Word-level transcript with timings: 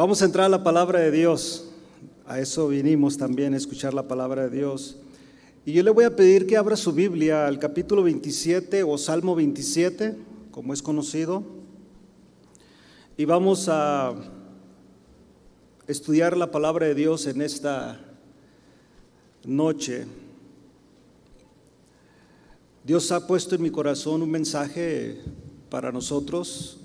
Vamos 0.00 0.22
a 0.22 0.24
entrar 0.24 0.46
a 0.46 0.48
la 0.48 0.64
palabra 0.64 0.98
de 1.00 1.10
Dios. 1.10 1.68
A 2.26 2.40
eso 2.40 2.68
vinimos 2.68 3.18
también, 3.18 3.52
a 3.52 3.58
escuchar 3.58 3.92
la 3.92 4.08
palabra 4.08 4.48
de 4.48 4.56
Dios. 4.56 4.96
Y 5.66 5.74
yo 5.74 5.82
le 5.82 5.90
voy 5.90 6.06
a 6.06 6.16
pedir 6.16 6.46
que 6.46 6.56
abra 6.56 6.74
su 6.74 6.94
Biblia 6.94 7.46
al 7.46 7.58
capítulo 7.58 8.02
27 8.04 8.82
o 8.82 8.96
Salmo 8.96 9.34
27, 9.34 10.16
como 10.52 10.72
es 10.72 10.80
conocido. 10.80 11.44
Y 13.18 13.26
vamos 13.26 13.68
a 13.68 14.14
estudiar 15.86 16.34
la 16.34 16.50
palabra 16.50 16.86
de 16.86 16.94
Dios 16.94 17.26
en 17.26 17.42
esta 17.42 18.00
noche. 19.44 20.06
Dios 22.84 23.12
ha 23.12 23.26
puesto 23.26 23.54
en 23.54 23.60
mi 23.60 23.70
corazón 23.70 24.22
un 24.22 24.30
mensaje 24.30 25.20
para 25.68 25.92
nosotros. 25.92 26.79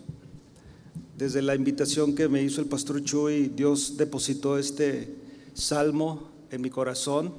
Desde 1.18 1.42
la 1.42 1.56
invitación 1.56 2.14
que 2.14 2.28
me 2.28 2.44
hizo 2.44 2.60
el 2.60 2.68
pastor 2.68 3.02
Chuy, 3.02 3.48
Dios 3.56 3.96
depositó 3.96 4.58
este 4.58 5.16
salmo 5.54 6.30
en 6.52 6.62
mi 6.62 6.70
corazón 6.70 7.34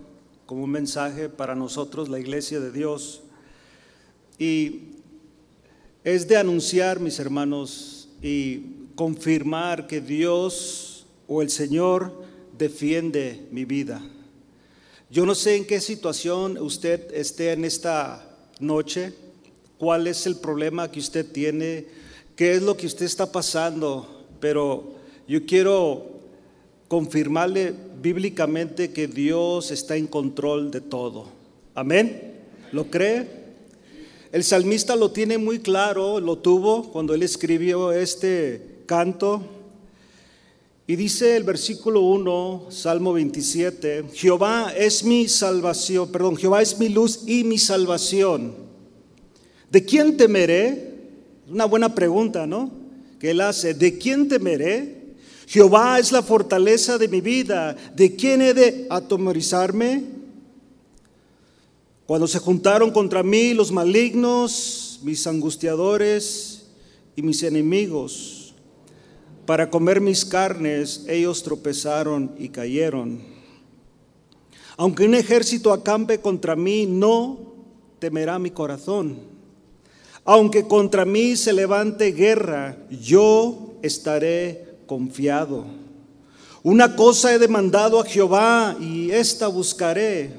como 0.46 0.64
un 0.64 0.70
mensaje 0.70 1.28
para 1.28 1.54
nosotros, 1.54 2.08
la 2.08 2.18
iglesia 2.18 2.58
de 2.58 2.72
Dios. 2.72 3.20
Y 4.38 4.80
es 6.04 6.26
de 6.26 6.38
anunciar, 6.38 7.00
mis 7.00 7.18
hermanos, 7.18 8.08
y 8.22 8.62
confirmar 8.94 9.86
que 9.86 10.00
Dios 10.00 11.04
o 11.28 11.42
el 11.42 11.50
Señor 11.50 12.24
defiende 12.56 13.46
mi 13.50 13.66
vida. 13.66 14.00
Yo 15.10 15.26
no 15.26 15.34
sé 15.34 15.56
en 15.56 15.66
qué 15.66 15.82
situación 15.82 16.56
usted 16.56 17.12
esté 17.12 17.52
en 17.52 17.66
esta 17.66 18.38
noche, 18.58 19.12
cuál 19.76 20.06
es 20.06 20.26
el 20.26 20.36
problema 20.36 20.90
que 20.90 21.00
usted 21.00 21.30
tiene, 21.30 22.05
qué 22.36 22.54
es 22.54 22.62
lo 22.62 22.76
que 22.76 22.86
usted 22.86 23.06
está 23.06 23.32
pasando, 23.32 24.26
pero 24.38 24.94
yo 25.26 25.44
quiero 25.46 26.04
confirmarle 26.86 27.74
bíblicamente 28.00 28.92
que 28.92 29.08
Dios 29.08 29.70
está 29.70 29.96
en 29.96 30.06
control 30.06 30.70
de 30.70 30.82
todo. 30.82 31.26
Amén. 31.74 32.34
¿Lo 32.72 32.90
cree? 32.90 33.46
El 34.32 34.44
salmista 34.44 34.94
lo 34.96 35.10
tiene 35.10 35.38
muy 35.38 35.60
claro, 35.60 36.20
lo 36.20 36.38
tuvo 36.38 36.92
cuando 36.92 37.14
él 37.14 37.22
escribió 37.22 37.90
este 37.90 38.82
canto. 38.84 39.42
Y 40.86 40.94
dice 40.94 41.36
el 41.36 41.42
versículo 41.42 42.02
1, 42.02 42.66
Salmo 42.68 43.14
27, 43.14 44.04
Jehová 44.12 44.72
es 44.76 45.02
mi 45.02 45.26
salvación, 45.26 46.12
perdón, 46.12 46.36
Jehová 46.36 46.62
es 46.62 46.78
mi 46.78 46.90
luz 46.90 47.22
y 47.26 47.42
mi 47.44 47.58
salvación. 47.58 48.54
¿De 49.70 49.84
quién 49.84 50.16
temeré? 50.16 50.85
Una 51.48 51.64
buena 51.64 51.94
pregunta, 51.94 52.46
¿no? 52.46 52.70
Que 53.20 53.30
él 53.30 53.40
hace, 53.40 53.72
¿de 53.74 53.98
quién 53.98 54.28
temeré? 54.28 55.14
Jehová 55.46 55.98
es 55.98 56.10
la 56.10 56.22
fortaleza 56.22 56.98
de 56.98 57.06
mi 57.06 57.20
vida, 57.20 57.76
¿de 57.94 58.16
quién 58.16 58.42
he 58.42 58.52
de 58.52 58.86
atemorizarme? 58.90 60.02
Cuando 62.04 62.26
se 62.26 62.40
juntaron 62.40 62.90
contra 62.90 63.22
mí 63.22 63.54
los 63.54 63.70
malignos, 63.70 65.00
mis 65.02 65.26
angustiadores 65.26 66.66
y 67.14 67.22
mis 67.22 67.42
enemigos, 67.44 68.54
para 69.44 69.70
comer 69.70 70.00
mis 70.00 70.24
carnes, 70.24 71.04
ellos 71.08 71.44
tropezaron 71.44 72.32
y 72.38 72.48
cayeron. 72.48 73.20
Aunque 74.76 75.04
un 75.04 75.14
ejército 75.14 75.72
acampe 75.72 76.20
contra 76.20 76.56
mí, 76.56 76.86
no 76.86 77.38
temerá 78.00 78.40
mi 78.40 78.50
corazón. 78.50 79.35
Aunque 80.26 80.66
contra 80.66 81.04
mí 81.04 81.36
se 81.36 81.52
levante 81.52 82.10
guerra, 82.10 82.76
yo 82.90 83.76
estaré 83.80 84.76
confiado. 84.86 85.64
Una 86.64 86.96
cosa 86.96 87.32
he 87.32 87.38
demandado 87.38 88.00
a 88.00 88.04
Jehová 88.04 88.76
y 88.80 89.12
esta 89.12 89.46
buscaré, 89.46 90.32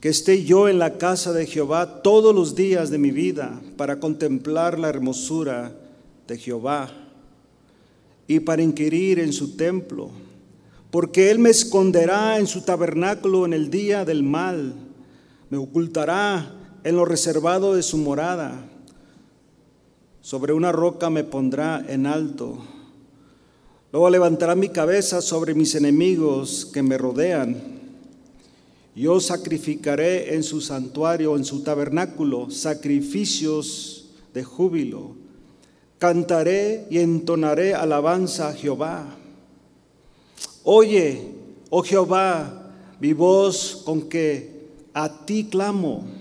que 0.00 0.08
esté 0.08 0.42
yo 0.42 0.68
en 0.68 0.80
la 0.80 0.98
casa 0.98 1.32
de 1.32 1.46
Jehová 1.46 2.02
todos 2.02 2.34
los 2.34 2.56
días 2.56 2.90
de 2.90 2.98
mi 2.98 3.12
vida 3.12 3.60
para 3.76 4.00
contemplar 4.00 4.80
la 4.80 4.88
hermosura 4.88 5.72
de 6.26 6.38
Jehová 6.38 6.90
y 8.26 8.40
para 8.40 8.62
inquirir 8.62 9.20
en 9.20 9.32
su 9.32 9.56
templo, 9.56 10.10
porque 10.90 11.30
Él 11.30 11.38
me 11.38 11.50
esconderá 11.50 12.40
en 12.40 12.48
su 12.48 12.62
tabernáculo 12.62 13.46
en 13.46 13.52
el 13.52 13.70
día 13.70 14.04
del 14.04 14.24
mal, 14.24 14.74
me 15.50 15.56
ocultará 15.56 16.55
en 16.86 16.94
lo 16.94 17.04
reservado 17.04 17.74
de 17.74 17.82
su 17.82 17.96
morada, 17.98 18.64
sobre 20.20 20.52
una 20.52 20.70
roca 20.70 21.10
me 21.10 21.24
pondrá 21.24 21.84
en 21.88 22.06
alto. 22.06 22.58
Luego 23.90 24.08
levantará 24.08 24.54
mi 24.54 24.68
cabeza 24.68 25.20
sobre 25.20 25.54
mis 25.54 25.74
enemigos 25.74 26.64
que 26.72 26.84
me 26.84 26.96
rodean. 26.96 27.56
Yo 28.94 29.18
sacrificaré 29.18 30.36
en 30.36 30.44
su 30.44 30.60
santuario, 30.60 31.36
en 31.36 31.44
su 31.44 31.64
tabernáculo, 31.64 32.50
sacrificios 32.50 34.10
de 34.32 34.44
júbilo 34.44 35.26
cantaré 35.98 36.86
y 36.90 36.98
entonaré 36.98 37.74
alabanza 37.74 38.48
a 38.48 38.52
Jehová. 38.52 39.16
Oye, 40.62 41.32
oh 41.70 41.82
Jehová, 41.82 42.72
mi 43.00 43.12
voz 43.12 43.82
con 43.84 44.02
que 44.02 44.68
a 44.92 45.24
ti 45.24 45.44
clamo. 45.44 46.15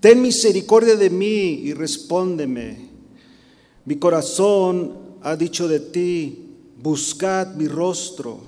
Ten 0.00 0.22
misericordia 0.22 0.96
de 0.96 1.10
mí 1.10 1.60
y 1.62 1.74
respóndeme. 1.74 2.88
Mi 3.84 3.96
corazón 3.96 4.96
ha 5.22 5.36
dicho 5.36 5.68
de 5.68 5.80
ti, 5.80 6.46
buscad 6.82 7.54
mi 7.54 7.68
rostro. 7.68 8.40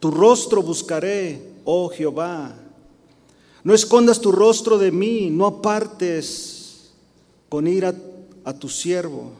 Tu 0.00 0.10
rostro 0.10 0.62
buscaré, 0.62 1.42
oh 1.64 1.90
Jehová. 1.90 2.56
No 3.64 3.74
escondas 3.74 4.18
tu 4.20 4.32
rostro 4.32 4.78
de 4.78 4.90
mí, 4.90 5.28
no 5.30 5.46
apartes 5.46 6.90
con 7.50 7.66
ira 7.66 7.94
a 8.44 8.54
tu 8.54 8.68
siervo. 8.70 9.32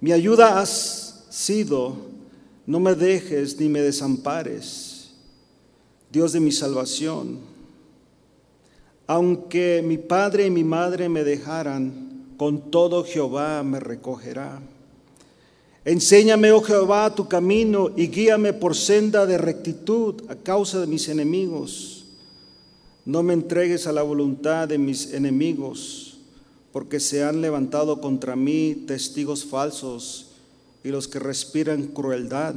Mi 0.00 0.12
ayuda 0.12 0.58
has 0.58 1.26
sido, 1.28 1.96
no 2.66 2.80
me 2.80 2.94
dejes 2.94 3.58
ni 3.58 3.68
me 3.68 3.82
desampares, 3.82 5.10
Dios 6.10 6.32
de 6.32 6.40
mi 6.40 6.52
salvación. 6.52 7.49
Aunque 9.10 9.82
mi 9.84 9.98
padre 9.98 10.46
y 10.46 10.50
mi 10.50 10.62
madre 10.62 11.08
me 11.08 11.24
dejaran, 11.24 12.32
con 12.36 12.70
todo 12.70 13.02
Jehová 13.02 13.60
me 13.64 13.80
recogerá. 13.80 14.62
Enséñame, 15.84 16.52
oh 16.52 16.62
Jehová, 16.62 17.12
tu 17.12 17.26
camino 17.26 17.90
y 17.96 18.06
guíame 18.06 18.52
por 18.52 18.76
senda 18.76 19.26
de 19.26 19.36
rectitud 19.36 20.22
a 20.28 20.36
causa 20.36 20.78
de 20.78 20.86
mis 20.86 21.08
enemigos. 21.08 22.04
No 23.04 23.24
me 23.24 23.32
entregues 23.32 23.88
a 23.88 23.92
la 23.92 24.02
voluntad 24.02 24.68
de 24.68 24.78
mis 24.78 25.12
enemigos 25.12 26.20
porque 26.70 27.00
se 27.00 27.24
han 27.24 27.40
levantado 27.40 28.00
contra 28.00 28.36
mí 28.36 28.84
testigos 28.86 29.44
falsos 29.44 30.34
y 30.84 30.90
los 30.90 31.08
que 31.08 31.18
respiran 31.18 31.88
crueldad. 31.88 32.54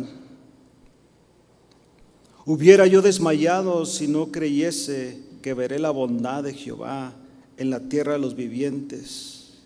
Hubiera 2.46 2.85
yo 2.85 3.02
desmayado 3.02 3.88
si 3.88 4.08
no 4.08 4.31
creyese 4.31 5.22
que 5.43 5.53
veré 5.53 5.77
la 5.77 5.91
bondad 5.91 6.41
de 6.41 6.53
Jehová 6.53 7.13
en 7.57 7.69
la 7.69 7.81
tierra 7.81 8.13
de 8.13 8.19
los 8.19 8.35
vivientes. 8.35 9.59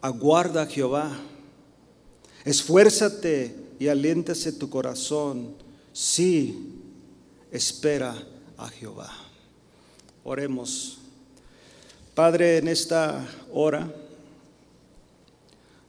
Aguarda 0.00 0.66
Jehová, 0.66 1.10
esfuérzate 2.44 3.54
y 3.78 3.88
aliéntase 3.88 4.52
tu 4.52 4.70
corazón. 4.70 5.56
Sí, 5.92 6.70
espera 7.50 8.14
a 8.56 8.68
Jehová. 8.68 9.12
Oremos. 10.22 10.98
Padre, 12.14 12.58
en 12.58 12.68
esta 12.68 13.26
hora 13.52 13.92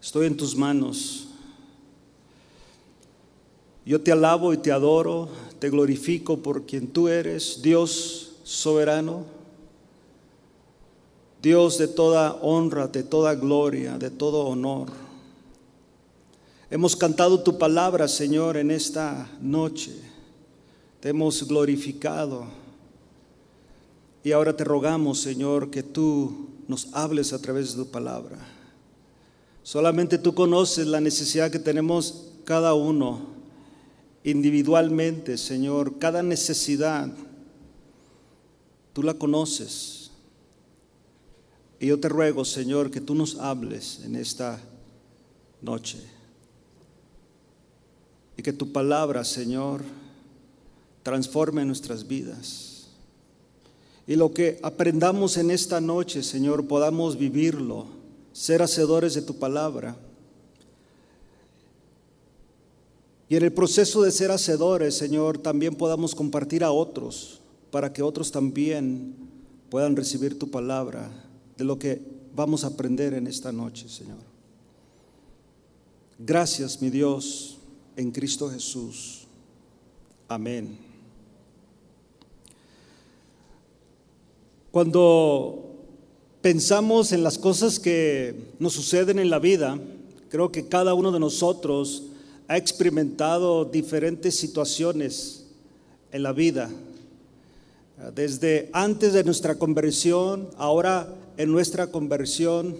estoy 0.01 0.25
en 0.25 0.35
tus 0.35 0.55
manos. 0.55 1.27
Yo 3.85 4.01
te 4.01 4.11
alabo 4.11 4.51
y 4.51 4.58
te 4.58 4.72
adoro, 4.72 5.29
te 5.59 5.69
glorifico 5.69 6.40
por 6.41 6.66
quien 6.66 6.87
tú 6.87 7.08
eres, 7.08 7.61
Dios 7.61 8.24
soberano, 8.46 9.26
Dios 11.42 11.80
de 11.80 11.88
toda 11.88 12.36
honra, 12.36 12.88
de 12.88 13.03
toda 13.03 13.34
gloria, 13.36 13.97
de 13.97 14.12
todo 14.12 14.46
honor. 14.46 14.88
Hemos 16.70 16.96
cantado 16.96 17.42
tu 17.42 17.58
palabra, 17.58 18.08
Señor, 18.08 18.58
en 18.58 18.72
esta 18.72 19.30
noche. 19.42 19.92
Te 21.00 21.09
hemos 21.09 21.47
glorificado. 21.47 22.46
Y 24.24 24.32
ahora 24.32 24.56
te 24.56 24.64
rogamos, 24.64 25.20
Señor, 25.20 25.70
que 25.70 25.84
tú 25.84 26.50
nos 26.68 26.88
hables 26.94 27.34
a 27.34 27.42
través 27.42 27.76
de 27.76 27.84
tu 27.84 27.92
palabra. 27.92 28.38
Solamente 29.64 30.18
tú 30.18 30.36
conoces 30.36 30.88
la 30.88 31.02
necesidad 31.02 31.52
que 31.52 31.59
tenemos 31.59 32.32
cada 32.44 32.76
uno 32.76 33.22
individualmente, 34.24 35.38
Señor. 35.38 35.97
Cada 36.00 36.24
necesidad, 36.24 37.12
tú 38.96 39.03
la 39.03 39.14
conoces. 39.14 40.09
Y 41.82 41.88
yo 41.88 42.00
te 42.00 42.08
ruego, 42.08 42.46
Señor, 42.46 42.90
que 42.90 43.02
tú 43.02 43.14
nos 43.14 43.38
hables 43.38 44.00
en 44.06 44.16
esta 44.16 44.59
noche. 45.62 46.00
que 48.38 48.53
tu 48.53 48.72
palabra, 48.72 49.26
Señor, 49.26 49.82
transforme 51.02 51.66
nuestras 51.66 52.08
vidas. 52.08 52.90
Y 54.06 54.16
lo 54.16 54.34
que 54.34 54.59
aprendamos 54.62 55.36
en 55.38 55.50
esta 55.50 55.82
noche, 55.82 56.22
Señor, 56.22 56.68
podamos 56.68 57.18
vivirlo, 57.18 57.88
ser 58.34 58.62
hacedores 58.62 59.16
de 59.16 59.24
tu 59.24 59.40
palabra. 59.40 59.97
Y 63.28 63.36
en 63.36 63.44
el 63.44 63.52
proceso 63.52 64.03
de 64.03 64.12
ser 64.12 64.30
hacedores, 64.30 64.96
Señor, 64.96 65.40
también 65.40 65.76
podamos 65.76 66.14
compartir 66.14 66.64
a 66.64 66.72
otros 66.72 67.42
para 67.75 67.91
que 67.91 68.01
otros 68.01 68.31
también 68.31 69.13
puedan 69.69 69.97
recibir 69.97 70.39
tu 70.39 70.49
palabra 70.49 71.11
de 71.57 71.66
lo 71.66 71.77
que 71.77 72.01
vamos 72.33 72.63
a 72.63 72.67
aprender 72.67 73.13
en 73.13 73.27
esta 73.27 73.51
noche, 73.51 73.89
Señor. 73.89 74.19
Gracias, 76.17 76.81
mi 76.81 76.89
Dios, 76.89 77.57
en 77.97 78.11
Cristo 78.11 78.49
Jesús. 78.49 79.27
Amén. 80.29 80.77
Cuando 84.72 85.75
pensamos 86.41 87.11
en 87.11 87.23
las 87.23 87.37
cosas 87.37 87.77
que 87.77 88.53
nos 88.57 88.72
suceden 88.72 89.19
en 89.19 89.29
la 89.29 89.39
vida, 89.39 89.77
creo 90.29 90.49
que 90.49 90.69
cada 90.69 90.93
uno 90.93 91.11
de 91.11 91.19
nosotros 91.19 92.03
ha 92.47 92.55
experimentado 92.55 93.66
diferentes 93.66 94.39
situaciones 94.39 95.47
en 96.13 96.23
la 96.23 96.31
vida. 96.31 96.72
Desde 98.14 98.70
antes 98.74 99.14
de 99.14 99.24
nuestra 99.24 99.56
conversión, 99.56 100.50
ahora 100.58 101.08
en 101.38 101.52
nuestra 101.52 101.88
conversión. 101.88 102.78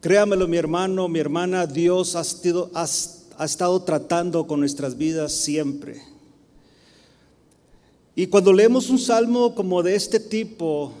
Créamelo 0.00 0.46
mi 0.46 0.56
hermano, 0.56 1.08
mi 1.08 1.18
hermana, 1.18 1.66
Dios 1.66 2.14
ha, 2.16 2.22
ha 2.22 3.44
estado 3.44 3.82
tratando 3.82 4.46
con 4.46 4.60
nuestras 4.60 4.96
vidas 4.98 5.32
siempre. 5.32 6.02
Y 8.14 8.26
cuando 8.26 8.52
leemos 8.52 8.90
un 8.90 8.98
salmo 8.98 9.54
como 9.54 9.82
de 9.82 9.94
este 9.94 10.20
tipo, 10.20 10.92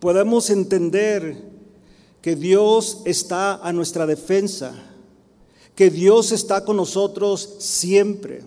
podemos 0.00 0.50
entender 0.50 1.36
que 2.20 2.34
Dios 2.34 3.02
está 3.04 3.54
a 3.54 3.72
nuestra 3.72 4.06
defensa 4.06 4.74
que 5.74 5.90
Dios 5.90 6.32
está 6.32 6.64
con 6.64 6.76
nosotros 6.76 7.56
siempre. 7.58 8.42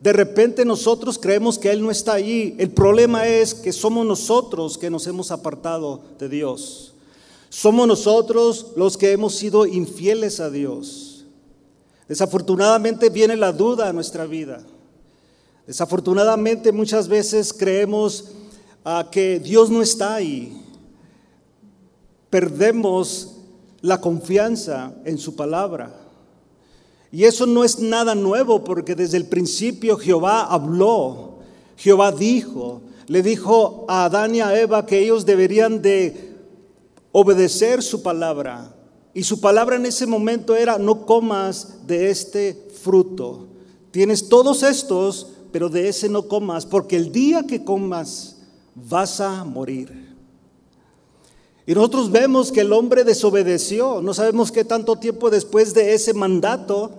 De 0.00 0.12
repente 0.12 0.64
nosotros 0.64 1.18
creemos 1.18 1.58
que 1.58 1.70
Él 1.70 1.82
no 1.82 1.90
está 1.90 2.12
allí. 2.12 2.54
El 2.58 2.70
problema 2.70 3.26
es 3.26 3.54
que 3.54 3.72
somos 3.72 4.06
nosotros 4.06 4.78
que 4.78 4.90
nos 4.90 5.06
hemos 5.06 5.30
apartado 5.30 6.02
de 6.18 6.28
Dios. 6.28 6.94
Somos 7.48 7.88
nosotros 7.88 8.72
los 8.76 8.96
que 8.96 9.12
hemos 9.12 9.34
sido 9.34 9.66
infieles 9.66 10.38
a 10.38 10.50
Dios. 10.50 11.24
Desafortunadamente 12.06 13.10
viene 13.10 13.36
la 13.36 13.52
duda 13.52 13.88
a 13.88 13.92
nuestra 13.92 14.26
vida. 14.26 14.62
Desafortunadamente 15.66 16.72
muchas 16.72 17.08
veces 17.08 17.52
creemos 17.52 18.26
ah, 18.84 19.08
que 19.10 19.40
Dios 19.40 19.68
no 19.68 19.82
está 19.82 20.14
ahí. 20.14 20.62
Perdemos 22.30 23.36
la 23.80 24.00
confianza 24.00 24.94
en 25.04 25.18
su 25.18 25.34
palabra. 25.34 26.07
Y 27.10 27.24
eso 27.24 27.46
no 27.46 27.64
es 27.64 27.78
nada 27.78 28.14
nuevo 28.14 28.64
porque 28.64 28.94
desde 28.94 29.16
el 29.16 29.26
principio 29.26 29.96
Jehová 29.96 30.42
habló, 30.42 31.38
Jehová 31.76 32.12
dijo, 32.12 32.82
le 33.06 33.22
dijo 33.22 33.86
a 33.88 34.04
Adán 34.04 34.34
y 34.34 34.40
a 34.40 34.58
Eva 34.58 34.84
que 34.84 34.98
ellos 34.98 35.24
deberían 35.24 35.80
de 35.80 36.34
obedecer 37.12 37.82
su 37.82 38.02
palabra. 38.02 38.74
Y 39.14 39.22
su 39.22 39.40
palabra 39.40 39.76
en 39.76 39.86
ese 39.86 40.06
momento 40.06 40.54
era, 40.54 40.78
no 40.78 41.06
comas 41.06 41.86
de 41.86 42.10
este 42.10 42.68
fruto. 42.82 43.48
Tienes 43.90 44.28
todos 44.28 44.62
estos, 44.62 45.28
pero 45.50 45.68
de 45.68 45.88
ese 45.88 46.08
no 46.08 46.28
comas, 46.28 46.66
porque 46.66 46.96
el 46.96 47.10
día 47.10 47.44
que 47.44 47.64
comas 47.64 48.36
vas 48.74 49.20
a 49.20 49.44
morir. 49.44 50.07
Y 51.68 51.74
nosotros 51.74 52.10
vemos 52.10 52.50
que 52.50 52.62
el 52.62 52.72
hombre 52.72 53.04
desobedeció. 53.04 54.00
No 54.00 54.14
sabemos 54.14 54.50
qué 54.50 54.64
tanto 54.64 54.96
tiempo 54.96 55.28
después 55.28 55.74
de 55.74 55.92
ese 55.92 56.14
mandato 56.14 56.92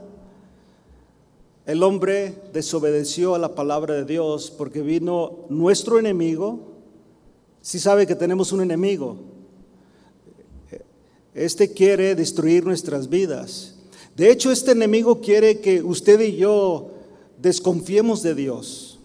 el 1.65 1.81
hombre 1.81 2.35
desobedeció 2.53 3.33
a 3.33 3.39
la 3.39 3.55
palabra 3.55 3.95
de 3.95 4.05
Dios 4.05 4.53
porque 4.55 4.83
vino 4.83 5.39
nuestro 5.49 5.97
enemigo. 5.97 6.59
Si 7.63 7.79
sabe 7.79 8.05
que 8.05 8.13
tenemos 8.13 8.51
un 8.51 8.61
enemigo. 8.61 9.17
Este 11.33 11.73
quiere 11.73 12.13
destruir 12.13 12.63
nuestras 12.63 13.09
vidas. 13.09 13.73
De 14.15 14.29
hecho, 14.29 14.51
este 14.51 14.73
enemigo 14.73 15.19
quiere 15.19 15.61
que 15.61 15.81
usted 15.81 16.19
y 16.19 16.35
yo 16.35 16.91
desconfiemos 17.41 18.21
de 18.21 18.35
Dios. 18.35 18.99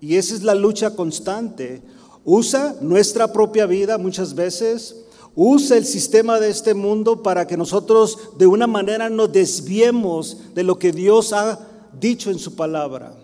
Y 0.00 0.14
esa 0.14 0.36
es 0.36 0.44
la 0.44 0.54
lucha 0.54 0.94
constante. 0.94 1.82
Usa 2.24 2.76
nuestra 2.80 3.32
propia 3.32 3.66
vida 3.66 3.98
muchas 3.98 4.36
veces 4.36 5.06
Usa 5.40 5.76
el 5.76 5.86
sistema 5.86 6.40
de 6.40 6.50
este 6.50 6.74
mundo 6.74 7.22
para 7.22 7.46
que 7.46 7.56
nosotros 7.56 8.30
de 8.38 8.48
una 8.48 8.66
manera 8.66 9.08
nos 9.08 9.30
desviemos 9.30 10.52
de 10.52 10.64
lo 10.64 10.80
que 10.80 10.90
Dios 10.90 11.32
ha 11.32 11.60
dicho 11.92 12.32
en 12.32 12.40
su 12.40 12.56
palabra. 12.56 13.14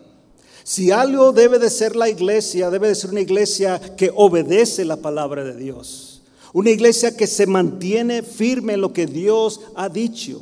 Si 0.62 0.92
algo 0.92 1.32
debe 1.32 1.58
de 1.58 1.68
ser 1.68 1.96
la 1.96 2.08
iglesia, 2.08 2.70
debe 2.70 2.86
de 2.86 2.94
ser 2.94 3.10
una 3.10 3.20
iglesia 3.20 3.80
que 3.96 4.12
obedece 4.14 4.84
la 4.84 4.98
palabra 4.98 5.42
de 5.42 5.56
Dios. 5.56 6.22
Una 6.52 6.70
iglesia 6.70 7.16
que 7.16 7.26
se 7.26 7.48
mantiene 7.48 8.22
firme 8.22 8.74
en 8.74 8.80
lo 8.80 8.92
que 8.92 9.08
Dios 9.08 9.62
ha 9.74 9.88
dicho. 9.88 10.40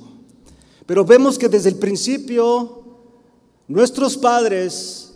Pero 0.85 1.07
vemos 1.07 1.39
que 1.39 1.49
desde 1.49 1.71
el 1.71 1.77
principio 1.77 2.83
nuestros 3.67 4.19
padres, 4.19 5.15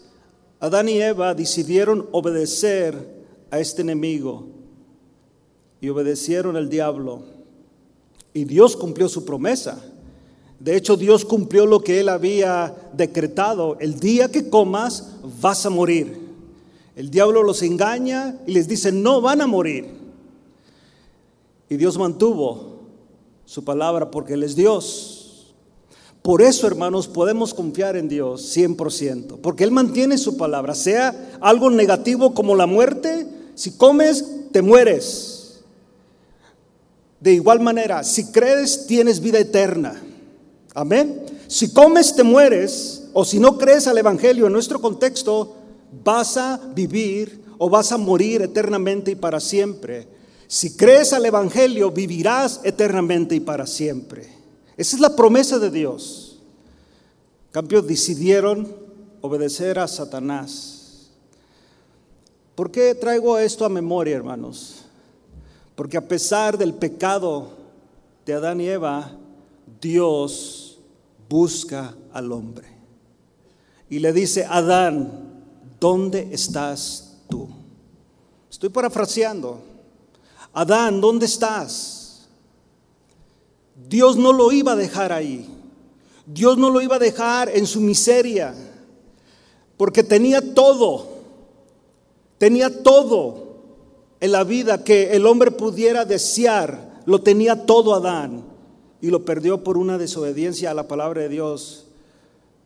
Adán 0.58 0.88
y 0.88 1.02
Eva, 1.02 1.34
decidieron 1.34 2.08
obedecer 2.12 3.26
a 3.50 3.60
este 3.60 3.82
enemigo 3.82 4.55
y 5.80 5.88
obedecieron 5.88 6.56
al 6.56 6.68
diablo. 6.68 7.22
Y 8.32 8.44
Dios 8.44 8.76
cumplió 8.76 9.08
su 9.08 9.24
promesa. 9.24 9.82
De 10.58 10.76
hecho, 10.76 10.96
Dios 10.96 11.24
cumplió 11.24 11.66
lo 11.66 11.80
que 11.80 12.00
él 12.00 12.08
había 12.08 12.74
decretado. 12.92 13.76
El 13.80 14.00
día 14.00 14.30
que 14.30 14.48
comas, 14.48 15.16
vas 15.40 15.66
a 15.66 15.70
morir. 15.70 16.26
El 16.94 17.10
diablo 17.10 17.42
los 17.42 17.62
engaña 17.62 18.38
y 18.46 18.52
les 18.52 18.68
dice, 18.68 18.90
no 18.90 19.20
van 19.20 19.42
a 19.42 19.46
morir. 19.46 19.86
Y 21.68 21.76
Dios 21.76 21.98
mantuvo 21.98 22.76
su 23.44 23.64
palabra 23.64 24.10
porque 24.10 24.34
Él 24.34 24.42
es 24.42 24.56
Dios. 24.56 25.54
Por 26.22 26.42
eso, 26.42 26.66
hermanos, 26.66 27.06
podemos 27.06 27.54
confiar 27.54 27.96
en 27.96 28.08
Dios 28.08 28.56
100%, 28.56 29.38
porque 29.40 29.62
Él 29.62 29.70
mantiene 29.70 30.18
su 30.18 30.36
palabra, 30.36 30.74
sea 30.74 31.38
algo 31.40 31.70
negativo 31.70 32.34
como 32.34 32.56
la 32.56 32.66
muerte, 32.66 33.28
si 33.54 33.76
comes, 33.76 34.24
te 34.50 34.60
mueres. 34.60 35.35
De 37.26 37.32
igual 37.32 37.58
manera, 37.58 38.04
si 38.04 38.30
crees, 38.30 38.86
tienes 38.86 39.18
vida 39.18 39.40
eterna. 39.40 40.00
Amén. 40.74 41.26
Si 41.48 41.72
comes, 41.72 42.14
te 42.14 42.22
mueres, 42.22 43.08
o 43.12 43.24
si 43.24 43.40
no 43.40 43.58
crees 43.58 43.88
al 43.88 43.98
Evangelio 43.98 44.46
en 44.46 44.52
nuestro 44.52 44.80
contexto, 44.80 45.56
vas 46.04 46.36
a 46.36 46.56
vivir 46.72 47.42
o 47.58 47.68
vas 47.68 47.90
a 47.90 47.96
morir 47.96 48.42
eternamente 48.42 49.10
y 49.10 49.14
para 49.16 49.40
siempre. 49.40 50.06
Si 50.46 50.76
crees 50.76 51.12
al 51.12 51.26
Evangelio, 51.26 51.90
vivirás 51.90 52.60
eternamente 52.62 53.34
y 53.34 53.40
para 53.40 53.66
siempre. 53.66 54.28
Esa 54.76 54.94
es 54.94 55.00
la 55.00 55.16
promesa 55.16 55.58
de 55.58 55.72
Dios. 55.72 56.38
En 57.46 57.52
cambio, 57.54 57.82
decidieron 57.82 58.72
obedecer 59.20 59.80
a 59.80 59.88
Satanás. 59.88 61.08
¿Por 62.54 62.70
qué 62.70 62.94
traigo 62.94 63.36
esto 63.36 63.64
a 63.64 63.68
memoria, 63.68 64.14
hermanos? 64.14 64.75
Porque 65.76 65.98
a 65.98 66.08
pesar 66.08 66.58
del 66.58 66.74
pecado 66.74 67.50
de 68.24 68.32
Adán 68.32 68.60
y 68.60 68.66
Eva, 68.66 69.12
Dios 69.80 70.78
busca 71.28 71.94
al 72.12 72.32
hombre. 72.32 72.66
Y 73.88 74.00
le 74.00 74.12
dice, 74.12 74.44
Adán, 74.46 75.44
¿dónde 75.78 76.30
estás 76.32 77.18
tú? 77.28 77.48
Estoy 78.50 78.70
parafraseando. 78.70 79.60
Adán, 80.54 81.00
¿dónde 81.00 81.26
estás? 81.26 82.26
Dios 83.88 84.16
no 84.16 84.32
lo 84.32 84.50
iba 84.50 84.72
a 84.72 84.76
dejar 84.76 85.12
ahí. 85.12 85.46
Dios 86.26 86.56
no 86.58 86.70
lo 86.70 86.80
iba 86.80 86.96
a 86.96 86.98
dejar 86.98 87.50
en 87.50 87.66
su 87.66 87.80
miseria, 87.80 88.52
porque 89.76 90.02
tenía 90.02 90.54
todo, 90.54 91.06
tenía 92.36 92.82
todo 92.82 93.45
la 94.28 94.44
vida 94.44 94.84
que 94.84 95.12
el 95.12 95.26
hombre 95.26 95.50
pudiera 95.50 96.04
desear, 96.04 97.02
lo 97.06 97.20
tenía 97.20 97.66
todo 97.66 97.94
Adán 97.94 98.44
y 99.00 99.10
lo 99.10 99.24
perdió 99.24 99.62
por 99.62 99.78
una 99.78 99.98
desobediencia 99.98 100.70
a 100.70 100.74
la 100.74 100.88
palabra 100.88 101.22
de 101.22 101.28
Dios. 101.28 101.86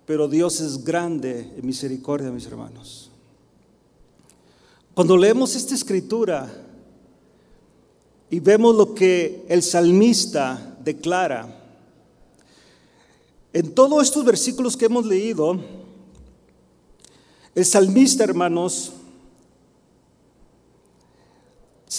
Pero 0.07 0.29
Dios 0.29 0.61
es 0.61 0.85
grande 0.85 1.53
en 1.57 1.67
misericordia, 1.67 2.31
mis 2.31 2.47
hermanos. 2.47 3.11
Cuando 4.95 5.17
leemos 5.17 5.55
esta 5.55 5.75
escritura 5.75 6.51
y 8.29 8.41
vemos 8.41 8.75
lo 8.75 8.95
que 8.95 9.45
el 9.49 9.63
salmista 9.63 10.77
declara, 10.83 11.57
En 13.53 13.75
todos 13.75 14.05
estos 14.05 14.25
versículos 14.25 14.77
que 14.77 14.85
hemos 14.85 15.05
leído, 15.05 15.59
el 17.55 17.65
salmista, 17.65 18.23
hermanos, 18.23 18.93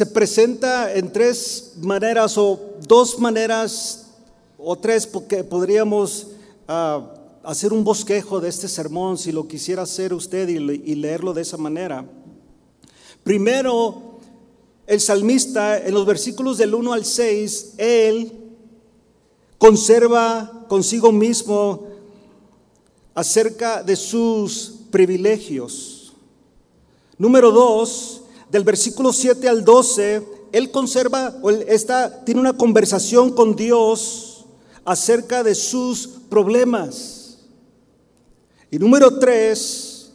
se 0.02 0.08
presenta 0.08 0.96
en 0.96 1.14
tres 1.14 1.74
maneras 1.80 2.36
o 2.36 2.60
dos 2.88 3.20
maneras 3.20 4.08
o 4.58 4.76
tres 4.76 5.06
porque 5.06 5.44
podríamos 5.44 6.30
ah, 6.68 7.14
hacer 7.44 7.72
un 7.72 7.84
bosquejo 7.84 8.40
de 8.40 8.50
este 8.50 8.68
sermón 8.68 9.20
si 9.20 9.32
lo 9.32 9.48
quisiera 9.48 9.84
hacer 9.84 10.12
usted 10.12 10.50
y, 10.50 10.96
leerlo 10.96 11.36
de 11.36 11.44
esa 11.44 11.58
manera. 11.58 12.04
Primero, 13.24 14.18
el 14.88 15.00
salmista 15.00 15.78
en 15.78 15.94
los 15.94 16.08
versículos 16.08 16.58
del 16.58 16.74
1 16.74 16.94
al 16.94 17.06
6, 17.06 17.74
él 17.78 18.32
conserva 19.60 20.66
consigo 20.68 21.12
mismo 21.12 21.86
acerca 23.14 23.84
de 23.84 23.96
sus 23.96 24.80
privilegios. 24.90 26.14
Número 27.20 27.52
dos, 27.52 28.21
del 28.52 28.66
versículo 28.66 29.14
7 29.14 29.48
al 29.48 29.64
12, 29.64 30.28
él 30.52 30.72
conserva, 30.72 31.34
o 31.42 31.50
está, 31.50 32.26
tiene 32.26 32.42
una 32.42 32.54
conversación 32.54 33.32
con 33.32 33.56
Dios 33.56 34.46
acerca 34.84 35.42
de 35.42 35.56
sus 35.56 36.08
problemas. 36.30 37.40
Y 38.70 38.78
número 38.78 39.18
tres, 39.20 40.12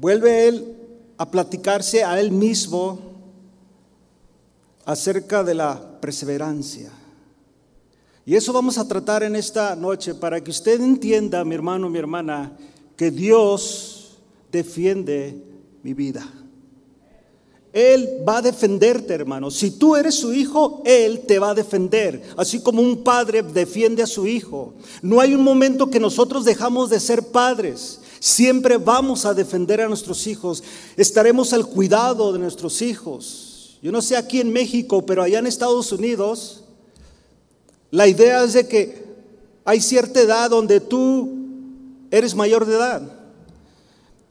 vuelve 0.00 0.46
él 0.46 0.76
a 1.18 1.28
platicarse 1.28 2.04
a 2.04 2.20
él 2.20 2.30
mismo 2.30 3.00
acerca 4.84 5.42
de 5.42 5.54
la 5.54 6.00
perseverancia. 6.00 6.92
Y 8.24 8.36
eso 8.36 8.52
vamos 8.52 8.78
a 8.78 8.86
tratar 8.86 9.24
en 9.24 9.34
esta 9.34 9.74
noche 9.74 10.14
para 10.14 10.40
que 10.40 10.52
usted 10.52 10.80
entienda, 10.80 11.44
mi 11.44 11.56
hermano, 11.56 11.90
mi 11.90 11.98
hermana, 11.98 12.56
que 12.96 13.10
Dios 13.10 14.16
defiende 14.52 15.42
mi 15.82 15.92
vida. 15.92 16.24
Él 17.72 18.22
va 18.28 18.38
a 18.38 18.42
defenderte, 18.42 19.14
hermano. 19.14 19.50
Si 19.50 19.70
tú 19.70 19.96
eres 19.96 20.14
su 20.14 20.34
hijo, 20.34 20.82
Él 20.84 21.20
te 21.20 21.38
va 21.38 21.50
a 21.50 21.54
defender. 21.54 22.22
Así 22.36 22.60
como 22.60 22.82
un 22.82 23.02
padre 23.02 23.42
defiende 23.42 24.02
a 24.02 24.06
su 24.06 24.26
hijo. 24.26 24.74
No 25.00 25.20
hay 25.20 25.34
un 25.34 25.42
momento 25.42 25.88
que 25.88 25.98
nosotros 25.98 26.44
dejamos 26.44 26.90
de 26.90 27.00
ser 27.00 27.22
padres. 27.28 28.00
Siempre 28.20 28.76
vamos 28.76 29.24
a 29.24 29.32
defender 29.32 29.80
a 29.80 29.88
nuestros 29.88 30.26
hijos. 30.26 30.62
Estaremos 30.96 31.54
al 31.54 31.66
cuidado 31.66 32.32
de 32.32 32.38
nuestros 32.38 32.82
hijos. 32.82 33.78
Yo 33.82 33.90
no 33.90 34.02
sé 34.02 34.16
aquí 34.16 34.40
en 34.40 34.52
México, 34.52 35.06
pero 35.06 35.22
allá 35.22 35.38
en 35.38 35.46
Estados 35.46 35.90
Unidos, 35.92 36.64
la 37.90 38.06
idea 38.06 38.44
es 38.44 38.52
de 38.52 38.68
que 38.68 39.02
hay 39.64 39.80
cierta 39.80 40.20
edad 40.20 40.50
donde 40.50 40.80
tú 40.80 41.30
eres 42.10 42.34
mayor 42.34 42.66
de 42.66 42.74
edad. 42.74 43.21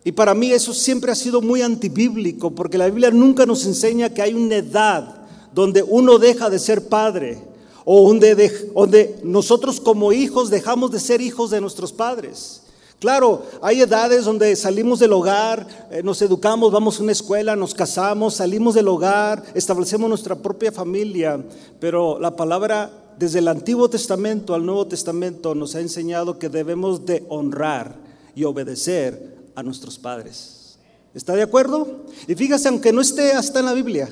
Y 0.04 0.12
para 0.12 0.34
mí 0.34 0.52
eso 0.52 0.74
siempre 0.74 1.12
ha 1.12 1.16
sido 1.16 1.42
muy 1.42 1.62
antibíblico, 1.62 2.52
porque 2.52 2.78
la 2.78 2.88
Biblia 2.88 3.12
nunca 3.12 3.46
nos 3.46 3.66
enseña 3.66 4.10
que 4.10 4.22
hay 4.22 4.34
una 4.34 4.56
edad 4.56 5.22
donde 5.54 5.84
uno 5.84 6.18
deja 6.18 6.50
de 6.50 6.60
ser 6.60 6.88
padre, 6.88 7.40
o 7.86 8.08
donde, 8.08 9.20
nosotros 9.24 9.80
como 9.80 10.12
hijos 10.12 10.50
dejamos 10.50 10.92
de 10.92 11.00
ser 11.00 11.22
hijos 11.22 11.52
de 11.52 11.62
nuestros 11.62 11.92
padres. 11.92 12.64
Claro, 13.00 13.44
hay 13.62 13.82
edades 13.82 14.26
donde 14.26 14.56
salimos 14.56 15.00
del 15.00 15.14
hogar, 15.14 15.68
eh, 15.90 16.04
nos 16.04 16.22
educamos, 16.22 16.72
vamos 16.72 17.00
a 17.00 17.04
una 17.04 17.12
escuela, 17.12 17.56
nos 17.56 17.74
casamos, 17.74 18.36
salimos 18.36 18.76
del 18.76 18.88
hogar, 18.88 19.44
establecemos 19.56 20.08
nuestra 20.08 20.36
propia 20.36 20.72
familia, 20.72 21.44
pero 21.80 22.20
la 22.20 22.36
palabra 22.36 22.92
desde 23.18 23.40
el 23.40 23.48
Antiguo 23.48 23.90
Testamento 23.90 24.54
al 24.54 24.66
Nuevo 24.66 24.86
Testamento 24.86 25.56
nos 25.56 25.74
ha 25.74 25.80
enseñado 25.80 26.38
que 26.38 26.50
debemos 26.50 27.04
de 27.08 27.26
honrar 27.28 27.96
y 28.36 28.44
obedecer 28.44 29.31
a 29.56 29.64
nuestros 29.64 29.98
padres. 29.98 30.78
¿Está 31.14 31.36
de 31.36 31.42
acuerdo? 31.42 32.06
Y 32.28 32.36
fíjese, 32.36 32.70
aunque 32.70 32.94
no 32.94 33.02
esté 33.02 33.34
hasta 33.34 33.60
en 33.60 33.66
la 33.66 33.74
Biblia, 33.74 34.10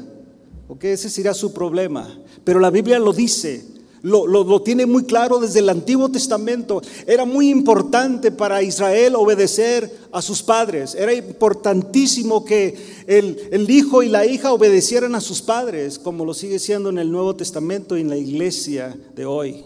porque 0.68 0.94
ese 0.94 1.10
será 1.10 1.34
su 1.34 1.54
problema, 1.54 2.20
pero 2.44 2.60
la 2.60 2.70
Biblia 2.70 3.00
lo 3.00 3.14
dice, 3.14 3.66
lo, 4.02 4.62
tiene 4.62 4.86
muy 4.86 5.04
claro 5.04 5.40
desde 5.40 5.60
el 5.60 5.70
Antiguo 5.70 6.10
Testamento. 6.10 6.82
Era 7.06 7.26
muy 7.26 7.50
importante 7.50 8.32
para 8.32 8.62
Israel 8.62 9.16
obedecer 9.16 9.92
a 10.12 10.22
sus 10.22 10.42
padres. 10.42 10.96
Era 10.96 11.14
importantísimo 11.14 12.46
que 12.46 12.78
el, 13.08 13.50
el, 13.52 13.70
hijo 13.70 14.04
y 14.04 14.10
la 14.10 14.26
hija 14.26 14.54
obedecieran 14.54 15.16
a 15.16 15.22
sus 15.22 15.42
padres, 15.42 16.00
como 16.00 16.24
lo 16.24 16.34
sigue 16.34 16.60
siendo 16.60 16.90
en 16.90 16.98
el 16.98 17.12
Nuevo 17.12 17.36
Testamento 17.36 17.98
y 17.98 18.02
en 18.02 18.10
la 18.10 18.18
iglesia 18.18 18.98
de 19.16 19.26
hoy. 19.26 19.66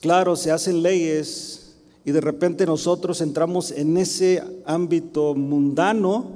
Claro, 0.00 0.34
se 0.34 0.50
hacen 0.50 0.82
leyes 0.82 1.69
y 2.10 2.12
de 2.12 2.20
repente 2.20 2.66
nosotros 2.66 3.20
entramos 3.20 3.70
en 3.70 3.96
ese 3.96 4.42
ámbito 4.66 5.36
mundano 5.36 6.26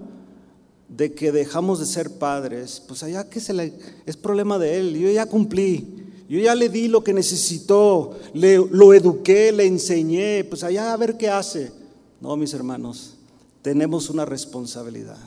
de 0.89 1.13
que 1.15 1.33
dejamos 1.33 1.81
de 1.81 1.87
ser 1.87 2.13
padres, 2.13 2.81
pues 2.87 3.03
allá 3.03 3.29
que 3.29 3.41
se 3.41 3.53
le, 3.53 3.73
es 4.07 4.17
problema 4.17 4.57
de 4.57 4.79
él, 4.79 4.97
yo 4.97 5.11
ya 5.11 5.27
cumplí, 5.27 5.85
yo 6.29 6.39
ya 6.39 6.55
le 6.55 6.69
di 6.69 6.87
lo 6.87 7.03
que 7.03 7.13
necesitó, 7.13 8.17
le, 8.35 8.65
lo 8.71 8.95
eduqué, 8.95 9.51
le 9.51 9.67
enseñé, 9.67 10.45
pues 10.45 10.63
allá 10.63 10.93
a 10.93 10.97
ver 10.97 11.17
qué 11.17 11.29
hace. 11.29 11.73
No, 12.21 12.37
mis 12.37 12.55
hermanos, 12.55 13.15
tenemos 13.61 14.09
una 14.09 14.25
responsabilidad. 14.25 15.19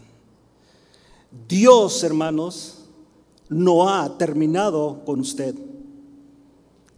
Dios, 1.49 2.05
hermanos, 2.05 2.85
no 3.49 3.89
ha 3.89 4.17
terminado 4.17 5.01
con 5.03 5.19
usted, 5.19 5.55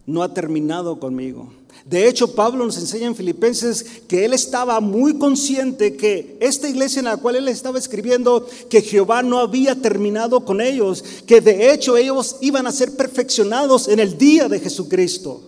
no 0.06 0.22
ha 0.22 0.32
terminado 0.32 1.00
conmigo. 1.00 1.59
De 1.84 2.08
hecho, 2.08 2.34
Pablo 2.34 2.64
nos 2.64 2.78
enseña 2.78 3.06
en 3.06 3.16
Filipenses 3.16 3.84
que 4.06 4.24
él 4.24 4.32
estaba 4.32 4.80
muy 4.80 5.18
consciente 5.18 5.96
que 5.96 6.36
esta 6.40 6.68
iglesia 6.68 7.00
en 7.00 7.06
la 7.06 7.16
cual 7.16 7.36
él 7.36 7.48
estaba 7.48 7.78
escribiendo, 7.78 8.46
que 8.68 8.82
Jehová 8.82 9.22
no 9.22 9.38
había 9.38 9.74
terminado 9.74 10.44
con 10.44 10.60
ellos, 10.60 11.04
que 11.26 11.40
de 11.40 11.72
hecho 11.72 11.96
ellos 11.96 12.36
iban 12.40 12.66
a 12.66 12.72
ser 12.72 12.96
perfeccionados 12.96 13.88
en 13.88 13.98
el 13.98 14.18
día 14.18 14.48
de 14.48 14.60
Jesucristo. 14.60 15.42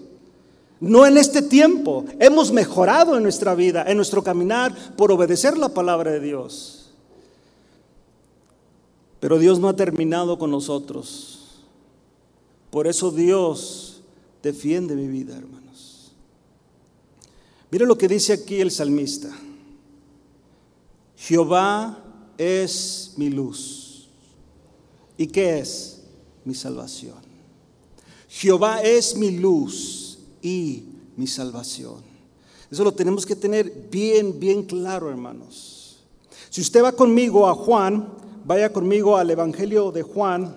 No 0.80 1.06
en 1.06 1.16
este 1.16 1.42
tiempo. 1.42 2.04
Hemos 2.18 2.50
mejorado 2.50 3.16
en 3.16 3.22
nuestra 3.22 3.54
vida, 3.54 3.84
en 3.86 3.96
nuestro 3.96 4.24
caminar, 4.24 4.96
por 4.96 5.12
obedecer 5.12 5.56
la 5.56 5.68
palabra 5.68 6.10
de 6.10 6.18
Dios. 6.18 6.90
Pero 9.20 9.38
Dios 9.38 9.60
no 9.60 9.68
ha 9.68 9.76
terminado 9.76 10.40
con 10.40 10.50
nosotros. 10.50 11.62
Por 12.72 12.88
eso 12.88 13.12
Dios 13.12 14.00
defiende 14.42 14.96
mi 14.96 15.06
vida, 15.06 15.36
hermano. 15.36 15.61
Mire 17.72 17.86
lo 17.86 17.96
que 17.96 18.06
dice 18.06 18.34
aquí 18.34 18.60
el 18.60 18.70
salmista. 18.70 19.30
Jehová 21.16 22.04
es 22.36 23.14
mi 23.16 23.30
luz. 23.30 24.10
¿Y 25.16 25.26
qué 25.28 25.60
es? 25.60 26.02
Mi 26.44 26.54
salvación. 26.54 27.16
Jehová 28.28 28.82
es 28.82 29.16
mi 29.16 29.30
luz 29.30 30.18
y 30.42 30.84
mi 31.16 31.26
salvación. 31.26 32.02
Eso 32.70 32.84
lo 32.84 32.92
tenemos 32.92 33.24
que 33.24 33.36
tener 33.36 33.88
bien, 33.90 34.38
bien 34.38 34.64
claro, 34.64 35.08
hermanos. 35.08 36.04
Si 36.50 36.60
usted 36.60 36.82
va 36.82 36.92
conmigo 36.92 37.48
a 37.48 37.54
Juan, 37.54 38.06
vaya 38.44 38.70
conmigo 38.70 39.16
al 39.16 39.30
Evangelio 39.30 39.90
de 39.92 40.02
Juan 40.02 40.56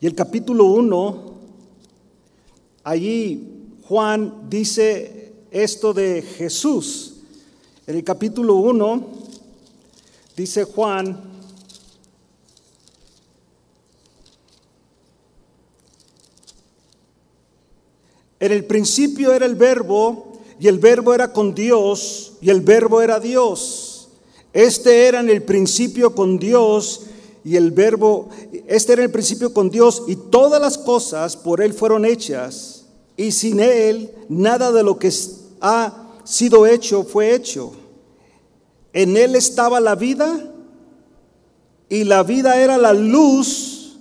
y 0.00 0.06
el 0.08 0.16
capítulo 0.16 0.64
1, 0.64 1.34
allí 2.82 3.52
Juan 3.84 4.48
dice 4.50 5.25
esto 5.62 5.94
de 5.94 6.22
Jesús. 6.22 7.14
En 7.86 7.96
el 7.96 8.04
capítulo 8.04 8.56
1 8.56 9.06
dice 10.36 10.64
Juan, 10.64 11.18
en 18.38 18.52
el 18.52 18.64
principio 18.66 19.32
era 19.32 19.46
el 19.46 19.54
verbo 19.54 20.40
y 20.60 20.68
el 20.68 20.78
verbo 20.78 21.14
era 21.14 21.32
con 21.32 21.54
Dios 21.54 22.34
y 22.42 22.50
el 22.50 22.60
verbo 22.60 23.00
era 23.00 23.18
Dios. 23.18 24.08
Este 24.52 25.06
era 25.06 25.20
en 25.20 25.30
el 25.30 25.42
principio 25.42 26.14
con 26.14 26.38
Dios 26.38 27.02
y 27.44 27.56
el 27.56 27.70
verbo, 27.70 28.28
este 28.66 28.94
era 28.94 29.04
el 29.04 29.10
principio 29.10 29.54
con 29.54 29.70
Dios 29.70 30.02
y 30.06 30.16
todas 30.16 30.60
las 30.60 30.76
cosas 30.76 31.36
por 31.36 31.62
Él 31.62 31.72
fueron 31.72 32.04
hechas 32.04 32.84
y 33.16 33.32
sin 33.32 33.60
Él 33.60 34.12
nada 34.28 34.72
de 34.72 34.82
lo 34.82 34.98
que 34.98 35.10
ha 35.60 36.06
sido 36.26 36.66
hecho 36.66 37.04
fue 37.04 37.34
hecho. 37.34 37.72
En 38.92 39.16
Él 39.16 39.36
estaba 39.36 39.80
la 39.80 39.94
vida 39.94 40.52
y 41.88 42.04
la 42.04 42.22
vida 42.22 42.60
era 42.60 42.76
la 42.78 42.92
luz 42.92 43.98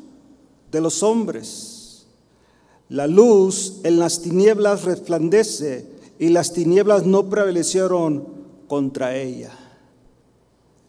de 0.72 0.82
los 0.82 1.04
hombres. 1.04 2.08
La 2.90 3.08
luz 3.08 3.82
en 3.84 4.00
las 4.00 4.22
tinieblas 4.22 4.84
resplandece 4.84 5.88
y 6.20 6.30
las 6.30 6.54
tinieblas 6.54 7.06
no 7.06 7.30
prevalecieron 7.30 8.28
contra 8.68 9.16
ella. 9.16 9.52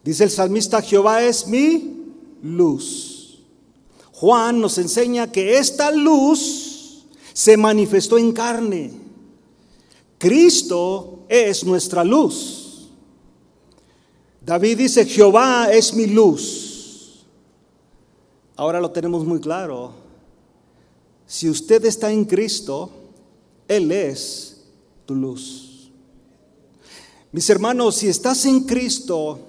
Dice 0.03 0.23
el 0.23 0.29
salmista, 0.29 0.81
Jehová 0.81 1.23
es 1.23 1.47
mi 1.47 2.13
luz. 2.41 3.43
Juan 4.13 4.61
nos 4.61 4.77
enseña 4.77 5.31
que 5.31 5.57
esta 5.57 5.91
luz 5.91 7.05
se 7.33 7.57
manifestó 7.57 8.17
en 8.17 8.31
carne 8.31 9.06
Cristo 10.17 11.25
es 11.29 11.63
nuestra 11.63 12.03
luz. 12.03 12.89
David 14.41 14.77
dice, 14.77 15.05
Jehová 15.05 15.71
es 15.71 15.93
mi 15.93 16.07
luz. 16.07 17.25
Ahora 18.55 18.79
lo 18.79 18.89
tenemos 18.91 19.25
muy 19.25 19.39
claro. 19.39 19.91
Si 21.27 21.49
usted 21.49 21.83
está 21.85 22.11
en 22.11 22.25
Cristo, 22.25 22.89
Él 23.67 23.91
es 23.91 24.63
tu 25.05 25.13
luz. 25.13 25.91
Mis 27.31 27.49
hermanos, 27.49 27.97
si 27.97 28.07
estás 28.07 28.45
en 28.45 28.61
Cristo, 28.61 29.39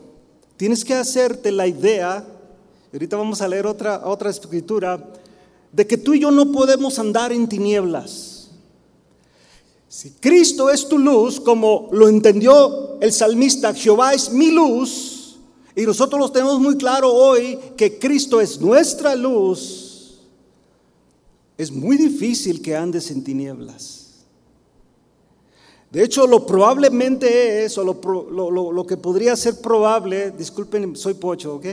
tienes 0.57 0.85
que 0.85 0.95
hacerte 0.95 1.53
la 1.53 1.67
idea, 1.67 2.27
ahorita 2.93 3.17
vamos 3.17 3.41
a 3.41 3.49
leer 3.49 3.67
otra, 3.67 4.07
otra 4.07 4.29
escritura, 4.29 5.03
de 5.73 5.87
que 5.87 5.97
tú 5.97 6.13
y 6.13 6.21
yo 6.21 6.31
no 6.31 6.51
podemos 6.51 6.99
andar 6.99 7.33
en 7.33 7.49
tinieblas. 7.49 8.38
Si 9.89 10.11
Cristo 10.11 10.69
es 10.69 10.87
tu 10.87 10.99
luz, 10.99 11.41
como 11.41 11.89
lo 11.93 12.09
entendió 12.09 13.01
el 13.01 13.13
salmista, 13.13 13.73
Jehová 13.73 14.13
es 14.13 14.31
mi 14.31 14.51
luz, 14.51 15.39
y 15.75 15.83
nosotros 15.83 16.21
lo 16.21 16.31
tenemos 16.31 16.61
muy 16.61 16.77
claro 16.77 17.13
hoy 17.13 17.59
que 17.77 17.99
Cristo 17.99 18.41
es 18.41 18.61
nuestra 18.61 19.15
luz, 19.15 20.19
es 21.57 21.71
muy 21.73 21.97
difícil 21.97 22.61
que 22.61 22.77
andes 22.77 23.11
en 23.11 23.25
tinieblas. 23.25 24.07
De 25.91 26.05
hecho, 26.05 26.27
lo 26.27 26.45
probablemente 26.45 27.65
es, 27.65 27.79
o 27.79 27.85
lo, 27.85 28.73
lo, 28.73 28.87
que 28.87 28.99
podría 28.99 29.35
ser 29.37 29.61
probable, 29.61 30.33
disculpen, 30.33 30.95
soy 30.97 31.15
pocho, 31.15 31.55
¿ok? 31.55 31.67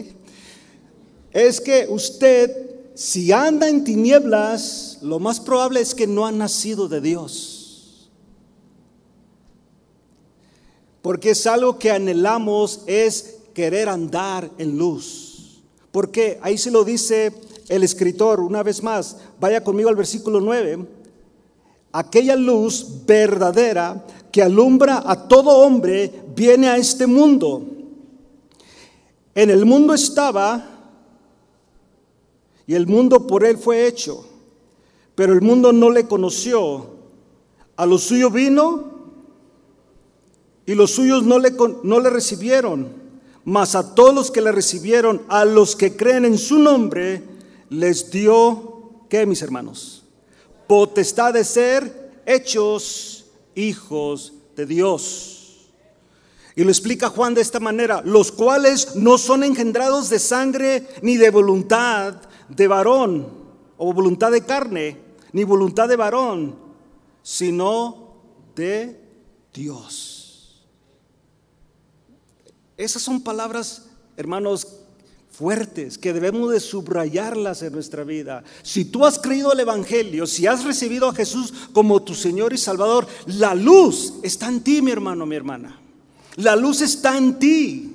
Es 1.34 1.60
que 1.60 1.86
usted 1.89 2.75
si 2.95 3.34
anda 3.34 3.67
en 3.67 3.84
tinieblas, 3.84 5.00
lo 5.01 5.19
más 5.19 5.41
probable 5.41 5.81
es 5.81 5.93
que 5.93 6.07
no 6.07 6.25
ha 6.25 6.31
nacido 6.31 6.88
de 6.88 7.01
Dios. 7.01 7.54
Porque 11.05 11.29
es 11.29 11.45
algo 11.45 11.77
que 11.77 11.91
anhelamos, 11.91 12.81
es 12.88 13.35
querer 13.53 13.89
andar 13.89 14.50
en 14.57 14.75
luz. 14.75 15.62
Porque 15.91 16.39
ahí 16.41 16.57
se 16.57 16.71
lo 16.71 16.83
dice 16.83 17.31
el 17.69 17.83
escritor 17.83 18.39
una 18.39 18.63
vez 18.63 18.81
más. 18.81 19.15
Vaya 19.39 19.63
conmigo 19.63 19.88
al 19.88 19.95
versículo 19.95 20.41
9. 20.41 20.83
Aquella 21.91 22.35
luz 22.35 23.05
verdadera 23.05 24.03
que 24.31 24.41
alumbra 24.41 25.03
a 25.05 25.27
todo 25.27 25.51
hombre 25.59 26.12
viene 26.35 26.69
a 26.69 26.77
este 26.77 27.05
mundo. 27.05 27.62
En 29.35 29.51
el 29.51 29.63
mundo 29.63 29.93
estaba 29.93 30.89
y 32.65 32.74
el 32.74 32.88
mundo 32.88 33.27
por 33.27 33.45
él 33.45 33.59
fue 33.59 33.85
hecho, 33.85 34.25
pero 35.13 35.33
el 35.33 35.41
mundo 35.41 35.71
no 35.71 35.91
le 35.91 36.07
conoció. 36.07 36.95
A 37.75 37.85
lo 37.85 38.00
suyo 38.00 38.31
vino 38.31 38.94
y 40.65 40.75
los 40.75 40.91
suyos 40.91 41.24
no 41.24 41.39
le, 41.39 41.53
no 41.84 42.00
le 42.00 42.10
recibieron, 42.10 43.05
mas 43.43 43.75
a 43.75 43.93
todos 43.93 44.13
los 44.13 44.31
que 44.31 44.41
le 44.41 44.51
recibieron, 44.51 45.22
a 45.29 45.45
los 45.45 45.75
que 45.75 45.95
creen 45.95 46.25
en 46.25 46.38
su 46.38 46.57
nombre, 46.57 47.24
les 47.69 48.10
dio, 48.10 49.05
¿qué 49.10 49.25
mis 49.25 49.41
hermanos? 49.41 50.03
Potestad 50.67 51.34
de 51.34 51.43
ser 51.43 52.22
hechos 52.25 53.25
hijos 53.53 54.34
de 54.55 54.65
Dios. 54.65 55.31
Y 56.55 56.63
lo 56.63 56.69
explica 56.69 57.10
Juan 57.10 57.34
de 57.34 57.41
esta 57.41 57.60
manera, 57.60 58.01
los 58.03 58.31
cuales 58.31 58.95
no 58.95 59.17
son 59.17 59.43
engendrados 59.43 60.10
de 60.10 60.19
sangre 60.19 60.88
ni 61.01 61.17
de 61.17 61.29
voluntad, 61.29 62.15
de 62.50 62.67
varón 62.67 63.27
o 63.77 63.93
voluntad 63.93 64.31
de 64.31 64.41
carne, 64.41 64.98
ni 65.34 65.43
voluntad 65.43 65.89
de 65.89 65.98
varón, 65.98 66.55
sino 67.22 68.13
de 68.55 69.00
Dios. 69.53 70.14
Esas 72.77 73.01
son 73.01 73.22
palabras, 73.22 73.84
hermanos, 74.18 74.68
fuertes 75.31 75.98
que 75.98 76.14
debemos 76.14 76.51
de 76.51 76.59
subrayarlas 76.59 77.61
en 77.61 77.74
nuestra 77.74 78.03
vida. 78.03 78.44
Si 78.64 78.85
tú 78.85 79.05
has 79.05 79.20
creído 79.20 79.51
el 79.51 79.59
Evangelio, 79.59 80.25
si 80.27 80.48
has 80.48 80.64
recibido 80.64 81.09
a 81.09 81.14
Jesús 81.14 81.53
como 81.74 82.01
tu 82.01 82.16
Señor 82.16 82.53
y 82.53 82.57
Salvador, 82.57 83.07
la 83.25 83.53
luz 83.53 84.16
está 84.24 84.48
en 84.48 84.61
ti, 84.61 84.81
mi 84.81 84.92
hermano, 84.92 85.25
mi 85.25 85.35
hermana. 85.35 85.79
La 86.38 86.55
luz 86.55 86.81
está 86.81 87.18
en 87.18 87.40
ti. 87.40 87.92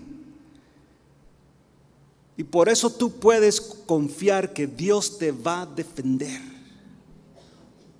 Y 2.37 2.45
por 2.45 2.69
eso 2.69 2.91
tú 2.91 3.13
puedes 3.13 3.61
confiar 3.61 4.53
que 4.53 4.67
Dios 4.67 5.19
te 5.19 5.31
va 5.31 5.63
a 5.63 5.67
defender. 5.67 6.41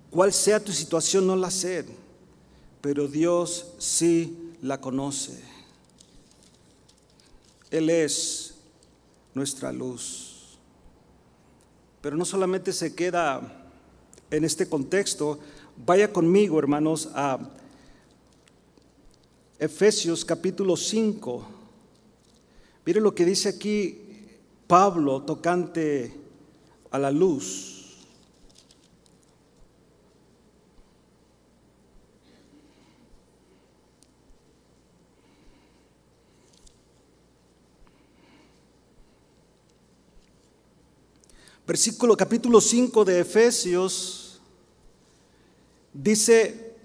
Cual 0.09 0.33
sea 0.33 0.59
tu 0.59 0.71
situación, 0.71 1.27
no 1.27 1.35
la 1.35 1.51
sé, 1.51 1.85
pero 2.81 3.07
Dios 3.07 3.67
sí 3.77 4.35
la 4.61 4.81
conoce. 4.81 5.51
Él 7.71 7.89
es 7.89 8.55
nuestra 9.33 9.71
luz. 9.71 10.59
Pero 12.01 12.17
no 12.17 12.25
solamente 12.25 12.73
se 12.73 12.93
queda 12.93 13.69
en 14.29 14.43
este 14.43 14.67
contexto, 14.67 15.39
vaya 15.77 16.11
conmigo, 16.11 16.59
hermanos, 16.59 17.09
a 17.13 17.39
Efesios 19.57 20.25
capítulo 20.25 20.75
5. 20.75 21.47
Mire 22.85 22.99
lo 22.99 23.13
que 23.13 23.25
dice 23.25 23.49
aquí 23.49 23.99
Pablo 24.67 25.21
tocante 25.21 26.13
a 26.89 26.97
la 26.97 27.11
luz. 27.11 27.80
Versículo 41.71 42.17
capítulo 42.17 42.59
5 42.59 43.05
de 43.05 43.21
Efesios 43.21 44.41
dice 45.93 46.75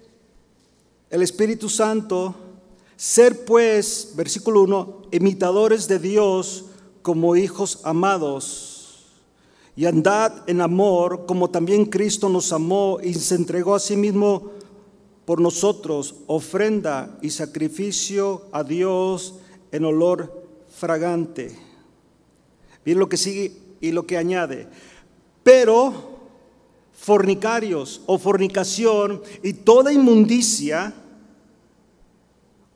el 1.09 1.21
Espíritu 1.21 1.67
Santo, 1.67 2.33
ser 2.95 3.43
pues, 3.43 4.13
versículo 4.15 4.61
1, 4.61 5.01
imitadores 5.11 5.89
de 5.89 5.99
Dios 5.99 6.67
como 7.01 7.35
hijos 7.35 7.81
amados 7.83 9.07
y 9.75 9.87
andad 9.87 10.49
en 10.49 10.61
amor 10.61 11.25
como 11.25 11.49
también 11.49 11.83
Cristo 11.87 12.29
nos 12.29 12.53
amó 12.53 12.99
y 13.03 13.13
se 13.13 13.35
entregó 13.35 13.75
a 13.75 13.81
sí 13.81 13.97
mismo 13.97 14.51
por 15.25 15.41
nosotros, 15.41 16.15
ofrenda 16.27 17.19
y 17.21 17.31
sacrificio 17.31 18.43
a 18.53 18.63
Dios 18.63 19.33
en 19.73 19.83
olor 19.83 20.47
fragante. 20.73 21.59
Miren 22.85 23.01
lo 23.01 23.09
que 23.09 23.17
sigue 23.17 23.66
y 23.81 23.91
lo 23.91 24.05
que 24.05 24.17
añade. 24.17 24.67
Pero 25.43 26.17
fornicarios 26.93 28.01
o 28.05 28.17
fornicación 28.17 29.21
y 29.43 29.53
toda 29.53 29.93
inmundicia, 29.93 30.93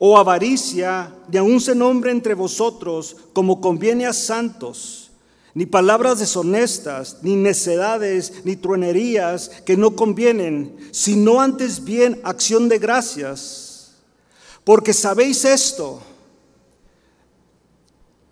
o 0.04 0.18
avaricia, 0.18 1.14
ni 1.30 1.38
aun 1.38 1.62
se 1.62 1.76
nombre 1.76 2.10
entre 2.10 2.34
vosotros 2.34 3.16
como 3.34 3.62
conviene 3.62 4.08
a 4.08 4.14
santos, 4.14 5.12
ni 5.54 5.68
palabras 5.68 6.18
deshonestas, 6.18 7.18
ni 7.22 7.36
necedades, 7.36 8.44
ni 8.44 8.56
truenerías 8.56 9.50
que 9.64 9.78
no 9.78 9.96
convienen, 9.96 10.76
sino 10.92 11.40
antes 11.40 11.84
bien 11.84 12.20
acción 12.24 12.68
de 12.68 12.80
gracias. 12.80 13.92
Porque 14.64 14.94
sabéis 14.94 15.46
esto. 15.46 16.02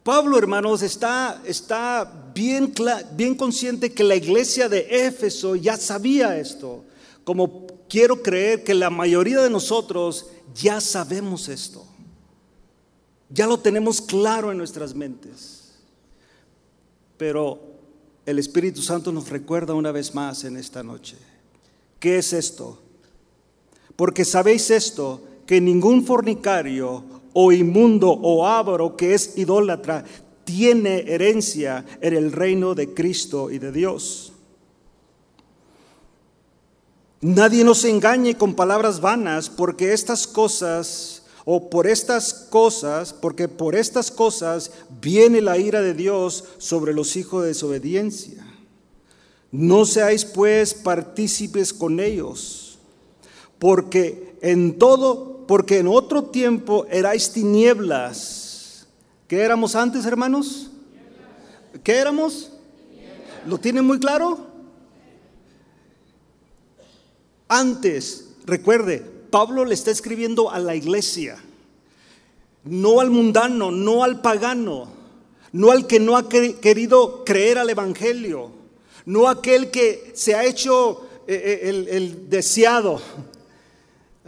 Pablo, 0.04 0.38
hermanos, 0.38 0.82
está, 0.82 1.42
está 1.46 2.32
bien, 2.34 2.74
bien 3.14 3.36
consciente 3.36 3.94
que 3.94 4.04
la 4.04 4.16
iglesia 4.16 4.70
de 4.70 4.88
Éfeso 5.08 5.56
ya 5.56 5.78
sabía 5.78 6.38
esto. 6.38 6.86
Como 7.24 7.68
quiero 7.90 8.22
creer 8.24 8.64
que 8.64 8.74
la 8.74 8.90
mayoría 8.90 9.42
de 9.42 9.50
nosotros 9.50 10.28
ya 10.56 10.80
sabemos 10.80 11.50
esto. 11.50 11.86
Ya 13.30 13.46
lo 13.46 13.60
tenemos 13.60 14.02
claro 14.02 14.52
en 14.52 14.58
nuestras 14.58 14.96
mentes. 14.96 15.74
Pero 17.18 17.60
el 18.26 18.40
Espíritu 18.40 18.82
Santo 18.82 19.12
nos 19.12 19.30
recuerda 19.30 19.74
una 19.74 19.92
vez 19.92 20.16
más 20.16 20.44
en 20.46 20.56
esta 20.56 20.82
noche. 20.82 21.18
¿Qué 22.00 22.18
es 22.18 22.32
esto? 22.32 22.80
Porque 23.96 24.24
sabéis 24.24 24.70
esto, 24.72 25.22
que 25.46 25.60
ningún 25.60 26.06
fornicario 26.06 27.19
o 27.34 27.52
inmundo 27.52 28.10
o 28.10 28.46
avaro 28.46 28.96
que 28.96 29.14
es 29.14 29.38
idólatra 29.38 30.04
tiene 30.44 31.06
herencia 31.08 31.86
en 32.02 32.16
el 32.16 32.32
reino 32.32 32.74
de 32.74 32.94
Cristo 32.94 33.52
y 33.52 33.60
de 33.60 33.72
Dios. 33.72 34.34
Nadie 37.22 37.64
nos 37.66 37.84
engañe 37.84 38.38
con 38.38 38.56
palabras 38.56 39.02
vanas, 39.02 39.50
porque 39.50 39.94
estas 39.94 40.26
cosas, 40.26 41.24
o 41.44 41.70
por 41.70 41.86
estas 41.86 42.34
cosas, 42.34 43.14
porque 43.14 43.50
por 43.50 43.76
estas 43.76 44.10
cosas 44.10 44.72
viene 45.02 45.42
la 45.42 45.58
ira 45.58 45.82
de 45.82 45.94
Dios 45.94 46.46
sobre 46.58 46.94
los 46.94 47.18
hijos 47.18 47.42
de 47.42 47.50
desobediencia. 47.50 48.46
No 49.52 49.86
seáis 49.86 50.24
pues 50.26 50.74
partícipes 50.74 51.74
con 51.74 52.00
ellos, 52.00 52.59
porque 53.60 54.38
en 54.42 54.80
todo, 54.80 55.46
porque 55.48 55.80
en 55.80 55.88
otro 55.88 56.24
tiempo 56.24 56.86
erais 56.90 57.32
tinieblas. 57.32 58.88
¿Qué 59.28 59.42
éramos 59.42 59.76
antes, 59.76 60.06
hermanos? 60.06 60.72
¿Qué 61.84 61.98
éramos? 61.98 62.52
¿Lo 63.46 63.58
tienen 63.58 63.86
muy 63.86 64.00
claro? 64.00 64.48
Antes, 67.48 68.30
recuerde, 68.46 69.04
Pablo 69.30 69.66
le 69.66 69.74
está 69.74 69.92
escribiendo 69.92 70.52
a 70.52 70.60
la 70.60 70.76
iglesia, 70.76 71.38
no 72.64 73.00
al 73.00 73.10
mundano, 73.10 73.72
no 73.72 74.04
al 74.04 74.22
pagano, 74.22 74.88
no 75.52 75.72
al 75.72 75.88
que 75.88 76.00
no 76.00 76.18
ha 76.18 76.30
querido 76.30 77.24
creer 77.26 77.58
al 77.58 77.70
Evangelio, 77.70 78.52
no 79.06 79.28
aquel 79.28 79.72
que 79.72 80.12
se 80.14 80.36
ha 80.36 80.46
hecho 80.46 81.08
eh, 81.28 81.62
eh, 81.64 81.88
el, 81.96 82.30
deseado. 82.30 83.02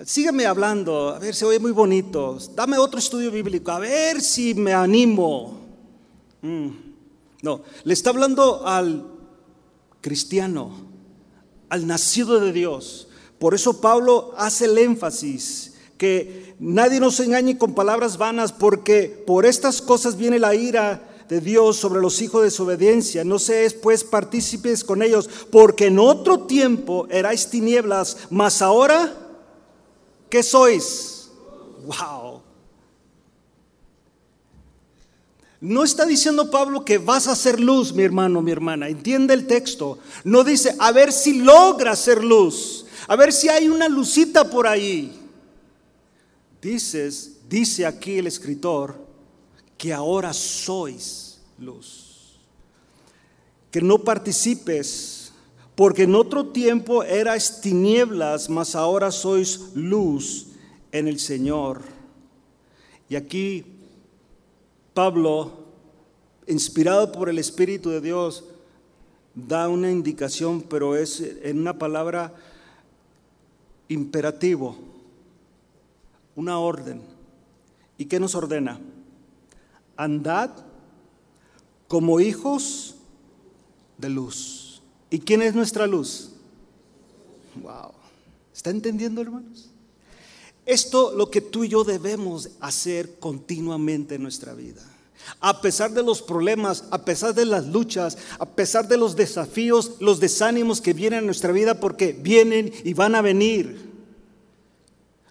Sígueme 0.05 0.45
hablando, 0.45 1.09
a 1.09 1.19
ver, 1.19 1.35
se 1.35 1.45
oye 1.45 1.59
muy 1.59 1.71
bonito. 1.71 2.37
Dame 2.55 2.77
otro 2.77 2.99
estudio 2.99 3.29
bíblico, 3.29 3.71
a 3.71 3.79
ver 3.79 4.21
si 4.21 4.53
me 4.53 4.73
animo. 4.73 5.59
Mm, 6.41 6.69
no, 7.43 7.61
le 7.83 7.93
está 7.93 8.09
hablando 8.09 8.65
al 8.65 9.05
cristiano, 10.01 10.71
al 11.69 11.85
nacido 11.85 12.39
de 12.39 12.51
Dios. 12.51 13.09
Por 13.37 13.53
eso 13.53 13.79
Pablo 13.79 14.33
hace 14.37 14.65
el 14.65 14.77
énfasis 14.77 15.73
que 15.97 16.55
nadie 16.59 16.99
nos 16.99 17.19
engañe 17.19 17.57
con 17.59 17.75
palabras 17.75 18.17
vanas, 18.17 18.51
porque 18.51 19.23
por 19.27 19.45
estas 19.45 19.81
cosas 19.81 20.17
viene 20.17 20.39
la 20.39 20.55
ira 20.55 21.07
de 21.29 21.41
Dios 21.41 21.77
sobre 21.77 22.01
los 22.01 22.21
hijos 22.21 22.41
de 22.41 22.45
desobediencia. 22.45 23.23
No 23.23 23.37
seáis 23.37 23.73
pues 23.73 24.03
partícipes 24.03 24.83
con 24.83 25.03
ellos, 25.03 25.29
porque 25.51 25.87
en 25.87 25.99
otro 25.99 26.41
tiempo 26.41 27.07
erais 27.11 27.49
tinieblas, 27.49 28.17
mas 28.31 28.63
ahora, 28.63 29.20
¿qué 30.31 30.41
sois? 30.41 31.29
Wow. 31.85 32.41
No 35.59 35.83
está 35.83 36.07
diciendo 36.07 36.49
Pablo 36.49 36.83
que 36.83 36.97
vas 36.97 37.27
a 37.27 37.35
ser 37.35 37.59
luz, 37.59 37.93
mi 37.93 38.01
hermano, 38.01 38.41
mi 38.41 38.51
hermana. 38.51 38.89
Entiende 38.89 39.35
el 39.35 39.45
texto. 39.45 39.99
No 40.23 40.43
dice, 40.43 40.75
a 40.79 40.91
ver 40.91 41.11
si 41.11 41.41
logra 41.43 41.95
ser 41.95 42.23
luz. 42.23 42.87
A 43.07 43.15
ver 43.15 43.31
si 43.31 43.47
hay 43.47 43.69
una 43.69 43.87
lucita 43.87 44.49
por 44.49 44.65
ahí. 44.65 45.19
Dices, 46.59 47.33
dice 47.47 47.85
aquí 47.85 48.17
el 48.17 48.25
escritor, 48.25 48.95
que 49.77 49.93
ahora 49.93 50.33
sois 50.33 51.39
luz. 51.59 52.39
Que 53.69 53.81
no 53.81 53.99
participes, 53.99 55.20
porque 55.75 56.03
en 56.03 56.15
otro 56.15 56.47
tiempo 56.47 57.03
eras 57.03 57.61
tinieblas, 57.61 58.49
mas 58.49 58.75
ahora 58.75 59.11
sois 59.11 59.71
luz 59.73 60.47
en 60.91 61.07
el 61.07 61.19
Señor. 61.19 61.81
Y 63.09 63.15
aquí 63.15 63.65
Pablo, 64.93 65.51
inspirado 66.47 67.11
por 67.11 67.29
el 67.29 67.39
Espíritu 67.39 67.89
de 67.89 68.01
Dios, 68.01 68.43
da 69.33 69.69
una 69.69 69.89
indicación, 69.89 70.61
pero 70.61 70.95
es 70.95 71.21
en 71.43 71.59
una 71.59 71.77
palabra 71.77 72.33
imperativo, 73.87 74.77
una 76.35 76.59
orden. 76.59 77.01
¿Y 77.97 78.05
qué 78.05 78.19
nos 78.19 78.35
ordena? 78.35 78.79
andad 80.01 80.49
como 81.87 82.19
hijos 82.19 82.95
de 83.97 84.09
luz. 84.09 84.60
¿Y 85.11 85.19
quién 85.19 85.43
es 85.43 85.53
nuestra 85.53 85.85
luz? 85.85 86.29
Wow. 87.61 87.91
¿Está 88.55 88.71
entendiendo, 88.71 89.21
hermanos? 89.21 89.69
Esto 90.65 91.13
lo 91.13 91.29
que 91.29 91.41
tú 91.41 91.65
y 91.65 91.69
yo 91.69 91.83
debemos 91.83 92.49
hacer 92.61 93.19
continuamente 93.19 94.15
en 94.15 94.23
nuestra 94.23 94.53
vida. 94.53 94.81
A 95.39 95.61
pesar 95.61 95.91
de 95.91 96.01
los 96.01 96.21
problemas, 96.21 96.85
a 96.91 97.03
pesar 97.03 97.35
de 97.35 97.45
las 97.45 97.67
luchas, 97.67 98.17
a 98.39 98.45
pesar 98.45 98.87
de 98.87 98.97
los 98.97 99.15
desafíos, 99.15 99.93
los 99.99 100.19
desánimos 100.19 100.81
que 100.81 100.93
vienen 100.93 101.19
en 101.19 101.25
nuestra 101.25 101.51
vida, 101.51 101.79
porque 101.79 102.13
vienen 102.13 102.71
y 102.83 102.93
van 102.93 103.15
a 103.15 103.21
venir. 103.21 103.91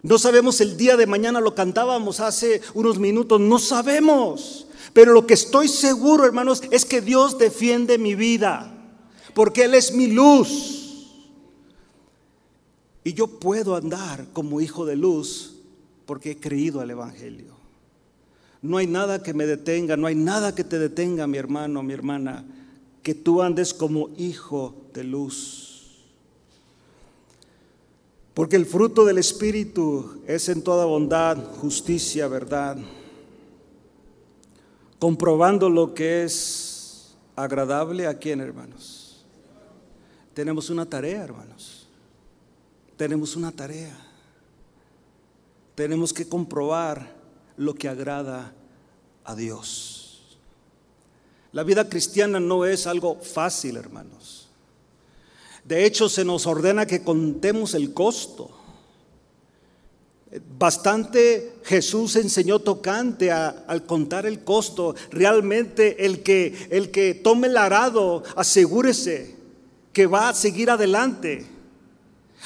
No 0.03 0.17
sabemos 0.19 0.61
el 0.61 0.77
día 0.77 0.95
de 0.95 1.07
mañana, 1.07 1.41
lo 1.41 1.55
cantábamos 1.55 2.19
hace 2.19 2.61
unos 2.73 2.99
minutos, 2.99 3.39
no 3.39 3.59
sabemos. 3.59 4.67
Pero 4.93 5.13
lo 5.13 5.25
que 5.25 5.33
estoy 5.33 5.67
seguro, 5.67 6.25
hermanos, 6.25 6.61
es 6.71 6.85
que 6.85 7.01
Dios 7.01 7.37
defiende 7.37 7.97
mi 7.97 8.15
vida, 8.15 8.70
porque 9.33 9.63
Él 9.63 9.73
es 9.73 9.93
mi 9.93 10.07
luz. 10.07 10.81
Y 13.03 13.13
yo 13.13 13.27
puedo 13.27 13.75
andar 13.75 14.27
como 14.33 14.61
hijo 14.61 14.85
de 14.85 14.95
luz 14.95 15.55
porque 16.05 16.31
he 16.31 16.37
creído 16.37 16.81
al 16.81 16.91
Evangelio. 16.91 17.55
No 18.61 18.77
hay 18.77 18.85
nada 18.85 19.23
que 19.23 19.33
me 19.33 19.45
detenga, 19.45 19.97
no 19.97 20.07
hay 20.07 20.15
nada 20.15 20.53
que 20.53 20.63
te 20.63 20.77
detenga, 20.77 21.25
mi 21.25 21.37
hermano, 21.37 21.81
mi 21.81 21.93
hermana, 21.93 22.45
que 23.01 23.15
tú 23.15 23.41
andes 23.41 23.73
como 23.73 24.09
hijo 24.17 24.75
de 24.93 25.03
luz. 25.03 25.71
Porque 28.35 28.55
el 28.55 28.65
fruto 28.65 29.03
del 29.03 29.17
Espíritu 29.17 30.21
es 30.27 30.47
en 30.47 30.63
toda 30.63 30.85
bondad, 30.85 31.37
justicia, 31.59 32.27
verdad, 32.27 32.77
comprobando 34.99 35.69
lo 35.69 35.93
que 35.93 36.23
es 36.23 37.15
agradable 37.35 38.05
a 38.05 38.19
quién, 38.19 38.39
hermanos. 38.39 39.00
Tenemos 40.33 40.69
una 40.69 40.85
tarea, 40.85 41.23
hermanos. 41.23 41.87
Tenemos 42.95 43.35
una 43.35 43.51
tarea. 43.51 43.97
Tenemos 45.75 46.13
que 46.13 46.27
comprobar 46.27 47.15
lo 47.57 47.73
que 47.75 47.89
agrada 47.89 48.53
a 49.23 49.35
Dios. 49.35 50.37
La 51.51 51.63
vida 51.63 51.89
cristiana 51.89 52.39
no 52.39 52.65
es 52.65 52.87
algo 52.87 53.19
fácil, 53.19 53.75
hermanos. 53.75 54.47
De 55.65 55.85
hecho, 55.85 56.07
se 56.07 56.23
nos 56.23 56.47
ordena 56.47 56.85
que 56.85 57.03
contemos 57.03 57.73
el 57.73 57.93
costo. 57.93 58.57
Bastante 60.57 61.55
Jesús 61.63 62.15
enseñó 62.15 62.59
tocante 62.59 63.31
al 63.31 63.85
contar 63.85 64.25
el 64.25 64.45
costo. 64.45 64.95
Realmente 65.09 66.05
el 66.05 66.23
que, 66.23 66.67
el 66.71 66.89
que 66.89 67.15
tome 67.15 67.47
el 67.47 67.57
arado, 67.57 68.23
asegúrese 68.37 69.40
que 69.93 70.07
va 70.07 70.29
a 70.29 70.33
seguir 70.33 70.69
adelante. 70.69 71.45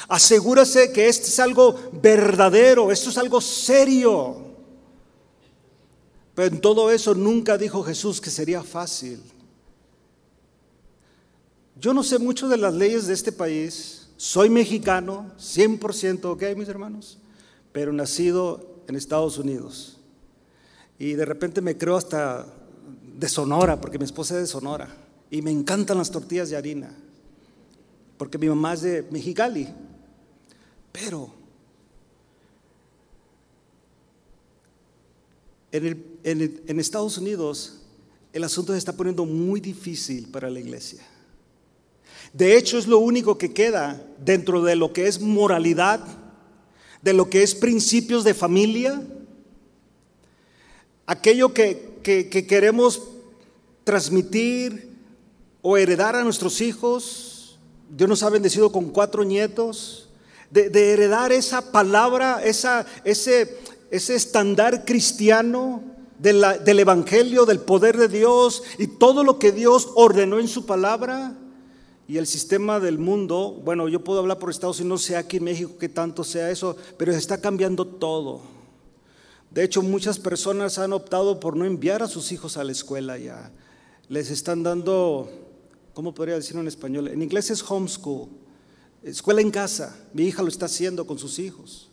Asegúrese 0.08 0.92
que 0.92 1.08
esto 1.08 1.26
es 1.26 1.40
algo 1.40 1.74
verdadero, 1.92 2.92
esto 2.92 3.10
es 3.10 3.18
algo 3.18 3.40
serio. 3.40 4.36
Pero 6.34 6.54
en 6.54 6.60
todo 6.60 6.90
eso 6.90 7.14
nunca 7.14 7.56
dijo 7.56 7.82
Jesús 7.82 8.20
que 8.20 8.30
sería 8.30 8.62
fácil. 8.62 9.22
Yo 11.80 11.94
no 11.94 12.02
sé 12.02 12.18
mucho 12.18 12.48
de 12.48 12.56
las 12.56 12.74
leyes 12.74 13.06
de 13.06 13.14
este 13.14 13.32
país, 13.32 14.08
soy 14.16 14.48
mexicano, 14.48 15.30
100%, 15.38 16.24
¿ok, 16.24 16.42
mis 16.56 16.68
hermanos? 16.68 17.18
Pero 17.72 17.92
nacido 17.92 18.82
en 18.88 18.96
Estados 18.96 19.38
Unidos. 19.38 19.98
Y 20.98 21.12
de 21.12 21.24
repente 21.24 21.60
me 21.60 21.76
creo 21.76 21.96
hasta 21.96 22.46
de 23.14 23.28
Sonora, 23.28 23.80
porque 23.80 23.98
mi 23.98 24.04
esposa 24.04 24.34
es 24.34 24.40
de 24.40 24.46
Sonora. 24.46 24.94
Y 25.30 25.42
me 25.42 25.50
encantan 25.50 25.98
las 25.98 26.10
tortillas 26.10 26.48
de 26.50 26.56
harina, 26.56 26.94
porque 28.16 28.38
mi 28.38 28.48
mamá 28.48 28.74
es 28.74 28.82
de 28.82 29.02
Mexicali. 29.10 29.68
Pero 30.92 31.32
en, 35.72 36.62
en 36.66 36.80
Estados 36.80 37.18
Unidos 37.18 37.82
el 38.32 38.44
asunto 38.44 38.72
se 38.72 38.78
está 38.78 38.92
poniendo 38.92 39.24
muy 39.24 39.60
difícil 39.60 40.28
para 40.28 40.50
la 40.50 40.60
iglesia. 40.60 41.02
De 42.32 42.56
hecho, 42.56 42.76
es 42.76 42.86
lo 42.86 42.98
único 42.98 43.38
que 43.38 43.54
queda 43.54 44.06
dentro 44.18 44.62
de 44.62 44.76
lo 44.76 44.92
que 44.92 45.06
es 45.06 45.20
moralidad, 45.20 46.00
de 47.00 47.14
lo 47.14 47.30
que 47.30 47.42
es 47.42 47.54
principios 47.54 48.24
de 48.24 48.34
familia, 48.34 49.02
aquello 51.06 51.54
que, 51.54 51.96
queremos 52.02 53.02
transmitir 53.84 54.90
o 55.62 55.76
heredar 55.76 56.14
a 56.14 56.24
nuestros 56.24 56.60
hijos. 56.60 57.35
Dios 57.88 58.08
nos 58.08 58.22
ha 58.22 58.30
bendecido 58.30 58.72
con 58.72 58.90
cuatro 58.90 59.24
nietos. 59.24 60.08
De, 60.50 60.92
heredar 60.92 61.32
esa 61.32 61.72
palabra, 61.72 62.42
esa, 62.44 62.86
ese, 63.04 63.58
ese 63.90 64.14
estándar 64.14 64.84
cristiano 64.84 65.82
del 66.18 66.78
Evangelio, 66.78 67.44
del 67.44 67.60
poder 67.60 67.96
de 67.96 68.08
Dios 68.08 68.62
y 68.78 68.86
todo 68.86 69.24
lo 69.24 69.38
que 69.38 69.52
Dios 69.52 69.88
ordenó 69.94 70.38
en 70.38 70.48
su 70.48 70.64
palabra. 70.66 71.34
Y 72.08 72.18
el 72.18 72.26
sistema 72.26 72.78
del 72.78 72.98
mundo, 72.98 73.60
bueno, 73.64 73.88
yo 73.88 74.04
puedo 74.04 74.20
hablar 74.20 74.38
por 74.38 74.50
Estados 74.50 74.78
Unidos, 74.78 75.02
sé 75.02 75.16
aquí 75.16 75.38
en 75.38 75.44
México 75.44 75.72
que 75.78 75.88
tanto 75.88 76.22
sea 76.22 76.50
eso, 76.50 76.76
pero 76.96 77.12
está 77.12 77.40
cambiando 77.40 77.84
todo. 77.84 78.42
De 79.50 79.64
hecho, 79.64 79.82
muchas 79.82 80.18
personas 80.18 80.78
han 80.78 80.92
optado 80.92 81.40
por 81.40 81.56
no 81.56 81.64
enviar 81.64 82.02
a 82.02 82.08
sus 82.08 82.30
hijos 82.30 82.56
a 82.56 82.64
la 82.64 82.72
escuela 82.72 83.18
ya. 83.18 83.50
Les 84.08 84.30
están 84.30 84.62
dando, 84.62 85.28
¿cómo 85.96 86.12
podría 86.12 86.34
decirlo 86.34 86.60
en 86.60 86.68
español? 86.68 87.08
En 87.08 87.22
inglés 87.22 87.50
es 87.50 87.62
homeschool. 87.62 88.28
Escuela 89.02 89.40
en 89.40 89.50
casa, 89.50 89.96
mi 90.12 90.24
hija 90.24 90.42
lo 90.42 90.48
está 90.48 90.66
haciendo 90.66 91.06
con 91.06 91.18
sus 91.18 91.38
hijos. 91.38 91.88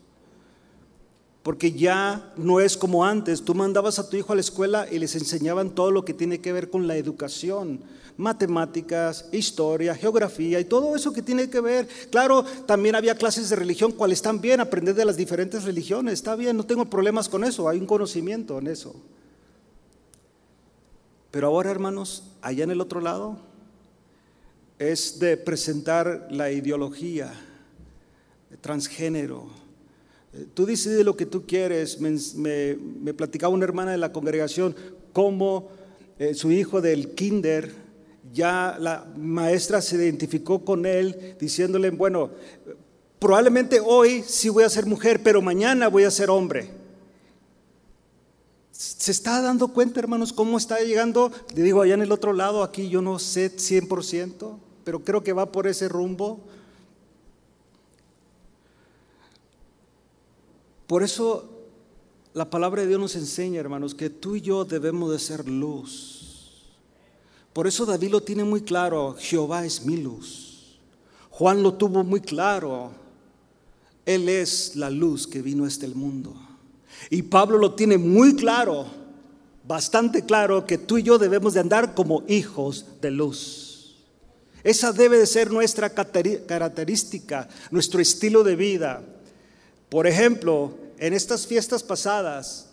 Porque 1.41 1.71
ya 1.71 2.33
no 2.35 2.59
es 2.59 2.75
como 2.75 3.05
antes, 3.05 3.43
tú 3.43 3.55
mandabas 3.55 3.99
a 3.99 4.09
tu 4.09 4.17
hijo 4.17 4.33
a 4.33 4.35
la 4.35 4.41
escuela 4.41 4.87
y 4.91 4.99
les 4.99 5.15
enseñaban 5.15 5.69
todo 5.69 5.89
lo 5.89 6.03
que 6.03 6.13
tiene 6.13 6.41
que 6.41 6.51
ver 6.51 6.69
con 6.69 6.85
la 6.85 6.97
educación, 6.97 7.79
matemáticas, 8.17 9.29
historia, 9.31 9.95
geografía 9.95 10.59
y 10.59 10.65
todo 10.65 10.97
eso 10.97 11.13
que 11.13 11.21
tiene 11.21 11.49
que 11.49 11.61
ver. 11.61 11.87
Claro, 12.11 12.43
también 12.65 12.95
había 12.95 13.15
clases 13.15 13.49
de 13.49 13.55
religión, 13.55 13.93
cuales 13.93 14.17
están 14.17 14.41
bien, 14.41 14.59
aprender 14.59 14.95
de 14.95 15.05
las 15.05 15.15
diferentes 15.15 15.63
religiones, 15.63 16.15
está 16.15 16.35
bien, 16.35 16.57
no 16.57 16.65
tengo 16.65 16.89
problemas 16.89 17.29
con 17.29 17.45
eso, 17.45 17.69
hay 17.69 17.79
un 17.79 17.85
conocimiento 17.85 18.59
en 18.59 18.67
eso. 18.67 18.93
Pero 21.31 21.47
ahora, 21.47 21.71
hermanos, 21.71 22.23
allá 22.41 22.65
en 22.65 22.71
el 22.71 22.81
otro 22.81 22.99
lado, 22.99 23.52
es 24.91 25.19
de 25.19 25.37
presentar 25.37 26.27
la 26.29 26.51
ideología 26.51 27.31
transgénero. 28.61 29.47
Eh, 30.33 30.47
tú 30.53 30.65
decides 30.65 31.05
lo 31.05 31.15
que 31.15 31.25
tú 31.25 31.45
quieres. 31.45 31.99
Me, 31.99 32.75
platicaba 33.13 33.53
una 33.53 33.65
hermana 33.65 33.91
de 33.91 33.97
la 33.97 34.11
congregación 34.11 34.75
cómo 35.13 35.69
eh, 36.19 36.33
su 36.33 36.51
hijo 36.51 36.81
del 36.81 37.11
kinder, 37.11 37.71
ya 38.33 38.77
la 38.79 39.05
maestra 39.15 39.81
se 39.81 39.95
identificó 39.95 40.65
con 40.65 40.85
él 40.85 41.35
diciéndole, 41.39 41.91
bueno, 41.91 42.31
probablemente 43.19 43.79
hoy 43.79 44.23
sí 44.25 44.49
voy 44.49 44.63
a 44.63 44.69
ser 44.69 44.85
mujer, 44.85 45.21
pero 45.23 45.41
mañana 45.41 45.87
voy 45.87 46.03
a 46.03 46.11
ser 46.11 46.29
hombre. 46.29 46.69
¿Se 48.71 49.11
está 49.11 49.39
dando 49.41 49.67
cuenta, 49.67 49.99
hermanos, 49.99 50.33
cómo 50.33 50.57
está 50.57 50.79
llegando? 50.79 51.31
Le 51.55 51.61
digo, 51.61 51.81
allá 51.81 51.93
en 51.93 52.01
el 52.01 52.11
otro 52.11 52.33
lado, 52.33 52.63
aquí 52.63 52.89
yo 52.89 53.01
no 53.01 53.19
sé 53.19 53.55
100% 53.55 54.57
pero 54.83 55.03
creo 55.03 55.23
que 55.23 55.33
va 55.33 55.51
por 55.51 55.67
ese 55.67 55.87
rumbo. 55.87 56.39
Por 60.87 61.03
eso 61.03 61.49
la 62.33 62.49
palabra 62.49 62.81
de 62.81 62.87
Dios 62.87 62.99
nos 62.99 63.15
enseña, 63.15 63.59
hermanos, 63.59 63.93
que 63.93 64.09
tú 64.09 64.35
y 64.35 64.41
yo 64.41 64.65
debemos 64.65 65.11
de 65.11 65.19
ser 65.19 65.47
luz. 65.47 66.23
Por 67.53 67.67
eso 67.67 67.85
David 67.85 68.09
lo 68.09 68.21
tiene 68.21 68.43
muy 68.43 68.61
claro, 68.61 69.15
Jehová 69.19 69.65
es 69.65 69.85
mi 69.85 69.97
luz. 69.97 70.79
Juan 71.29 71.61
lo 71.61 71.73
tuvo 71.75 72.03
muy 72.03 72.21
claro, 72.21 72.91
Él 74.05 74.27
es 74.29 74.75
la 74.75 74.89
luz 74.89 75.27
que 75.27 75.41
vino 75.41 75.65
a 75.65 75.67
este 75.67 75.87
mundo. 75.87 76.35
Y 77.09 77.21
Pablo 77.23 77.57
lo 77.57 77.73
tiene 77.73 77.97
muy 77.97 78.35
claro, 78.35 78.87
bastante 79.67 80.25
claro, 80.25 80.65
que 80.65 80.77
tú 80.77 80.97
y 80.97 81.03
yo 81.03 81.17
debemos 81.17 81.53
de 81.53 81.59
andar 81.59 81.93
como 81.93 82.23
hijos 82.27 82.85
de 83.01 83.11
luz. 83.11 83.62
Esa 84.63 84.93
debe 84.93 85.17
de 85.17 85.27
ser 85.27 85.51
nuestra 85.51 85.89
característica, 85.89 87.49
nuestro 87.69 87.99
estilo 88.01 88.43
de 88.43 88.55
vida. 88.55 89.03
Por 89.89 90.07
ejemplo, 90.07 90.73
en 90.97 91.13
estas 91.13 91.45
fiestas 91.45 91.83
pasadas, 91.83 92.69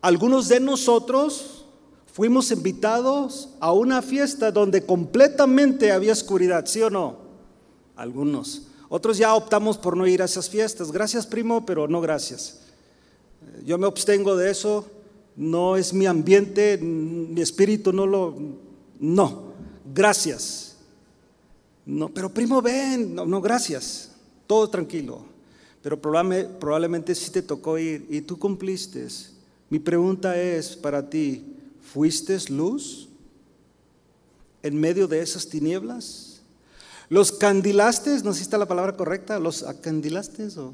algunos 0.00 0.48
de 0.48 0.60
nosotros 0.60 1.64
fuimos 2.12 2.50
invitados 2.50 3.48
a 3.58 3.72
una 3.72 4.02
fiesta 4.02 4.52
donde 4.52 4.84
completamente 4.86 5.90
había 5.90 6.12
oscuridad, 6.12 6.66
¿sí 6.66 6.80
o 6.82 6.90
no? 6.90 7.16
Algunos. 7.96 8.68
Otros 8.88 9.18
ya 9.18 9.34
optamos 9.34 9.78
por 9.78 9.96
no 9.96 10.06
ir 10.06 10.22
a 10.22 10.26
esas 10.26 10.48
fiestas. 10.48 10.92
Gracias, 10.92 11.26
primo, 11.26 11.66
pero 11.66 11.88
no 11.88 12.00
gracias. 12.00 12.60
Yo 13.64 13.78
me 13.78 13.86
abstengo 13.86 14.36
de 14.36 14.50
eso. 14.50 14.86
No 15.34 15.76
es 15.76 15.94
mi 15.94 16.06
ambiente, 16.06 16.76
mi 16.78 17.40
espíritu 17.40 17.92
no 17.92 18.06
lo... 18.06 18.36
No, 19.00 19.54
gracias. 19.94 20.71
No, 21.84 22.08
pero 22.08 22.32
primo, 22.32 22.62
ven, 22.62 23.14
no, 23.14 23.40
gracias, 23.40 24.12
todo 24.46 24.68
tranquilo. 24.68 25.24
Pero 25.82 26.00
probablemente, 26.00 27.14
sí 27.14 27.30
te 27.30 27.42
tocó 27.42 27.76
ir 27.76 28.06
y 28.08 28.20
tú 28.20 28.38
cumpliste. 28.38 29.08
Mi 29.68 29.80
pregunta 29.80 30.40
es 30.40 30.76
para 30.76 31.08
ti, 31.08 31.44
¿fuiste 31.80 32.38
luz 32.50 33.08
en 34.62 34.78
medio 34.78 35.08
de 35.08 35.20
esas 35.20 35.48
tinieblas? 35.48 36.40
¿Los 37.08 37.32
candilaste? 37.32 38.22
¿No 38.22 38.32
sé 38.32 38.44
si 38.44 38.50
la 38.50 38.66
palabra 38.66 38.96
correcta? 38.96 39.38
¿Los 39.40 39.64
acandilaste 39.64 40.46
o? 40.56 40.72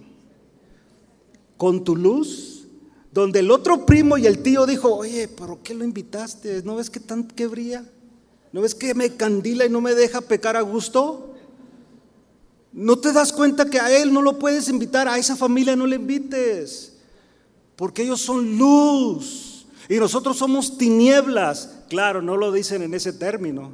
Con 1.57 1.83
tu 1.83 1.97
luz, 1.97 2.67
donde 3.11 3.41
el 3.41 3.51
otro 3.51 3.87
primo 3.87 4.19
y 4.19 4.27
el 4.27 4.43
tío 4.43 4.67
dijo, 4.67 4.95
oye, 4.95 5.27
¿pero 5.27 5.61
qué 5.63 5.75
lo 5.75 5.85
invitaste? 5.85 6.63
¿No 6.63 6.77
ves 6.77 6.91
que 6.91 7.01
tan 7.01 7.25
que 7.25 7.47
brilla? 7.47 7.85
¿No 8.53 8.63
ves 8.63 8.75
que 8.75 8.95
me 8.95 9.17
candila 9.17 9.67
y 9.67 9.71
no 9.71 9.81
me 9.81 9.95
deja 9.95 10.21
pecar 10.21 10.57
a 10.57 10.63
gusto? 10.63 11.35
¿No 12.73 12.99
te 12.99 13.13
das 13.13 13.33
cuenta 13.33 13.69
que 13.69 13.81
a 13.81 13.97
él 13.97 14.13
no 14.13 14.23
lo 14.23 14.39
puedes 14.39 14.69
invitar, 14.69 15.09
a 15.09 15.19
esa 15.19 15.37
familia 15.37 15.77
no 15.77 15.87
le 15.87 15.97
invites? 15.97 16.95
Porque 17.77 18.03
ellos 18.03 18.21
son 18.21 18.57
luz 18.57 19.67
y 19.89 19.97
nosotros 19.97 20.37
somos 20.37 20.79
tinieblas. 20.79 21.85
Claro, 21.89 22.23
no 22.23 22.37
lo 22.37 22.53
dicen 22.53 22.83
en 22.83 22.95
ese 22.95 23.13
término, 23.13 23.73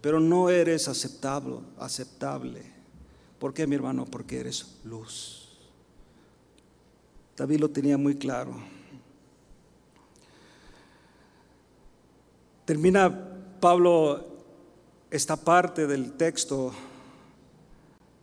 pero 0.00 0.20
no 0.20 0.50
eres 0.50 0.88
aceptable, 0.88 1.58
aceptable. 1.78 2.62
¿Por 3.38 3.54
qué, 3.54 3.66
mi 3.66 3.76
hermano? 3.76 4.04
Porque 4.04 4.40
eres 4.40 4.66
luz. 4.84 5.48
David 7.36 7.60
lo 7.60 7.70
tenía 7.70 7.96
muy 7.96 8.16
claro. 8.16 8.77
Termina 12.68 13.08
Pablo 13.60 14.26
esta 15.10 15.36
parte 15.36 15.86
del 15.86 16.12
texto 16.12 16.74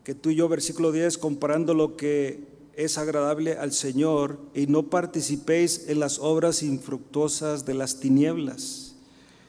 que 0.04 0.14
tú 0.14 0.30
y 0.30 0.36
yo, 0.36 0.48
versículo 0.48 0.92
10, 0.92 1.18
comparando 1.18 1.74
lo 1.74 1.98
que 1.98 2.44
es 2.76 3.00
agradable 3.00 3.58
al 3.58 3.72
Señor 3.72 4.38
y 4.54 4.68
no 4.68 4.84
participéis 4.84 5.90
en 5.90 6.00
las 6.00 6.20
obras 6.20 6.62
infructuosas 6.62 7.66
de 7.66 7.74
las 7.74 8.00
tinieblas, 8.00 8.94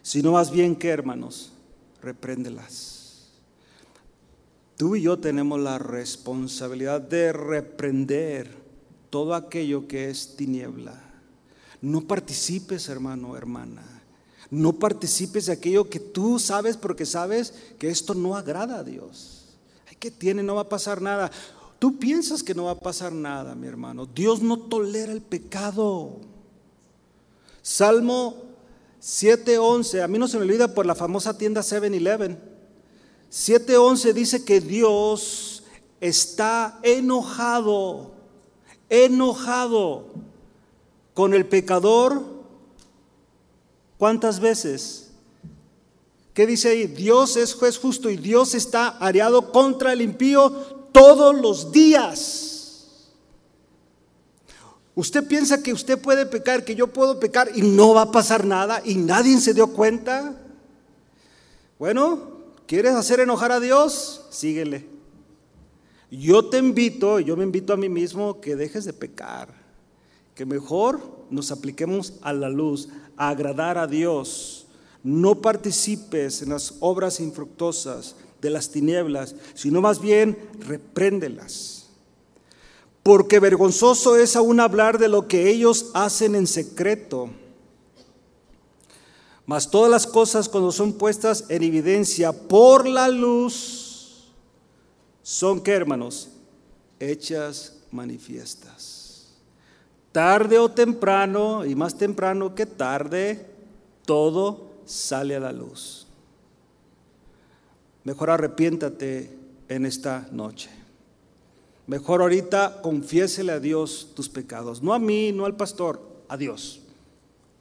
sino 0.00 0.32
más 0.32 0.50
bien 0.50 0.74
que, 0.74 0.88
hermanos, 0.88 1.52
repréndelas. 2.00 3.32
Tú 4.78 4.96
y 4.96 5.02
yo 5.02 5.18
tenemos 5.18 5.60
la 5.60 5.76
responsabilidad 5.76 7.02
de 7.02 7.34
reprender 7.34 8.50
todo 9.10 9.34
aquello 9.34 9.88
que 9.88 10.08
es 10.08 10.36
tiniebla. 10.36 10.98
No 11.82 12.00
participes, 12.00 12.88
hermano, 12.88 13.36
hermana. 13.36 13.95
No 14.50 14.74
participes 14.74 15.46
de 15.46 15.52
aquello 15.52 15.88
que 15.88 16.00
tú 16.00 16.38
sabes 16.38 16.76
porque 16.76 17.04
sabes 17.04 17.52
que 17.78 17.88
esto 17.88 18.14
no 18.14 18.36
agrada 18.36 18.78
a 18.78 18.84
Dios. 18.84 19.56
Ay, 19.88 19.96
¿qué 19.98 20.10
tiene? 20.10 20.42
No 20.42 20.54
va 20.54 20.62
a 20.62 20.68
pasar 20.68 21.02
nada. 21.02 21.30
Tú 21.78 21.98
piensas 21.98 22.42
que 22.42 22.54
no 22.54 22.64
va 22.64 22.72
a 22.72 22.80
pasar 22.80 23.12
nada, 23.12 23.54
mi 23.54 23.66
hermano. 23.66 24.06
Dios 24.06 24.40
no 24.40 24.58
tolera 24.58 25.12
el 25.12 25.20
pecado. 25.20 26.16
Salmo 27.60 28.44
7:11, 29.02 30.02
a 30.02 30.08
mí 30.08 30.18
no 30.18 30.28
se 30.28 30.36
me 30.38 30.44
olvida 30.44 30.72
por 30.72 30.86
la 30.86 30.94
famosa 30.94 31.36
tienda 31.36 31.62
7-Eleven. 31.62 32.38
7:11 33.30 34.12
dice 34.12 34.44
que 34.44 34.60
Dios 34.60 35.64
está 36.00 36.78
enojado, 36.82 38.12
enojado 38.88 40.06
con 41.14 41.34
el 41.34 41.46
pecador 41.46 42.35
¿Cuántas 43.98 44.40
veces? 44.40 45.10
¿Qué 46.34 46.46
dice 46.46 46.68
ahí? 46.68 46.86
Dios 46.86 47.36
es 47.36 47.54
juez 47.54 47.78
justo 47.78 48.10
y 48.10 48.16
Dios 48.16 48.54
está 48.54 48.88
areado 48.88 49.52
contra 49.52 49.92
el 49.92 50.02
impío 50.02 50.50
todos 50.92 51.34
los 51.34 51.72
días. 51.72 52.46
¿Usted 54.94 55.26
piensa 55.26 55.62
que 55.62 55.72
usted 55.72 56.00
puede 56.00 56.24
pecar, 56.26 56.64
que 56.64 56.74
yo 56.74 56.88
puedo 56.88 57.20
pecar 57.20 57.50
y 57.54 57.62
no 57.62 57.94
va 57.94 58.02
a 58.02 58.12
pasar 58.12 58.46
nada 58.46 58.82
y 58.84 58.96
nadie 58.96 59.38
se 59.40 59.52
dio 59.52 59.68
cuenta? 59.68 60.34
Bueno, 61.78 62.18
¿quieres 62.66 62.94
hacer 62.94 63.20
enojar 63.20 63.52
a 63.52 63.60
Dios? 63.60 64.26
Síguele. 64.30 64.86
Yo 66.10 66.46
te 66.46 66.58
invito, 66.58 67.20
yo 67.20 67.36
me 67.36 67.44
invito 67.44 67.72
a 67.72 67.76
mí 67.76 67.88
mismo 67.88 68.40
que 68.40 68.56
dejes 68.56 68.84
de 68.84 68.92
pecar, 68.92 69.48
que 70.34 70.46
mejor 70.46 71.00
nos 71.30 71.50
apliquemos 71.50 72.14
a 72.22 72.32
la 72.32 72.48
luz, 72.48 72.88
agradar 73.16 73.78
a 73.78 73.86
Dios. 73.86 74.66
No 75.02 75.40
participes 75.40 76.42
en 76.42 76.50
las 76.50 76.74
obras 76.80 77.20
infructuosas 77.20 78.16
de 78.40 78.50
las 78.50 78.70
tinieblas, 78.70 79.34
sino 79.54 79.80
más 79.80 80.00
bien 80.00 80.38
repréndelas. 80.60 81.86
Porque 83.02 83.38
vergonzoso 83.38 84.16
es 84.16 84.34
aún 84.34 84.58
hablar 84.58 84.98
de 84.98 85.08
lo 85.08 85.28
que 85.28 85.48
ellos 85.48 85.90
hacen 85.94 86.34
en 86.34 86.46
secreto. 86.46 87.30
Mas 89.46 89.70
todas 89.70 89.90
las 89.90 90.08
cosas 90.08 90.48
cuando 90.48 90.72
son 90.72 90.92
puestas 90.92 91.44
en 91.48 91.62
evidencia 91.62 92.32
por 92.32 92.88
la 92.88 93.08
luz, 93.08 94.24
son 95.22 95.60
que 95.60 95.72
hermanos, 95.72 96.30
hechas 96.98 97.78
manifiestas. 97.92 98.95
Tarde 100.16 100.58
o 100.58 100.70
temprano, 100.70 101.66
y 101.66 101.74
más 101.74 101.98
temprano 101.98 102.54
que 102.54 102.64
tarde, 102.64 103.44
todo 104.06 104.70
sale 104.86 105.36
a 105.36 105.40
la 105.40 105.52
luz. 105.52 106.06
Mejor 108.02 108.30
arrepiéntate 108.30 109.36
en 109.68 109.84
esta 109.84 110.26
noche. 110.32 110.70
Mejor 111.86 112.22
ahorita 112.22 112.80
confiésele 112.80 113.52
a 113.52 113.60
Dios 113.60 114.12
tus 114.14 114.30
pecados, 114.30 114.82
no 114.82 114.94
a 114.94 114.98
mí, 114.98 115.32
no 115.32 115.44
al 115.44 115.54
pastor, 115.54 116.00
a 116.28 116.38
Dios. 116.38 116.80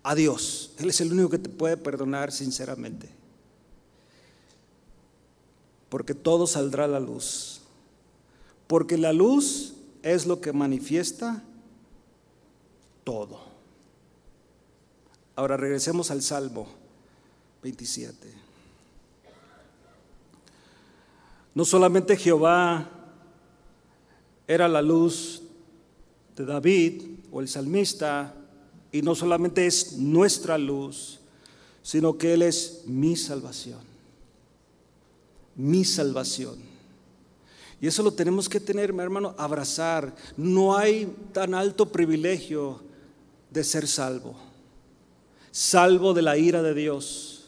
A 0.03 0.15
Dios. 0.15 0.71
Él 0.77 0.87
es 0.87 1.01
el 1.01 1.11
único 1.11 1.31
que 1.31 1.39
te 1.39 1.49
puede 1.49 1.75
perdonar 1.75 2.31
sinceramente. 2.31 3.09
Porque 5.89 6.13
todo 6.13 6.47
saldrá 6.47 6.85
a 6.85 6.87
la 6.87 7.01
luz. 7.01 7.59
Porque 8.67 8.97
la 8.97 9.11
luz 9.11 9.73
es 10.03 10.25
lo 10.25 10.39
que 10.39 10.53
manifiesta 10.53 11.43
todo. 13.05 13.39
Ahora 15.37 15.55
regresemos 15.55 16.11
al 16.11 16.21
Salmo 16.21 16.67
27. 17.63 18.33
No 21.53 21.63
solamente 21.63 22.17
Jehová 22.17 22.89
era 24.45 24.67
la 24.67 24.81
luz 24.81 25.41
de 26.35 26.45
David 26.45 27.03
o 27.31 27.39
el 27.39 27.47
salmista, 27.47 28.33
y 28.91 29.01
no 29.01 29.15
solamente 29.15 29.65
es 29.65 29.93
nuestra 29.93 30.57
luz, 30.57 31.19
sino 31.81 32.17
que 32.17 32.33
Él 32.33 32.41
es 32.41 32.83
mi 32.85 33.15
salvación. 33.15 33.79
Mi 35.55 35.83
salvación. 35.85 36.55
Y 37.81 37.87
eso 37.87 38.03
lo 38.03 38.11
tenemos 38.11 38.47
que 38.47 38.59
tener, 38.59 38.93
mi 38.93 39.01
hermano, 39.01 39.35
abrazar. 39.37 40.15
No 40.37 40.77
hay 40.77 41.13
tan 41.33 41.53
alto 41.53 41.91
privilegio 41.91 42.81
de 43.55 43.63
ser 43.63 43.87
salvo. 43.87 44.35
Salvo 45.51 46.13
de 46.13 46.21
la 46.21 46.37
ira 46.37 46.61
de 46.61 46.73
Dios, 46.73 47.45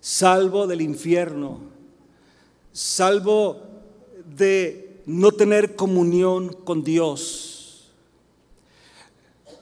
salvo 0.00 0.68
del 0.68 0.80
infierno, 0.80 1.58
salvo 2.72 3.60
de 4.36 5.02
no 5.04 5.32
tener 5.32 5.74
comunión 5.74 6.52
con 6.52 6.84
Dios. 6.84 7.90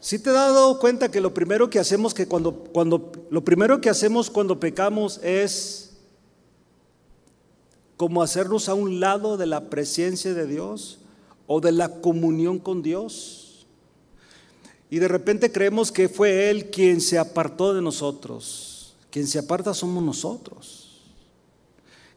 Si 0.01 0.19
te 0.19 0.29
has 0.29 0.37
dado 0.37 0.79
cuenta 0.79 1.11
que 1.11 1.23
lo 1.23 1.33
primero 1.33 1.71
que 1.71 1.79
hacemos 1.79 2.13
que 2.13 2.29
cuando, 2.29 2.53
cuando 2.53 3.11
lo 3.31 3.43
primero 3.43 3.81
que 3.81 3.89
hacemos 3.89 4.31
cuando 4.31 4.61
pecamos 4.61 5.19
es 5.25 5.95
como 7.97 8.23
hacernos 8.23 8.69
a 8.69 8.75
un 8.75 9.01
lado 9.01 9.39
de 9.39 9.47
la 9.47 9.71
presencia 9.71 10.35
de 10.35 10.47
Dios 10.47 10.99
o 11.47 11.63
de 11.63 11.73
la 11.73 12.03
comunión 12.03 12.59
con 12.59 12.83
Dios. 12.83 13.46
Y 14.91 14.99
de 14.99 15.09
repente 15.09 15.51
creemos 15.51 15.91
que 15.91 16.09
fue 16.09 16.51
Él 16.51 16.71
quien 16.71 17.01
se 17.01 17.19
apartó 17.19 17.75
de 17.75 17.83
nosotros. 17.83 18.95
Quien 19.11 19.27
se 19.27 19.39
aparta 19.39 19.75
somos 19.75 20.03
nosotros. 20.03 21.03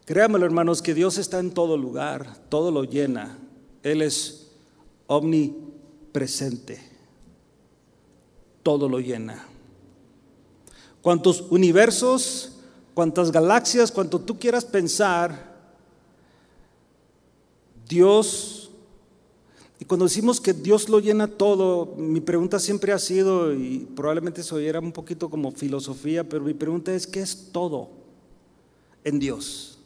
Créanmelo 0.06 0.46
hermanos 0.46 0.82
que 0.82 0.94
Dios 0.94 1.18
está 1.18 1.40
en 1.40 1.52
todo 1.52 1.78
lugar, 1.78 2.36
todo 2.50 2.72
lo 2.72 2.84
llena. 2.84 3.38
Él 3.84 4.02
es 4.02 4.48
omnipresente. 5.08 6.82
Todo 8.64 8.90
lo 8.90 9.00
llena. 9.00 9.46
Cuantos 11.02 11.42
universos, 11.50 12.54
cuantas 12.94 13.32
galaxias, 13.32 13.92
cuanto 13.92 14.20
tú 14.20 14.38
quieras 14.38 14.66
pensar, 14.66 15.56
Dios, 17.88 18.59
y 19.80 19.86
cuando 19.86 20.06
decimos 20.06 20.42
que 20.42 20.54
Dios 20.54 20.90
lo 20.90 21.00
llena 21.00 21.28
todo, 21.28 21.96
mi 21.96 22.20
pregunta 22.20 22.60
siempre 22.60 22.92
ha 22.92 23.00
sido, 23.00 23.54
y 23.54 23.88
probablemente 23.96 24.44
se 24.44 24.54
oyera 24.54 24.82
un 24.82 24.92
poquito 24.92 25.30
como 25.30 25.52
filosofía, 25.52 26.28
pero 26.28 26.44
mi 26.44 26.54
pregunta 26.54 26.94
es, 26.94 27.08
¿qué 27.08 27.22
es 27.22 27.50
todo 27.54 27.90
en 29.06 29.20
Dios? 29.20 29.80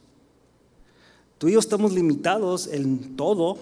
Tú 1.37 1.47
y 1.47 1.53
yo 1.53 1.59
estamos 1.59 1.93
limitados 1.93 2.65
en 2.67 3.15
todo, 3.15 3.57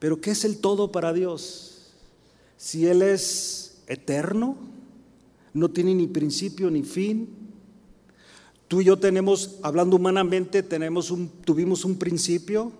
pero 0.00 0.20
¿qué 0.20 0.32
es 0.32 0.44
el 0.44 0.58
todo 0.58 0.90
para 0.90 1.12
Dios? 1.12 1.92
Si 2.56 2.86
Él 2.86 3.00
es 3.00 3.82
eterno, 3.86 4.56
no 5.54 5.70
tiene 5.70 5.94
ni 5.94 6.08
principio 6.08 6.70
ni 6.72 6.82
fin. 6.82 7.28
Tú 8.66 8.80
y 8.80 8.84
yo 8.86 8.98
tenemos, 8.98 9.58
hablando 9.62 9.94
humanamente, 9.94 10.64
tenemos 10.64 11.12
un, 11.12 11.28
tuvimos 11.28 11.84
un 11.84 11.98
principio, 11.98 12.72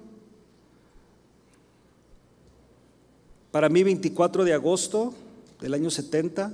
Para 3.51 3.69
mí, 3.69 3.83
24 3.83 4.45
de 4.45 4.53
agosto 4.53 5.13
del 5.61 5.75
año 5.75 5.91
70. 5.91 6.53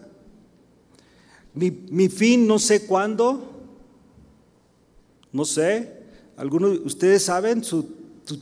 Mi, 1.55 2.09
fin 2.09 2.47
no 2.47 2.59
sé 2.59 2.87
cuándo, 2.87 3.51
no 5.33 5.45
sé. 5.45 5.93
Algunos 6.37 6.73
de 6.73 6.79
ustedes 6.87 7.23
saben 7.23 7.65
su, 7.65 7.85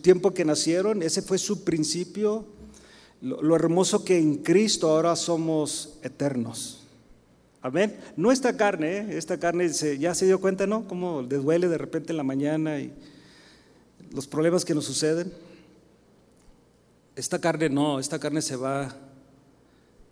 tiempo 0.03 0.35
que 0.35 0.45
nacieron, 0.45 1.03
ese 1.03 1.23
fue 1.23 1.39
su 1.39 1.63
principio. 1.63 2.45
Lo, 3.21 3.55
hermoso 3.57 4.05
que 4.05 4.19
en 4.19 4.39
Cristo 4.39 4.91
ahora 4.91 5.15
somos 5.17 5.99
eternos. 6.03 6.81
Amén. 7.63 7.97
No 8.17 8.31
esta 8.31 8.57
carne, 8.57 8.99
¿eh? 8.99 9.17
esta 9.17 9.39
carne 9.39 9.69
ya 9.69 10.15
se 10.15 10.27
dio 10.27 10.41
cuenta, 10.41 10.67
¿no? 10.67 10.87
Cómo 10.87 11.23
le 11.23 11.37
duele 11.37 11.69
de 11.69 11.79
repente 11.79 12.13
en 12.13 12.19
la 12.19 12.23
mañana 12.23 12.79
y 12.79 12.93
los 14.13 14.27
problemas 14.27 14.65
que 14.65 14.75
nos 14.75 14.85
suceden. 14.85 15.33
Esta 17.17 17.41
carne 17.41 17.69
no, 17.69 18.01
esta 18.01 18.19
carne 18.19 18.43
se 18.43 18.57
va 18.57 18.95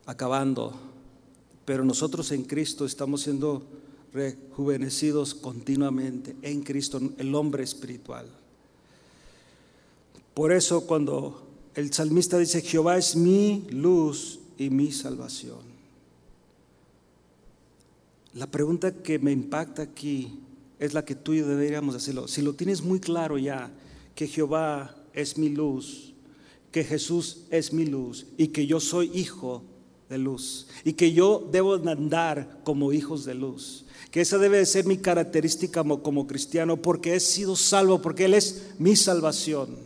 acabando, 0.07 0.73
pero 1.65 1.85
nosotros 1.85 2.31
en 2.31 2.45
Cristo 2.45 2.87
estamos 2.87 3.23
siendo 3.23 3.65
rejuvenecidos 4.13 5.35
continuamente, 5.35 6.37
en 6.43 6.63
Cristo, 6.63 7.01
el 7.19 7.35
hombre 7.35 7.65
espiritual. 7.65 8.27
Por 10.35 10.53
eso 10.53 10.87
cuando 10.87 11.47
el 11.75 11.93
salmista 11.93 12.39
dice, 12.39 12.61
Jehová 12.61 12.99
es 12.99 13.17
mi 13.17 13.67
luz 13.71 14.39
y 14.57 14.71
mi 14.71 14.93
salvación. 14.93 15.73
La 18.35 18.47
pregunta 18.47 18.93
que 19.03 19.19
me 19.19 19.33
impacta 19.33 19.83
aquí 19.83 20.39
es 20.79 20.95
la 20.95 21.05
que 21.05 21.15
tú 21.15 21.33
y 21.35 21.39
yo 21.39 21.49
deberíamos 21.49 21.95
hacerlo. 21.95 22.29
Si 22.29 22.43
lo 22.43 22.55
tienes 22.55 22.83
muy 22.83 23.01
claro 23.01 23.39
ya, 23.39 23.71
que 24.15 24.27
Jehová 24.27 24.95
es 25.13 25.37
mi 25.37 25.49
luz 25.49 26.12
que 26.73 26.83
Jesús 26.83 27.43
es 27.51 27.73
mi 27.73 27.85
luz 27.85 28.27
y 28.39 28.49
que 28.49 28.67
yo 28.67 28.81
soy 28.81 29.11
hijo 29.15 29.63
de 30.09 30.17
luz 30.19 30.67
y 30.85 30.95
que 30.95 31.13
yo 31.13 31.47
debo 31.53 31.75
andar 31.75 32.61
como 32.65 32.93
hijos 32.93 33.25
de 33.25 33.35
luz. 33.35 33.85
Que 34.11 34.23
esa 34.23 34.39
debe 34.39 34.59
de 34.59 34.67
ser 34.67 34.87
mi 34.87 34.97
característica 34.97 35.85
como, 35.85 36.27
cristiano 36.27 36.79
porque 36.79 37.15
he 37.15 37.21
sido 37.21 37.57
salvo, 37.57 38.01
porque 38.01 38.25
Él 38.25 38.35
es 38.35 38.73
mi 38.79 38.97
salvación. 38.97 39.77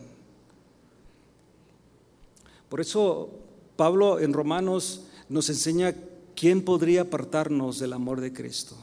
Por 2.68 2.80
eso 2.80 3.30
Pablo 3.76 4.20
en 4.20 4.32
Romanos 4.32 5.02
nos 5.28 5.48
enseña 5.48 5.94
quién 6.36 6.62
podría 6.62 7.02
apartarnos 7.02 7.80
del 7.80 7.92
amor 7.92 8.20
de 8.20 8.32
Cristo. 8.32 8.76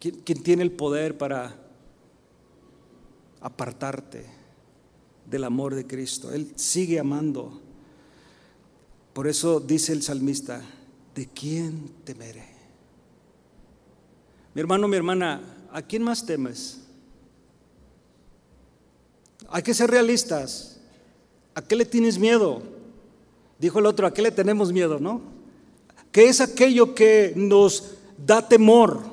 ¿Quién, 0.00 0.20
quién 0.24 0.42
tiene 0.42 0.62
el 0.62 0.72
poder 0.72 1.16
para 1.16 1.56
apartarte? 3.40 4.41
Del 5.26 5.44
amor 5.44 5.74
de 5.74 5.86
Cristo. 5.86 6.32
Él 6.32 6.52
sigue 6.56 6.98
amando. 6.98 7.60
Por 9.12 9.28
eso 9.28 9.60
dice 9.60 9.92
el 9.92 10.02
salmista, 10.02 10.62
¿de 11.14 11.28
quién 11.28 11.90
temeré? 12.04 12.46
Mi 14.54 14.60
hermano, 14.60 14.88
mi 14.88 14.96
hermana, 14.96 15.40
¿a 15.72 15.82
quién 15.82 16.02
más 16.02 16.24
temes? 16.24 16.80
Hay 19.48 19.62
que 19.62 19.74
ser 19.74 19.90
realistas. 19.90 20.78
¿A 21.54 21.62
qué 21.62 21.76
le 21.76 21.84
tienes 21.84 22.18
miedo? 22.18 22.62
Dijo 23.58 23.78
el 23.78 23.86
otro, 23.86 24.06
¿a 24.06 24.14
qué 24.14 24.22
le 24.22 24.30
tenemos 24.30 24.72
miedo, 24.72 24.98
no? 24.98 25.20
¿Qué 26.10 26.24
es 26.24 26.40
aquello 26.40 26.94
que 26.94 27.32
nos 27.36 27.94
da 28.18 28.48
temor? 28.48 29.11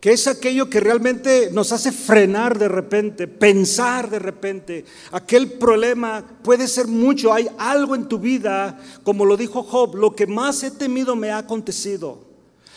Que 0.00 0.12
es 0.12 0.26
aquello 0.26 0.70
que 0.70 0.80
realmente 0.80 1.50
nos 1.52 1.72
hace 1.72 1.92
frenar 1.92 2.58
de 2.58 2.68
repente, 2.68 3.28
pensar 3.28 4.08
de 4.08 4.18
repente. 4.18 4.84
Aquel 5.12 5.52
problema 5.52 6.24
puede 6.42 6.66
ser 6.68 6.86
mucho, 6.86 7.34
hay 7.34 7.48
algo 7.58 7.94
en 7.94 8.08
tu 8.08 8.18
vida, 8.18 8.80
como 9.02 9.26
lo 9.26 9.36
dijo 9.36 9.62
Job, 9.62 9.96
lo 9.96 10.16
que 10.16 10.26
más 10.26 10.62
he 10.62 10.70
temido 10.70 11.16
me 11.16 11.30
ha 11.30 11.38
acontecido. 11.38 12.30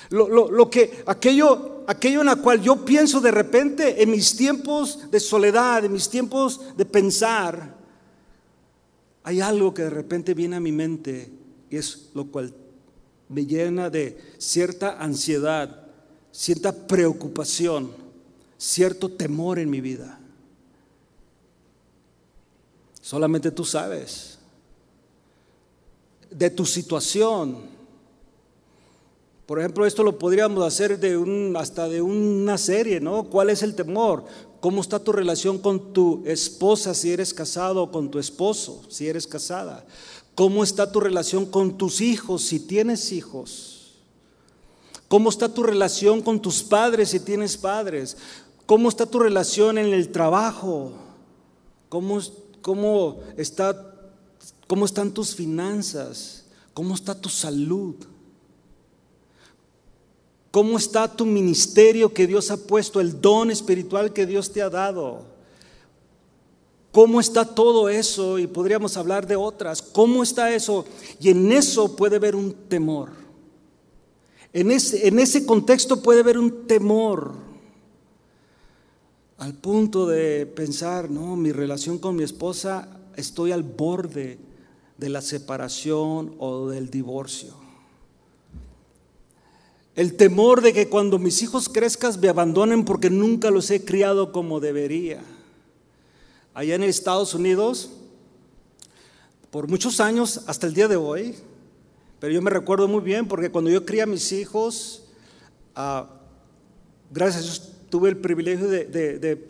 Lo, 0.09 0.69
que, 0.69 1.01
aquello, 1.07 1.85
aquello 1.87 2.19
en 2.19 2.27
la 2.27 2.35
cual 2.35 2.61
yo 2.61 2.83
pienso 2.83 3.21
de 3.21 3.31
repente 3.31 4.03
en 4.03 4.11
mis 4.11 4.35
tiempos 4.35 5.09
de 5.09 5.19
soledad, 5.19 5.85
en 5.85 5.93
mis 5.93 6.09
tiempos 6.09 6.75
de 6.75 6.85
pensar, 6.85 7.77
hay 9.23 9.39
algo 9.39 9.73
que 9.73 9.83
de 9.83 9.89
repente 9.89 10.33
viene 10.33 10.57
a 10.57 10.59
mi 10.59 10.73
mente 10.73 11.31
y 11.69 11.77
es 11.77 12.09
lo 12.13 12.25
cual 12.25 12.53
me 13.29 13.45
llena 13.45 13.89
de 13.89 14.17
cierta 14.37 15.01
ansiedad 15.01 15.82
cierta 16.33 16.73
preocupación, 16.73 17.91
cierto 18.57 19.07
temor 19.07 19.59
en 19.59 19.69
mi 19.69 19.79
vida. 19.79 20.19
Solamente 23.01 23.51
tú 23.51 23.63
sabes 23.63 24.39
de 26.31 26.49
tu 26.49 26.65
situación. 26.65 27.71
Por 29.45 29.59
ejemplo, 29.59 29.85
esto 29.85 30.03
lo 30.03 30.17
podríamos 30.17 30.65
hacer 30.65 30.99
de 30.99 31.15
un, 31.17 31.55
hasta 31.55 31.87
de 31.87 32.01
una 32.01 32.57
serie, 32.57 32.99
¿no? 32.99 33.25
¿Cuál 33.25 33.49
es 33.49 33.61
el 33.61 33.75
temor? 33.75 34.25
¿Cómo 34.61 34.81
está 34.81 34.99
tu 34.99 35.11
relación 35.11 35.59
con 35.59 35.93
tu 35.93 36.23
esposa 36.25 36.93
si 36.93 37.11
eres 37.11 37.33
casado 37.33 37.83
o 37.83 37.91
con 37.91 38.09
tu 38.09 38.17
esposo 38.17 38.81
si 38.89 39.07
eres 39.07 39.27
casada? 39.27 39.85
¿Cómo 40.33 40.63
está 40.63 40.91
tu 40.91 40.99
relación 40.99 41.45
con 41.45 41.77
tus 41.77 42.01
hijos 42.01 42.43
si 42.43 42.59
tienes 42.59 43.11
hijos? 43.11 43.72
¿Cómo 45.13 45.29
está 45.29 45.47
tu 45.47 45.61
relación 45.61 46.23
con 46.23 46.41
tus 46.41 46.63
padres 46.63 47.09
si 47.09 47.19
tienes 47.19 47.55
padres? 47.55 48.17
¿Cómo 48.65 48.89
está 48.89 49.05
tu 49.05 49.19
relación 49.19 49.77
en 49.77 49.93
el 49.93 50.11
trabajo? 50.11 50.91
¿Cómo, 51.87 52.19
cómo, 52.63 53.19
está, 53.37 53.93
cómo 54.65 54.85
están 54.85 55.11
tus 55.11 55.35
finanzas? 55.35 56.45
¿Cómo 56.73 56.95
está 56.95 57.13
tu 57.13 57.29
salud? 57.29 57.93
¿Cómo 60.49 60.79
está 60.79 61.07
tu 61.07 61.27
ministerio 61.27 62.11
que 62.11 62.25
Dios 62.25 62.49
ha 62.49 62.57
puesto, 62.57 62.99
el 62.99 63.21
don 63.21 63.51
espiritual 63.51 64.13
que 64.13 64.25
Dios 64.25 64.51
te 64.51 64.63
ha 64.63 64.69
dado? 64.71 65.27
¿Cómo 66.91 67.19
está 67.19 67.45
todo 67.45 67.87
eso? 67.87 68.39
Y 68.39 68.47
podríamos 68.47 68.97
hablar 68.97 69.27
de 69.27 69.35
otras. 69.35 69.79
¿Cómo 69.79 70.23
está 70.23 70.51
eso? 70.55 70.85
Y 71.19 71.29
en 71.29 71.51
eso 71.51 71.95
puede 71.95 72.15
haber 72.15 72.35
un 72.35 72.51
temor. 72.51 73.22
En 74.53 74.69
ese, 74.69 75.07
en 75.07 75.19
ese 75.19 75.45
contexto 75.45 76.01
puede 76.01 76.21
haber 76.21 76.37
un 76.37 76.67
temor. 76.67 77.33
Al 79.39 79.55
punto 79.55 80.07
de 80.07 80.45
pensar, 80.45 81.09
no, 81.09 81.35
mi 81.35 81.51
relación 81.51 81.97
con 81.97 82.15
mi 82.15 82.23
esposa, 82.23 82.87
estoy 83.15 83.51
al 83.51 83.63
borde 83.63 84.37
de 84.97 85.09
la 85.09 85.21
separación 85.21 86.35
o 86.37 86.69
del 86.69 86.91
divorcio. 86.91 87.55
El 89.95 90.15
temor 90.15 90.61
de 90.61 90.73
que 90.73 90.87
cuando 90.87 91.19
mis 91.19 91.41
hijos 91.41 91.67
crezcan 91.69 92.19
me 92.19 92.29
abandonen 92.29 92.85
porque 92.85 93.09
nunca 93.09 93.51
los 93.51 93.69
he 93.69 93.83
criado 93.83 94.31
como 94.31 94.59
debería. 94.59 95.21
Allá 96.53 96.75
en 96.75 96.83
Estados 96.83 97.33
Unidos, 97.33 97.89
por 99.51 99.67
muchos 99.67 99.99
años, 99.99 100.41
hasta 100.47 100.67
el 100.67 100.73
día 100.73 100.87
de 100.87 100.95
hoy, 100.95 101.35
pero 102.23 102.35
yo 102.35 102.41
me 102.41 102.51
recuerdo 102.51 102.87
muy 102.87 103.01
bien 103.01 103.27
porque 103.27 103.51
cuando 103.51 103.69
yo 103.69 103.85
cría 103.85 104.03
a 104.03 104.05
mis 104.05 104.31
hijos, 104.31 105.03
ah, 105.75 106.07
gracias 107.11 107.43
a 107.43 107.43
Dios 107.43 107.71
tuve 107.89 108.07
el 108.07 108.15
privilegio 108.15 108.69
de, 108.69 109.45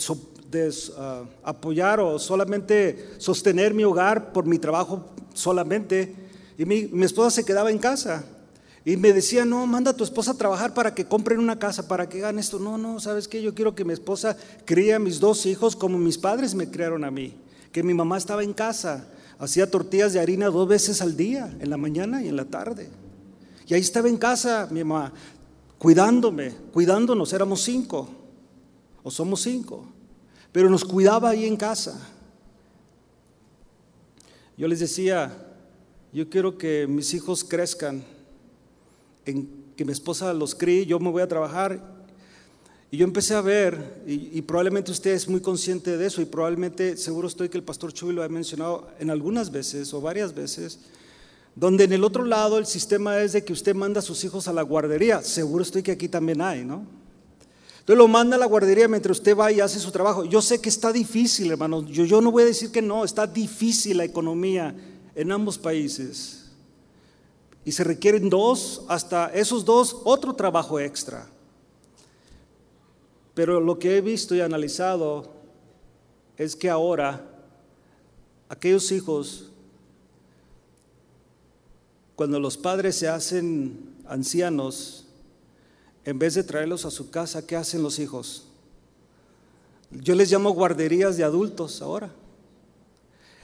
ah, 0.98 1.24
apoyar 1.44 2.00
o 2.00 2.18
solamente 2.18 3.12
sostener 3.20 3.76
mi 3.76 3.84
hogar 3.84 4.34
por 4.34 4.48
mi 4.48 4.58
trabajo 4.58 5.06
solamente, 5.36 6.16
y 6.58 6.66
mi, 6.66 6.88
mi 6.88 7.06
esposa 7.06 7.30
se 7.30 7.46
quedaba 7.46 7.70
en 7.70 7.78
casa. 7.78 8.26
Y 8.84 8.98
me 8.98 9.14
decía, 9.14 9.46
no, 9.46 9.68
manda 9.68 9.92
a 9.92 9.96
tu 9.96 10.04
esposa 10.04 10.32
a 10.32 10.38
trabajar 10.40 10.74
para 10.74 10.96
que 10.96 11.06
compren 11.06 11.38
una 11.38 11.60
casa, 11.60 11.88
para 11.88 12.10
que 12.10 12.18
hagan 12.18 12.40
esto. 12.40 12.58
No, 12.58 12.80
no, 12.80 13.00
¿sabes 13.00 13.28
qué? 13.28 13.44
Yo 13.44 13.54
quiero 13.54 13.76
que 13.76 13.86
mi 13.86 13.94
esposa 13.94 14.36
críe 14.66 14.96
a 14.96 15.00
mis 15.00 15.20
dos 15.20 15.46
hijos 15.46 15.76
como 15.76 16.00
mis 16.00 16.18
padres 16.18 16.56
me 16.56 16.68
criaron 16.72 17.04
a 17.04 17.12
mí. 17.12 17.36
Que 17.72 17.84
mi 17.84 17.94
mamá 17.94 18.18
estaba 18.18 18.44
en 18.44 18.54
casa, 18.54 19.08
hacía 19.40 19.70
tortillas 19.70 20.14
de 20.14 20.20
harina 20.20 20.48
dos 20.48 20.68
veces 20.68 21.02
al 21.02 21.16
día, 21.18 21.56
en 21.60 21.70
la 21.70 21.78
mañana 21.78 22.24
y 22.24 22.28
en 22.28 22.36
la 22.36 22.46
tarde. 22.46 22.90
Y 23.68 23.74
ahí 23.74 23.82
estaba 23.82 24.10
en 24.10 24.18
casa 24.18 24.68
mi 24.72 24.84
mamá, 24.84 25.14
cuidándome, 25.78 26.54
cuidándonos, 26.72 27.34
éramos 27.34 27.62
cinco, 27.62 28.10
o 29.04 29.12
somos 29.12 29.42
cinco, 29.42 29.86
pero 30.52 30.70
nos 30.70 30.84
cuidaba 30.86 31.30
ahí 31.30 31.46
en 31.46 31.58
casa. 31.58 32.00
Yo 34.58 34.68
les 34.68 34.80
decía, 34.80 35.36
yo 36.14 36.30
quiero 36.30 36.58
que 36.58 36.86
mis 36.88 37.14
hijos 37.14 37.44
crezcan 37.44 38.04
en 39.26 39.64
que 39.76 39.86
mi 39.86 39.92
esposa 39.92 40.34
los 40.34 40.54
críe, 40.54 40.86
yo 40.86 41.00
me 41.00 41.10
voy 41.10 41.22
a 41.22 41.28
trabajar. 41.28 41.93
Y 42.94 42.98
yo 42.98 43.06
empecé 43.06 43.34
a 43.34 43.42
ver, 43.42 44.04
y, 44.06 44.40
probablemente 44.44 44.92
usted 44.92 45.14
es 45.14 45.28
muy 45.28 45.42
consciente 45.42 45.98
de 45.98 46.06
eso, 46.06 46.22
y 46.22 46.26
probablemente 46.26 46.96
seguro 46.96 47.28
estoy 47.28 47.50
que 47.50 47.58
el 47.58 47.64
pastor 47.64 47.92
Chuy 47.92 48.14
lo 48.14 48.22
ha 48.22 48.30
mencionado 48.30 48.88
en 49.00 49.10
algunas 49.10 49.52
veces 49.52 49.92
o 49.96 50.00
varias 50.00 50.36
veces, 50.36 50.78
donde 51.56 51.86
en 51.86 51.94
el 51.94 52.04
otro 52.04 52.24
lado 52.24 52.60
el 52.60 52.68
sistema 52.68 53.20
es 53.20 53.34
de 53.34 53.44
que 53.44 53.52
usted 53.52 53.74
manda 53.74 53.98
a 53.98 54.04
sus 54.04 54.24
hijos 54.24 54.48
a 54.48 54.54
la 54.54 54.62
guardería. 54.62 55.24
Seguro 55.24 55.64
estoy 55.64 55.82
que 55.82 55.92
aquí 55.92 56.08
también 56.08 56.40
hay, 56.40 56.64
¿no? 56.64 56.86
Entonces 57.80 57.98
lo 57.98 58.08
manda 58.08 58.36
a 58.36 58.40
la 58.40 58.46
guardería 58.46 58.88
mientras 58.88 59.18
usted 59.18 59.36
va 59.36 59.52
y 59.52 59.60
hace 59.60 59.80
su 59.80 59.90
trabajo. 59.90 60.26
Yo 60.26 60.40
sé 60.40 60.62
que 60.62 60.70
está 60.70 60.94
difícil, 60.94 61.50
hermano. 61.50 61.84
Yo, 61.88 62.06
yo 62.06 62.22
no 62.22 62.32
voy 62.32 62.44
a 62.44 62.46
decir 62.46 62.72
que 62.72 62.84
no, 62.84 63.06
está 63.06 63.26
difícil 63.26 63.98
la 63.98 64.04
economía 64.04 64.76
en 65.16 65.32
ambos 65.32 65.58
países. 65.58 66.52
Y 67.66 67.72
se 67.72 67.84
requieren 67.84 68.30
dos, 68.30 68.84
hasta 68.88 69.34
esos 69.34 69.66
dos, 69.66 69.98
otro 70.04 70.36
trabajo 70.36 70.80
extra. 70.80 71.33
Pero 73.34 73.60
lo 73.60 73.80
que 73.80 73.98
he 73.98 74.02
visto 74.02 74.36
y 74.36 74.42
analizado 74.42 75.32
es 76.38 76.56
que 76.56 76.70
ahora 76.70 77.26
aquellos 78.50 78.92
hijos, 78.92 79.52
cuando 82.16 82.40
los 82.40 82.58
padres 82.58 82.96
se 82.96 83.08
hacen 83.08 83.96
ancianos, 84.06 85.08
en 86.06 86.20
vez 86.20 86.36
de 86.36 86.44
traerlos 86.44 86.86
a 86.86 86.92
su 86.92 87.10
casa, 87.10 87.48
¿qué 87.48 87.56
hacen 87.56 87.82
los 87.82 87.98
hijos? 88.00 88.48
Yo 89.90 90.16
les 90.16 90.32
llamo 90.32 90.52
guarderías 90.52 91.18
de 91.18 91.24
adultos 91.24 91.82
ahora. 91.82 92.12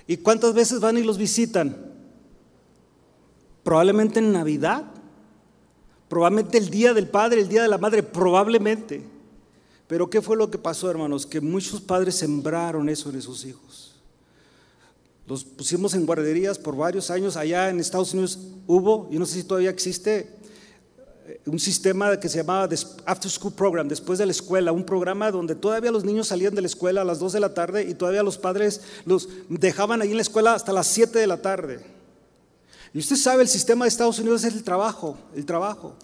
¿Y 0.07 0.17
cuántas 0.17 0.53
veces 0.53 0.79
van 0.79 0.97
y 0.97 1.03
los 1.03 1.17
visitan? 1.17 1.89
probablemente 3.69 4.17
en 4.17 4.31
Navidad, 4.31 4.83
probablemente 6.07 6.57
el 6.57 6.71
día 6.71 6.91
del 6.95 7.07
padre, 7.07 7.41
el 7.41 7.49
día 7.49 7.61
de 7.61 7.67
la 7.67 7.77
madre, 7.77 8.01
probablemente. 8.01 9.03
Pero 9.89 10.07
¿qué 10.07 10.21
fue 10.21 10.37
lo 10.37 10.51
que 10.51 10.59
pasó, 10.59 10.87
hermanos? 10.91 11.25
Que 11.25 11.41
muchos 11.41 11.81
padres 11.81 12.13
sembraron 12.13 12.87
eso 12.89 13.09
en 13.09 13.19
sus 13.23 13.43
hijos. 13.43 13.95
Los 15.25 15.43
pusimos 15.43 15.95
en 15.95 16.05
guarderías 16.05 16.59
por 16.59 16.75
varios 16.75 17.09
años. 17.09 17.35
Allá 17.35 17.71
en 17.71 17.79
Estados 17.79 18.13
Unidos 18.13 18.37
hubo, 18.67 19.09
yo 19.09 19.17
no 19.17 19.25
sé 19.25 19.41
si 19.41 19.43
todavía 19.43 19.71
existe, 19.71 20.29
eh, 21.25 21.41
un 21.47 21.57
sistema 21.57 22.19
que 22.19 22.29
se 22.29 22.37
llamaba 22.37 22.69
After 23.03 23.31
School 23.31 23.53
Program, 23.53 23.87
después 23.87 24.19
de 24.19 24.27
la 24.27 24.31
escuela, 24.31 24.71
un 24.71 24.85
programa 24.85 25.31
donde 25.31 25.55
todavía 25.55 25.91
los 25.91 26.05
niños 26.05 26.27
salían 26.27 26.53
de 26.53 26.61
la 26.61 26.67
escuela 26.67 27.01
a 27.01 27.03
las 27.03 27.17
2 27.17 27.33
de 27.33 27.39
la 27.39 27.55
tarde 27.55 27.83
y 27.89 27.95
todavía 27.95 28.21
los 28.21 28.37
padres 28.37 28.81
los 29.05 29.27
dejaban 29.49 30.03
ahí 30.03 30.11
en 30.11 30.17
la 30.17 30.21
escuela 30.21 30.53
hasta 30.53 30.71
las 30.71 30.85
7 30.85 31.17
de 31.17 31.25
la 31.25 31.41
tarde. 31.41 31.83
Y 32.93 32.99
usted 32.99 33.15
sabe, 33.15 33.41
el 33.41 33.49
sistema 33.49 33.85
de 33.85 33.89
Estados 33.89 34.19
Unidos 34.19 34.43
es 34.43 34.53
el 34.53 34.63
trabajo, 34.63 35.17
el 35.35 35.47
trabajo. 35.47 35.95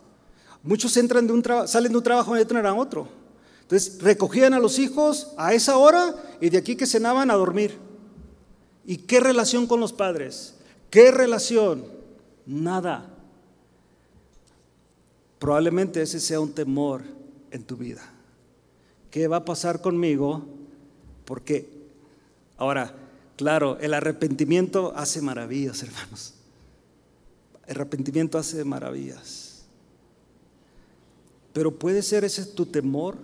Muchos 0.64 0.98
entran 0.98 1.28
de 1.28 1.34
un 1.34 1.44
salen 1.68 1.92
de 1.92 1.98
un 2.00 2.04
trabajo 2.04 2.36
y 2.36 2.42
entran 2.42 2.66
a 2.66 2.74
otro. 2.74 3.25
Entonces 3.66 4.00
recogían 4.02 4.54
a 4.54 4.60
los 4.60 4.78
hijos 4.78 5.34
a 5.38 5.56
esa 5.56 5.78
hora 5.78 6.16
y 6.40 6.52
de 6.52 6.60
aquí 6.60 6.76
que 6.76 6.86
cenaban 6.86 7.32
a 7.32 7.34
dormir. 7.34 7.76
¿Y 8.86 8.98
qué 8.98 9.20
relación 9.20 9.66
con 9.66 9.80
los 9.80 9.92
padres? 9.92 10.54
¿Qué 10.92 11.10
relación? 11.10 11.84
Nada. 12.46 13.12
Probablemente 15.40 16.04
ese 16.04 16.20
sea 16.20 16.40
un 16.40 16.54
temor 16.54 17.02
en 17.50 17.64
tu 17.64 17.76
vida. 17.76 18.04
¿Qué 19.10 19.28
va 19.28 19.38
a 19.38 19.46
pasar 19.46 19.82
conmigo? 19.82 20.46
Porque, 21.26 21.68
ahora, 22.58 22.94
claro, 23.36 23.80
el 23.80 23.96
arrepentimiento 23.96 24.94
hace 24.96 25.22
maravillas, 25.22 25.82
hermanos. 25.82 26.36
El 27.66 27.78
arrepentimiento 27.78 28.38
hace 28.38 28.64
maravillas. 28.64 29.64
Pero 31.52 31.74
puede 31.74 32.04
ser 32.04 32.24
ese 32.24 32.46
tu 32.46 32.66
temor, 32.66 33.18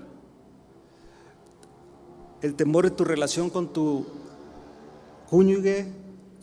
el 2.41 2.55
temor 2.55 2.85
de 2.85 2.91
tu 2.91 3.03
relación 3.03 3.49
con 3.49 3.71
tu 3.71 4.05
cónyuge, 5.29 5.87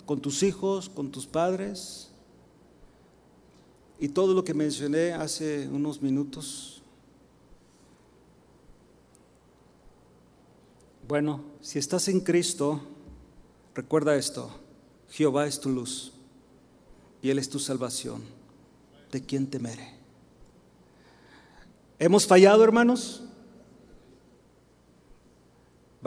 con 0.06 0.20
tus 0.20 0.42
hijos, 0.42 0.88
con 0.88 1.10
tus 1.10 1.26
padres, 1.26 2.08
y 3.98 4.08
todo 4.08 4.32
lo 4.32 4.44
que 4.44 4.54
mencioné 4.54 5.12
hace 5.12 5.68
unos 5.68 6.00
minutos. 6.00 6.82
Bueno, 11.08 11.42
si 11.60 11.78
estás 11.78 12.06
en 12.08 12.20
Cristo, 12.20 12.80
recuerda 13.74 14.14
esto, 14.14 14.50
Jehová 15.10 15.46
es 15.46 15.58
tu 15.58 15.70
luz 15.70 16.12
y 17.22 17.30
Él 17.30 17.38
es 17.38 17.48
tu 17.48 17.58
salvación. 17.58 18.22
¿De 19.10 19.22
quién 19.22 19.46
temeré? 19.46 19.94
¿Hemos 21.98 22.26
fallado, 22.26 22.62
hermanos? 22.62 23.24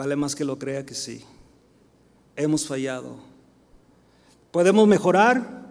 Vale 0.02 0.16
más 0.16 0.34
que 0.34 0.44
lo 0.44 0.58
crea 0.58 0.84
que 0.84 0.96
sí. 0.96 1.22
Hemos 2.34 2.66
fallado. 2.66 3.18
¿Podemos 4.50 4.88
mejorar? 4.88 5.64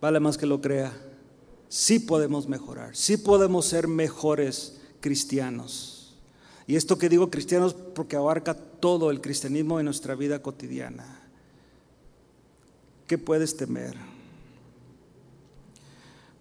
Vale 0.00 0.20
más 0.20 0.38
que 0.38 0.46
lo 0.46 0.60
crea. 0.60 0.92
Sí 1.68 1.98
podemos 1.98 2.48
mejorar. 2.48 2.94
Sí 2.94 3.16
podemos 3.16 3.66
ser 3.66 3.88
mejores 3.88 4.80
cristianos. 5.00 6.14
Y 6.68 6.76
esto 6.76 6.98
que 6.98 7.08
digo 7.08 7.30
cristianos 7.30 7.74
porque 7.74 8.14
abarca 8.14 8.54
todo 8.54 9.10
el 9.10 9.20
cristianismo 9.20 9.80
en 9.80 9.86
nuestra 9.86 10.14
vida 10.14 10.40
cotidiana. 10.40 11.20
¿Qué 13.08 13.18
puedes 13.18 13.56
temer? 13.56 13.96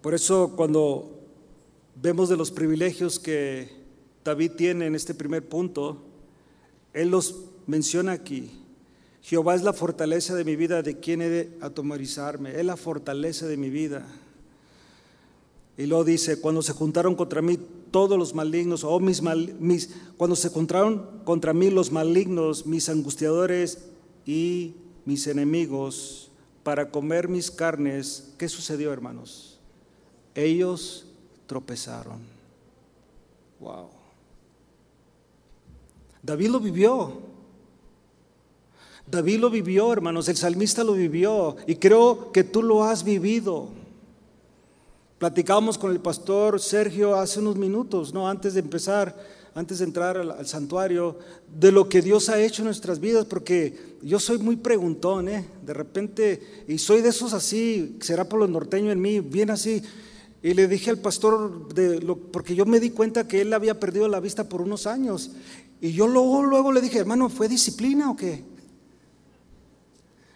Por 0.03 0.13
eso 0.13 0.53
cuando 0.55 1.19
vemos 1.95 2.29
de 2.29 2.37
los 2.37 2.51
privilegios 2.51 3.17
que 3.17 3.71
David 4.23 4.51
tiene 4.51 4.85
en 4.85 4.93
este 4.93 5.15
primer 5.15 5.49
punto, 5.49 6.05
Él 6.93 7.09
los 7.09 7.35
menciona 7.67 8.13
aquí. 8.13 8.51
Jehová 9.21 9.55
es 9.55 9.63
la 9.63 9.73
fortaleza 9.73 10.35
de 10.35 10.43
mi 10.43 10.55
vida, 10.55 10.81
de 10.81 10.99
quien 10.99 11.21
he 11.21 11.29
de 11.29 11.57
atomorizarme. 11.61 12.57
Es 12.57 12.65
la 12.65 12.77
fortaleza 12.77 13.47
de 13.47 13.57
mi 13.57 13.69
vida. 13.69 14.05
Y 15.77 15.85
luego 15.85 16.03
dice, 16.03 16.41
cuando 16.41 16.61
se 16.61 16.73
juntaron 16.73 17.15
contra 17.15 17.41
mí 17.41 17.57
todos 17.91 18.17
los 18.17 18.33
malignos, 18.33 18.83
o 18.83 18.99
mis, 18.99 19.21
mis, 19.21 19.89
cuando 20.17 20.35
se 20.35 20.51
contra 20.51 21.53
mí 21.53 21.69
los 21.69 21.91
malignos, 21.91 22.65
mis 22.65 22.89
angustiadores 22.89 23.85
y 24.25 24.73
mis 25.05 25.27
enemigos, 25.27 26.31
para 26.63 26.91
comer 26.91 27.27
mis 27.29 27.49
carnes, 27.49 28.33
¿qué 28.37 28.49
sucedió, 28.49 28.91
hermanos? 28.91 29.59
Ellos 30.35 31.05
tropezaron. 31.47 32.19
Wow. 33.59 33.98
David 36.21 36.49
lo 36.49 36.59
vivió. 36.59 37.29
David 39.09 39.39
lo 39.39 39.49
vivió, 39.49 39.91
hermanos, 39.91 40.29
el 40.29 40.37
salmista 40.37 40.83
lo 40.83 40.93
vivió 40.93 41.55
y 41.65 41.75
creo 41.75 42.31
que 42.31 42.43
tú 42.43 42.61
lo 42.61 42.83
has 42.83 43.03
vivido. 43.03 43.69
Platicábamos 45.17 45.77
con 45.77 45.91
el 45.91 45.99
pastor 45.99 46.61
Sergio 46.61 47.15
hace 47.15 47.39
unos 47.39 47.55
minutos, 47.55 48.13
¿no? 48.13 48.29
Antes 48.29 48.53
de 48.53 48.59
empezar, 48.59 49.17
antes 49.55 49.79
de 49.79 49.85
entrar 49.85 50.15
al, 50.17 50.47
santuario, 50.47 51.17
de 51.59 51.71
lo 51.71 51.89
que 51.89 52.01
Dios 52.01 52.29
ha 52.29 52.39
hecho 52.39 52.61
en 52.61 52.67
nuestras 52.67 52.99
vidas, 52.99 53.25
porque 53.25 53.97
yo 54.01 54.19
soy 54.19 54.37
muy 54.37 54.55
preguntón, 54.55 55.27
¿eh? 55.27 55.45
De 55.65 55.73
repente, 55.73 56.63
y 56.67 56.77
soy 56.77 57.01
de 57.01 57.09
esos 57.09 57.33
así, 57.33 57.97
será 57.99 58.29
por 58.29 58.39
lo 58.39 58.47
norteño 58.47 58.91
en 58.91 59.01
mí, 59.01 59.19
bien 59.19 59.49
así. 59.49 59.81
Y 60.41 60.53
le 60.53 60.67
dije 60.67 60.89
al 60.89 60.99
pastor, 60.99 61.73
de 61.73 61.99
lo, 61.99 62.15
porque 62.15 62.55
yo 62.55 62.65
me 62.65 62.79
di 62.79 62.91
cuenta 62.91 63.27
que 63.27 63.41
él 63.41 63.53
había 63.53 63.77
perdido 63.79 64.07
la 64.07 64.21
vista 64.21 64.47
por 64.47 64.61
unos 64.61 64.87
años. 64.87 65.31
Y 65.81 65.93
yo 65.93 66.07
luego, 66.07 66.43
luego 66.43 66.71
le 66.71 66.81
dije, 66.81 66.99
hermano, 66.99 67.29
¿fue 67.29 67.47
disciplina 67.47 68.11
o 68.11 68.15
qué? 68.15 68.43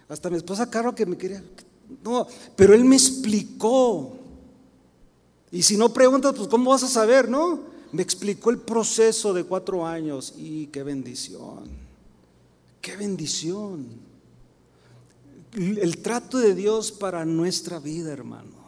Hasta 0.08 0.30
mi 0.30 0.36
esposa 0.36 0.70
Carlos 0.70 0.94
que 0.94 1.06
me 1.06 1.16
quería. 1.16 1.42
No, 2.02 2.26
pero 2.56 2.74
él 2.74 2.84
me 2.84 2.96
explicó. 2.96 4.16
Y 5.50 5.62
si 5.62 5.76
no 5.76 5.92
preguntas, 5.92 6.34
pues 6.36 6.48
¿cómo 6.48 6.70
vas 6.70 6.82
a 6.82 6.88
saber, 6.88 7.28
no? 7.28 7.60
Me 7.92 8.02
explicó 8.02 8.50
el 8.50 8.58
proceso 8.58 9.32
de 9.32 9.44
cuatro 9.44 9.86
años 9.86 10.34
y 10.36 10.66
qué 10.66 10.82
bendición. 10.82 11.68
Qué 12.80 12.96
bendición. 12.96 13.86
El 15.54 15.98
trato 15.98 16.38
de 16.38 16.54
Dios 16.54 16.90
para 16.90 17.24
nuestra 17.24 17.78
vida, 17.78 18.12
hermanos. 18.12 18.64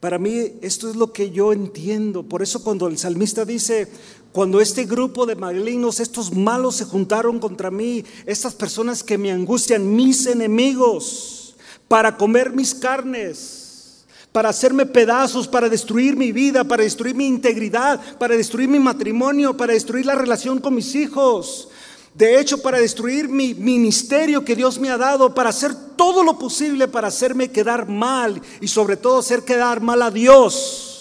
Para 0.00 0.18
mí 0.18 0.58
esto 0.60 0.90
es 0.90 0.96
lo 0.96 1.12
que 1.12 1.30
yo 1.30 1.52
entiendo. 1.52 2.22
Por 2.22 2.42
eso 2.42 2.62
cuando 2.62 2.86
el 2.86 2.98
salmista 2.98 3.44
dice, 3.44 3.88
cuando 4.36 4.60
este 4.60 4.84
grupo 4.84 5.24
de 5.24 5.34
malignos, 5.34 5.98
estos 5.98 6.30
malos 6.30 6.76
se 6.76 6.84
juntaron 6.84 7.38
contra 7.38 7.70
mí, 7.70 8.04
estas 8.26 8.54
personas 8.54 9.02
que 9.02 9.16
me 9.16 9.32
angustian, 9.32 9.96
mis 9.96 10.26
enemigos, 10.26 11.56
para 11.88 12.18
comer 12.18 12.52
mis 12.52 12.74
carnes, 12.74 14.04
para 14.32 14.50
hacerme 14.50 14.84
pedazos, 14.84 15.48
para 15.48 15.70
destruir 15.70 16.18
mi 16.18 16.32
vida, 16.32 16.64
para 16.64 16.82
destruir 16.82 17.14
mi 17.14 17.26
integridad, 17.26 17.98
para 18.18 18.36
destruir 18.36 18.68
mi 18.68 18.78
matrimonio, 18.78 19.56
para 19.56 19.72
destruir 19.72 20.04
la 20.04 20.14
relación 20.14 20.58
con 20.58 20.74
mis 20.74 20.94
hijos. 20.94 21.70
De 22.12 22.38
hecho, 22.38 22.60
para 22.60 22.78
destruir 22.78 23.30
mi 23.30 23.54
ministerio 23.54 24.44
que 24.44 24.54
Dios 24.54 24.78
me 24.78 24.90
ha 24.90 24.98
dado, 24.98 25.34
para 25.34 25.48
hacer 25.48 25.74
todo 25.96 26.22
lo 26.22 26.38
posible 26.38 26.88
para 26.88 27.08
hacerme 27.08 27.50
quedar 27.50 27.88
mal 27.88 28.42
y 28.60 28.68
sobre 28.68 28.98
todo 28.98 29.20
hacer 29.20 29.44
quedar 29.44 29.80
mal 29.80 30.02
a 30.02 30.10
Dios. 30.10 30.95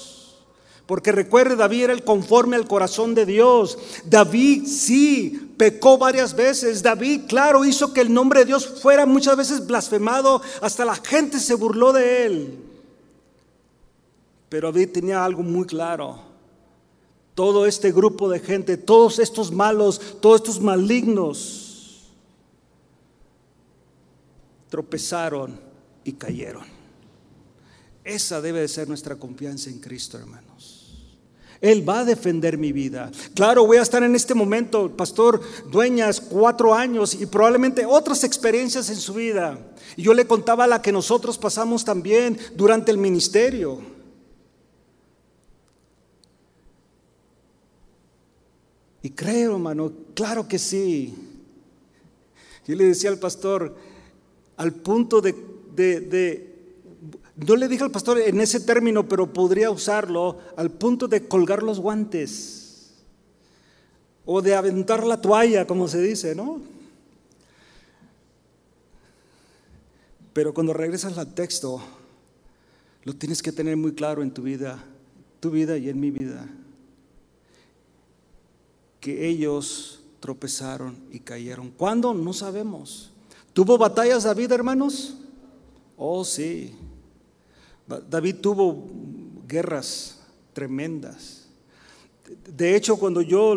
Porque 0.86 1.12
recuerde, 1.12 1.56
David 1.56 1.86
era 1.86 1.94
el 1.94 2.04
conforme 2.04 2.56
al 2.56 2.68
corazón 2.68 3.16
de 3.16 3.26
Dios. 3.26 3.78
David 4.06 4.68
sí 4.68 5.54
pecó 5.58 5.98
varias 5.98 6.36
veces. 6.36 6.84
David, 6.84 7.22
claro, 7.28 7.66
hizo 7.66 7.92
que 7.92 8.02
el 8.02 8.14
nombre 8.14 8.42
de 8.42 8.46
Dios 8.46 8.82
fuera 8.82 9.06
muchas 9.06 9.36
veces 9.36 9.66
blasfemado. 9.66 10.42
Hasta 10.62 10.86
la 10.86 10.96
gente 10.96 11.40
se 11.40 11.56
burló 11.56 11.92
de 11.92 12.26
él. 12.26 12.60
Pero 14.50 14.72
David 14.72 14.92
tenía 14.92 15.26
algo 15.26 15.42
muy 15.42 15.66
claro. 15.66 16.20
Todo 17.34 17.66
este 17.66 17.92
grupo 17.92 18.30
de 18.30 18.40
gente, 18.40 18.78
todos 18.78 19.18
estos 19.18 19.52
malos, 19.52 20.00
todos 20.22 20.42
estos 20.42 20.62
malignos, 20.62 22.12
tropezaron 24.70 25.60
y 26.04 26.14
cayeron. 26.14 26.64
Esa 28.04 28.40
debe 28.40 28.62
de 28.62 28.68
ser 28.68 28.88
nuestra 28.88 29.16
confianza 29.16 29.70
en 29.70 29.80
Cristo, 29.80 30.18
hermanos. 30.18 30.45
Él 31.62 31.88
va 31.88 32.00
a 32.00 32.06
defender 32.06 32.58
mi 32.58 32.72
vida. 32.72 33.12
Claro, 33.34 33.66
voy 33.66 33.78
a 33.78 33.82
estar 33.82 34.04
en 34.04 34.16
este 34.16 34.34
momento, 34.34 34.96
pastor 34.96 35.42
Dueñas, 35.72 36.20
cuatro 36.20 36.74
años 36.74 37.14
y 37.14 37.26
probablemente 37.26 37.86
otras 37.86 38.24
experiencias 38.24 38.90
en 38.90 38.98
su 38.98 39.14
vida. 39.14 39.58
Y 39.96 40.04
yo 40.04 40.14
le 40.14 40.28
contaba 40.28 40.68
la 40.68 40.82
que 40.82 40.92
nosotros 40.92 41.38
pasamos 41.38 41.86
también 41.86 42.38
durante 42.56 42.92
el 42.92 42.98
ministerio. 42.98 43.80
Y 49.02 49.12
creo, 49.12 49.54
hermano, 49.54 49.92
claro 50.16 50.48
que 50.48 50.58
sí. 50.58 51.14
Yo 52.68 52.76
le 52.76 52.86
decía 52.86 53.12
al 53.12 53.20
pastor, 53.20 53.76
al 54.58 54.74
punto 54.74 55.22
de, 55.22 55.34
de 55.76 56.55
no 57.38 57.56
le 57.56 57.68
dije 57.68 57.84
al 57.84 57.92
pastor 57.92 58.20
en 58.20 58.40
ese 58.40 58.62
término, 58.62 59.08
pero 59.08 59.32
podría 59.32 59.70
usarlo 59.70 60.40
al 60.56 60.72
punto 60.72 61.08
de 61.08 61.28
colgar 61.28 61.64
los 61.64 61.80
guantes 61.80 62.94
o 64.26 64.42
de 64.42 64.56
aventar 64.56 65.06
la 65.06 65.22
toalla, 65.22 65.68
como 65.68 65.88
se 65.88 66.02
dice, 66.02 66.34
¿no? 66.34 66.62
Pero 70.34 70.54
cuando 70.54 70.74
regresas 70.74 71.18
al 71.18 71.34
texto, 71.34 71.82
lo 73.04 73.14
tienes 73.14 73.42
que 73.42 73.52
tener 73.52 73.78
muy 73.78 73.94
claro 73.94 74.24
en 74.24 74.34
tu 74.34 74.42
vida, 74.42 74.84
tu 75.40 75.52
vida 75.52 75.78
y 75.78 75.90
en 75.90 76.00
mi 76.00 76.12
vida, 76.12 76.48
que 79.00 79.28
ellos 79.28 80.02
tropezaron 80.20 80.98
y 81.12 81.20
cayeron. 81.20 81.70
¿Cuándo? 81.72 82.14
No 82.14 82.34
sabemos. 82.34 83.12
¿Tuvo 83.54 83.78
batallas 83.78 84.24
David, 84.24 84.52
hermanos? 84.52 85.16
Oh, 85.96 86.26
sí. 86.26 86.74
David 87.88 88.38
tuvo 88.42 88.88
guerras 89.48 90.20
tremendas. 90.54 91.48
De 92.48 92.76
hecho, 92.76 92.98
cuando 92.98 93.22
yo 93.22 93.56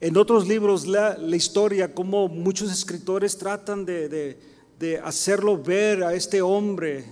en 0.00 0.16
otros 0.16 0.48
libros 0.48 0.86
la, 0.86 1.18
historia, 1.36 1.92
como 1.94 2.28
muchos 2.28 2.72
escritores 2.72 3.36
tratan 3.36 3.84
de, 3.84 4.38
de, 4.78 4.98
hacerlo 4.98 5.62
ver 5.62 6.02
a 6.02 6.14
este 6.14 6.40
hombre, 6.40 7.04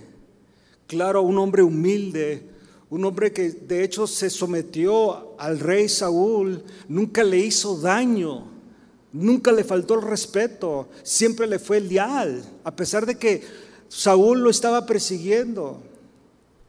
claro, 0.87 1.21
un 1.21 1.37
hombre 1.37 1.61
humilde, 1.61 2.41
un 2.89 3.05
hombre 3.05 3.31
que 3.31 3.49
de 3.51 3.83
hecho 3.83 4.07
se 4.07 4.29
sometió 4.29 5.39
al 5.39 5.59
rey 5.59 5.89
Saúl, 5.89 6.63
nunca 6.87 7.23
le 7.23 7.39
hizo 7.39 7.79
daño, 7.79 8.47
nunca 9.13 9.51
le 9.51 9.63
faltó 9.63 9.95
el 9.95 10.01
respeto, 10.01 10.89
siempre 11.03 11.45
le 11.45 11.59
fue 11.59 11.79
leal, 11.81 12.43
a 12.63 12.75
pesar 12.75 13.05
de 13.05 13.15
que 13.15 13.43
Saúl 13.89 14.39
lo 14.39 14.49
estaba 14.49 14.85
persiguiendo 14.85 15.81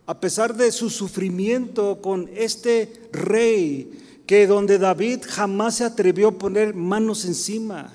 a 0.07 0.21
pesar 0.21 0.57
de 0.57 0.71
su 0.71 0.89
sufrimiento 0.89 2.01
con 2.01 2.31
este 2.35 3.09
rey, 3.13 4.23
que 4.25 4.47
donde 4.47 4.79
David 4.79 5.21
jamás 5.27 5.77
se 5.77 5.85
atrevió 5.85 6.29
a 6.29 6.39
poner 6.39 6.75
manos 6.75 7.25
encima. 7.25 7.93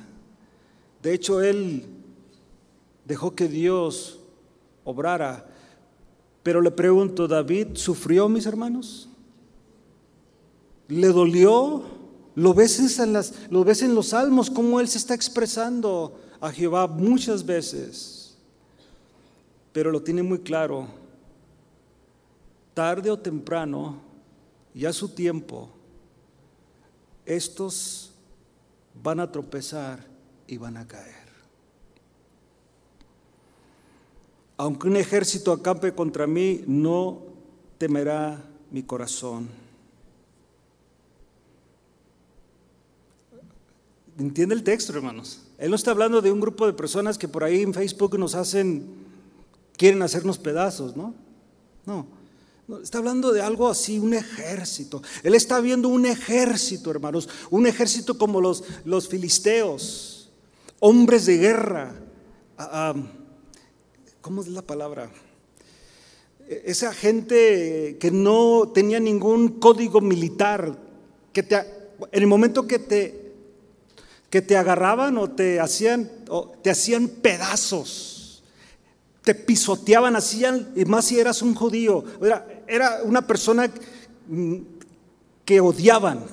De 1.01 1.13
hecho, 1.13 1.41
él 1.41 1.85
dejó 3.05 3.33
que 3.33 3.47
Dios 3.47 4.19
obrara. 4.83 5.45
Pero 6.43 6.61
le 6.61 6.71
pregunto, 6.71 7.27
¿David 7.27 7.69
sufrió, 7.73 8.27
mis 8.27 8.45
hermanos? 8.45 9.09
¿Le 10.87 11.07
dolió? 11.07 11.83
¿Lo 12.35 12.53
ves 12.53 12.99
en, 12.99 13.13
las, 13.13 13.33
lo 13.49 13.63
ves 13.63 13.81
en 13.81 13.95
los 13.95 14.07
salmos, 14.07 14.49
cómo 14.49 14.79
él 14.79 14.87
se 14.87 14.97
está 14.97 15.13
expresando 15.13 16.17
a 16.39 16.51
Jehová 16.51 16.87
muchas 16.87 17.45
veces? 17.45 18.35
Pero 19.71 19.91
lo 19.91 20.01
tiene 20.01 20.23
muy 20.23 20.39
claro 20.39 21.00
tarde 22.81 23.11
o 23.11 23.19
temprano, 23.19 24.01
y 24.73 24.85
a 24.85 24.91
su 24.91 25.09
tiempo, 25.09 25.69
estos 27.27 28.11
van 29.03 29.19
a 29.19 29.31
tropezar 29.31 30.03
y 30.47 30.57
van 30.57 30.77
a 30.77 30.87
caer. 30.87 31.27
Aunque 34.57 34.87
un 34.87 34.97
ejército 34.97 35.51
acampe 35.51 35.93
contra 35.93 36.25
mí, 36.25 36.63
no 36.65 37.21
temerá 37.77 38.43
mi 38.71 38.81
corazón. 38.81 39.47
¿Entiende 44.17 44.55
el 44.55 44.63
texto, 44.63 44.91
hermanos? 44.91 45.43
Él 45.59 45.69
no 45.69 45.75
está 45.75 45.91
hablando 45.91 46.19
de 46.19 46.31
un 46.31 46.41
grupo 46.41 46.65
de 46.65 46.73
personas 46.73 47.19
que 47.19 47.27
por 47.27 47.43
ahí 47.43 47.61
en 47.61 47.75
Facebook 47.75 48.17
nos 48.17 48.33
hacen, 48.33 48.87
quieren 49.77 50.01
hacernos 50.01 50.39
pedazos, 50.39 50.97
¿no? 50.97 51.13
No. 51.85 52.20
Está 52.79 52.99
hablando 52.99 53.31
de 53.31 53.41
algo 53.41 53.69
así, 53.69 53.99
un 53.99 54.13
ejército. 54.13 55.01
Él 55.23 55.35
está 55.35 55.59
viendo 55.59 55.89
un 55.89 56.05
ejército, 56.05 56.91
hermanos, 56.91 57.27
un 57.49 57.67
ejército 57.67 58.17
como 58.17 58.39
los, 58.39 58.63
los 58.85 59.07
filisteos, 59.07 60.31
hombres 60.79 61.25
de 61.25 61.37
guerra. 61.37 61.95
Ah, 62.57 62.69
ah, 62.71 62.95
¿Cómo 64.21 64.41
es 64.41 64.47
la 64.47 64.61
palabra? 64.61 65.11
Esa 66.47 66.93
gente 66.93 67.97
que 67.99 68.11
no 68.11 68.71
tenía 68.73 68.99
ningún 68.99 69.59
código 69.59 70.01
militar, 70.01 70.77
que 71.33 71.43
te, 71.43 71.55
en 71.55 72.21
el 72.21 72.27
momento 72.27 72.67
que 72.67 72.79
te, 72.79 73.33
que 74.29 74.41
te 74.41 74.57
agarraban 74.57 75.17
o 75.17 75.29
te 75.29 75.59
hacían, 75.59 76.09
o 76.29 76.53
te 76.61 76.69
hacían 76.69 77.07
pedazos, 77.07 78.43
te 79.23 79.35
pisoteaban, 79.35 80.15
hacían, 80.15 80.71
y 80.75 80.85
más 80.85 81.05
si 81.05 81.19
eras 81.19 81.41
un 81.41 81.53
judío, 81.53 82.03
era, 82.21 82.60
era 82.71 83.01
una 83.03 83.27
persona 83.27 83.69
mm, 84.27 84.55
que 85.43 85.59
odiaban. 85.59 86.23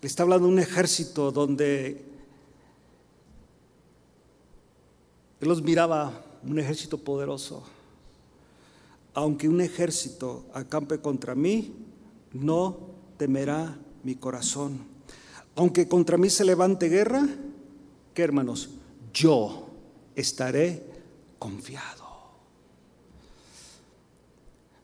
Le 0.00 0.06
está 0.06 0.22
hablando 0.22 0.46
de 0.46 0.52
un 0.54 0.58
ejército 0.58 1.30
donde 1.30 2.06
él 5.40 5.48
los 5.48 5.62
miraba, 5.62 6.24
un 6.42 6.58
ejército 6.58 6.96
poderoso. 6.96 7.64
Aunque 9.12 9.46
un 9.48 9.60
ejército 9.60 10.46
acampe 10.54 10.98
contra 10.98 11.34
mí, 11.34 11.74
no 12.32 12.78
temerá 13.18 13.76
mi 14.04 14.14
corazón. 14.14 14.78
Aunque 15.54 15.86
contra 15.86 16.16
mí 16.16 16.30
se 16.30 16.46
levante 16.46 16.88
guerra, 16.88 17.28
¿qué 18.14 18.22
hermanos? 18.22 18.70
Yo 19.12 19.68
estaré 20.14 20.82
confiado. 21.38 21.97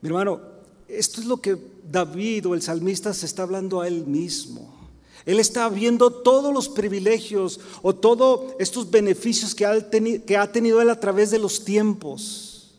Mi 0.05 0.09
hermano, 0.09 0.39
esto 0.87 1.23
es 1.23 1.27
lo 1.27 1.39
que 1.39 1.57
David 1.91 2.49
o 2.49 2.55
el 2.55 2.61
salmista 2.61 3.15
se 3.15 3.25
está 3.25 3.45
hablando 3.45 3.81
a 3.81 3.89
él 3.89 4.07
mismo. 4.07 4.91
Él 5.25 5.41
está 5.41 5.67
viendo 5.71 6.11
todos 6.11 6.53
los 6.53 6.69
privilegios 6.69 7.59
o 7.81 7.95
todos 7.95 8.53
estos 8.59 8.91
beneficios 8.91 9.55
que 9.55 9.65
ha, 9.65 9.81
que 9.89 10.37
ha 10.37 10.53
tenido 10.53 10.83
él 10.83 10.91
a 10.91 11.01
través 11.01 11.31
de 11.31 11.39
los 11.39 11.65
tiempos. 11.65 12.75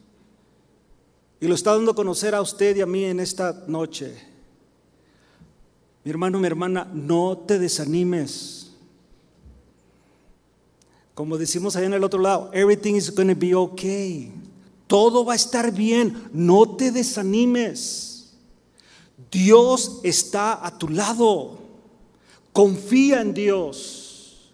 Y 1.39 1.47
lo 1.47 1.55
está 1.55 1.71
dando 1.71 1.93
a 1.93 1.95
conocer 1.95 2.36
a 2.36 2.41
usted 2.43 2.76
y 2.76 2.82
a 2.82 2.86
mí 2.86 3.05
en 3.05 3.19
esta 3.19 3.63
noche. 3.65 4.15
Mi 6.03 6.11
hermano, 6.11 6.38
mi 6.38 6.45
hermana, 6.45 6.88
no 6.93 7.39
te 7.39 7.57
desanimes. 7.57 8.69
Como 11.15 11.39
decimos 11.39 11.76
allá 11.76 11.88
en 11.88 11.93
el 11.95 12.03
otro 12.03 12.19
lado, 12.19 12.51
everything 12.53 12.93
is 12.93 13.09
going 13.09 13.30
to 13.30 13.36
be 13.36 13.55
okay. 13.55 14.32
Todo 14.88 15.25
va 15.25 15.33
a 15.33 15.38
estar 15.38 15.71
bien, 15.71 16.29
no 16.31 16.75
te 16.75 16.91
desanimes. 16.91 18.33
Dios 19.31 19.99
está 20.03 20.65
a 20.65 20.77
tu 20.77 20.89
lado. 20.89 21.57
Confía 22.53 23.21
en 23.21 23.33
Dios. 23.33 24.51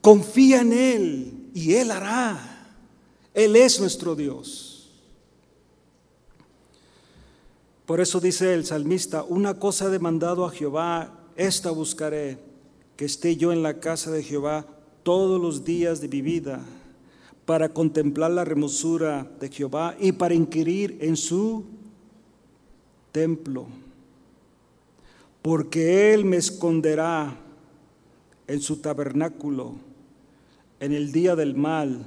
Confía 0.00 0.60
en 0.60 0.72
Él 0.72 1.50
y 1.54 1.74
Él 1.74 1.90
hará. 1.90 2.68
Él 3.32 3.56
es 3.56 3.80
nuestro 3.80 4.14
Dios. 4.14 4.90
Por 7.84 8.00
eso 8.00 8.20
dice 8.20 8.54
el 8.54 8.64
salmista, 8.64 9.24
una 9.24 9.58
cosa 9.58 9.86
he 9.86 9.90
demandado 9.90 10.46
a 10.46 10.50
Jehová, 10.50 11.18
esta 11.36 11.70
buscaré, 11.70 12.38
que 12.96 13.04
esté 13.04 13.36
yo 13.36 13.52
en 13.52 13.62
la 13.62 13.80
casa 13.80 14.10
de 14.10 14.22
Jehová 14.22 14.66
todos 15.02 15.38
los 15.40 15.64
días 15.64 16.00
de 16.00 16.08
mi 16.08 16.22
vida 16.22 16.64
para 17.46 17.68
contemplar 17.68 18.30
la 18.30 18.42
hermosura 18.42 19.26
de 19.38 19.50
Jehová 19.50 19.96
y 19.98 20.12
para 20.12 20.34
inquirir 20.34 20.98
en 21.00 21.16
su 21.16 21.64
templo. 23.12 23.66
Porque 25.42 26.14
Él 26.14 26.24
me 26.24 26.38
esconderá 26.38 27.38
en 28.46 28.60
su 28.60 28.76
tabernáculo, 28.76 29.74
en 30.80 30.92
el 30.92 31.12
día 31.12 31.36
del 31.36 31.54
mal, 31.54 32.06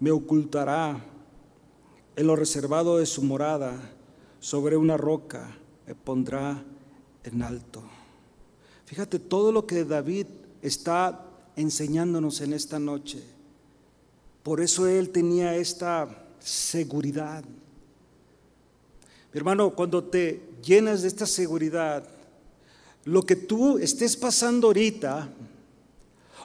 me 0.00 0.10
ocultará 0.10 1.04
en 2.14 2.26
lo 2.26 2.36
reservado 2.36 2.98
de 2.98 3.06
su 3.06 3.22
morada, 3.22 3.76
sobre 4.40 4.76
una 4.76 4.96
roca 4.96 5.56
me 5.86 5.94
pondrá 5.94 6.62
en 7.24 7.42
alto. 7.42 7.82
Fíjate 8.84 9.18
todo 9.18 9.52
lo 9.52 9.66
que 9.66 9.84
David 9.84 10.26
está 10.62 11.24
enseñándonos 11.56 12.40
en 12.40 12.52
esta 12.52 12.78
noche 12.78 13.37
por 14.42 14.60
eso 14.60 14.86
él 14.86 15.10
tenía 15.10 15.56
esta 15.56 16.08
seguridad. 16.40 17.44
Mi 19.32 19.38
hermano, 19.38 19.70
cuando 19.70 20.02
te 20.04 20.42
llenas 20.64 21.02
de 21.02 21.08
esta 21.08 21.26
seguridad, 21.26 22.04
lo 23.04 23.22
que 23.22 23.36
tú 23.36 23.78
estés 23.78 24.16
pasando 24.16 24.68
ahorita, 24.68 25.28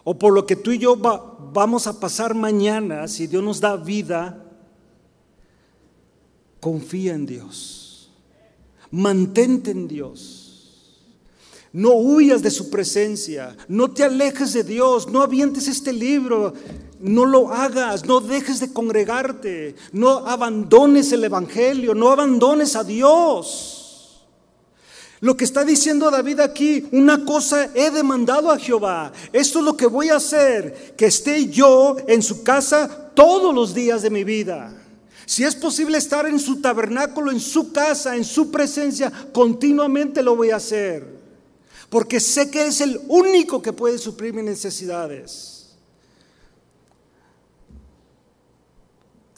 o 0.03 0.17
por 0.17 0.33
lo 0.33 0.45
que 0.45 0.55
tú 0.55 0.71
y 0.71 0.79
yo 0.79 0.97
vamos 0.97 1.87
a 1.87 1.99
pasar 1.99 2.33
mañana, 2.33 3.07
si 3.07 3.27
Dios 3.27 3.43
nos 3.43 3.61
da 3.61 3.77
vida, 3.77 4.43
confía 6.59 7.13
en 7.13 7.25
Dios. 7.25 8.09
Mantente 8.91 9.71
en 9.71 9.87
Dios. 9.87 10.43
No 11.71 11.95
huyas 11.95 12.43
de 12.43 12.51
su 12.51 12.69
presencia, 12.69 13.57
no 13.67 13.89
te 13.91 14.03
alejes 14.03 14.53
de 14.53 14.63
Dios, 14.63 15.07
no 15.09 15.23
avientes 15.23 15.67
este 15.67 15.91
libro, 15.91 16.53
no 17.03 17.25
lo 17.25 17.53
hagas, 17.53 18.05
no 18.05 18.19
dejes 18.19 18.59
de 18.59 18.73
congregarte, 18.73 19.75
no 19.91 20.25
abandones 20.27 21.11
el 21.11 21.23
Evangelio, 21.23 21.93
no 21.93 22.11
abandones 22.11 22.75
a 22.75 22.83
Dios. 22.83 24.25
Lo 25.19 25.37
que 25.37 25.45
está 25.45 25.63
diciendo 25.63 26.09
David 26.09 26.39
aquí, 26.39 26.87
una 26.91 27.23
cosa 27.23 27.69
he 27.75 27.91
demandado 27.91 28.49
a 28.51 28.57
Jehová, 28.57 29.13
esto 29.31 29.59
es 29.59 29.65
lo 29.65 29.77
que 29.77 29.85
voy 29.85 30.09
a 30.09 30.15
hacer, 30.15 30.95
que 30.97 31.05
esté 31.05 31.47
yo 31.47 31.95
en 32.07 32.23
su 32.23 32.43
casa 32.43 33.11
todos 33.13 33.53
los 33.53 33.73
días 33.73 34.01
de 34.01 34.09
mi 34.09 34.23
vida. 34.23 34.73
Si 35.25 35.43
es 35.43 35.55
posible 35.55 35.97
estar 35.97 36.25
en 36.25 36.39
su 36.39 36.59
tabernáculo, 36.59 37.31
en 37.31 37.39
su 37.39 37.71
casa, 37.71 38.15
en 38.15 38.25
su 38.25 38.51
presencia, 38.51 39.11
continuamente 39.31 40.21
lo 40.21 40.35
voy 40.35 40.49
a 40.49 40.57
hacer 40.57 41.23
porque 41.93 42.19
sé 42.19 42.49
que 42.49 42.65
es 42.65 42.81
el 42.81 42.99
único 43.07 43.61
que 43.61 43.71
puede 43.71 43.99
suplir 43.99 44.33
mis 44.33 44.43
necesidades. 44.43 45.52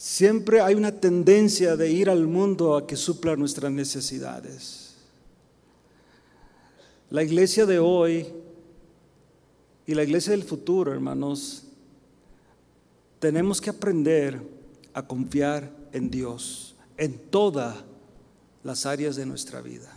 Siempre 0.05 0.61
hay 0.61 0.75
una 0.75 0.91
tendencia 0.91 1.75
de 1.75 1.89
ir 1.89 2.11
al 2.11 2.27
mundo 2.27 2.77
a 2.77 2.85
que 2.85 2.95
supla 2.95 3.35
nuestras 3.35 3.71
necesidades. 3.71 4.93
La 7.09 7.23
iglesia 7.23 7.65
de 7.65 7.79
hoy 7.79 8.27
y 9.87 9.95
la 9.95 10.03
iglesia 10.03 10.29
del 10.29 10.43
futuro, 10.43 10.93
hermanos, 10.93 11.63
tenemos 13.17 13.59
que 13.59 13.71
aprender 13.71 14.39
a 14.93 15.07
confiar 15.07 15.71
en 15.91 16.11
Dios 16.11 16.75
en 16.97 17.17
todas 17.17 17.75
las 18.63 18.85
áreas 18.85 19.15
de 19.15 19.25
nuestra 19.25 19.59
vida. 19.59 19.91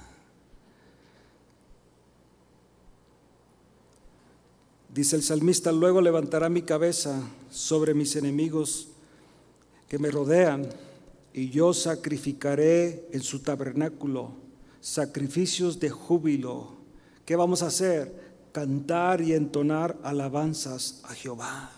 Dice 4.95 5.17
el 5.17 5.23
salmista, 5.23 5.71
luego 5.71 6.01
levantará 6.01 6.49
mi 6.49 6.63
cabeza 6.63 7.21
sobre 7.51 7.93
mis 7.93 8.17
enemigos 8.17 8.89
que 9.89 9.99
me 9.99 10.11
rodean 10.11 10.69
y 11.33 11.51
yo 11.51 11.73
sacrificaré 11.73 13.09
en 13.13 13.23
su 13.23 13.41
tabernáculo 13.41 14.33
sacrificios 14.81 15.81
de 15.81 15.91
júbilo. 15.91 16.79
¿Qué 17.25 17.37
vamos 17.37 17.63
a 17.63 17.67
hacer? 17.67 18.29
Cantar 18.53 19.21
y 19.21 19.33
entonar 19.33 19.97
alabanzas 20.03 21.01
a 21.05 21.15
Jehová. 21.15 21.73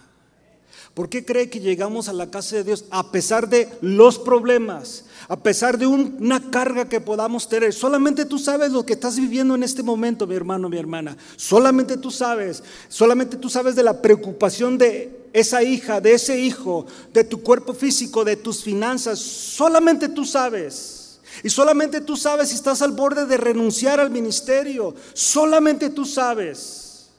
¿Por 0.94 1.08
qué 1.08 1.24
cree 1.24 1.50
que 1.50 1.61
llegamos 1.61 2.08
a 2.08 2.12
la 2.12 2.30
casa 2.30 2.56
de 2.56 2.64
Dios 2.64 2.84
a 2.90 3.12
pesar 3.12 3.48
de 3.48 3.68
los 3.80 4.18
problemas, 4.18 5.04
a 5.28 5.36
pesar 5.36 5.78
de 5.78 5.86
una 5.86 6.50
carga 6.50 6.88
que 6.88 7.00
podamos 7.00 7.48
tener? 7.48 7.72
Solamente 7.72 8.24
tú 8.24 8.38
sabes 8.38 8.72
lo 8.72 8.84
que 8.84 8.94
estás 8.94 9.16
viviendo 9.16 9.54
en 9.54 9.62
este 9.62 9.82
momento, 9.82 10.26
mi 10.26 10.34
hermano, 10.34 10.68
mi 10.68 10.78
hermana. 10.78 11.16
Solamente 11.36 11.96
tú 11.96 12.11
sabes, 12.11 12.62
solamente 12.88 13.36
tú 13.36 13.48
sabes 13.48 13.76
de 13.76 13.82
la 13.82 14.02
preocupación 14.02 14.78
de 14.78 15.19
esa 15.32 15.62
hija, 15.62 16.00
de 16.00 16.14
ese 16.14 16.38
hijo, 16.38 16.86
de 17.12 17.24
tu 17.24 17.42
cuerpo 17.42 17.72
físico, 17.72 18.24
de 18.24 18.36
tus 18.36 18.62
finanzas. 18.62 19.18
Solamente 19.18 20.08
tú 20.08 20.24
sabes. 20.24 21.20
Y 21.42 21.50
solamente 21.50 22.00
tú 22.00 22.16
sabes 22.16 22.48
si 22.48 22.56
estás 22.56 22.82
al 22.82 22.92
borde 22.92 23.26
de 23.26 23.36
renunciar 23.36 24.00
al 24.00 24.10
ministerio. 24.10 24.94
Solamente 25.14 25.90
tú 25.90 26.04
sabes. 26.04 27.10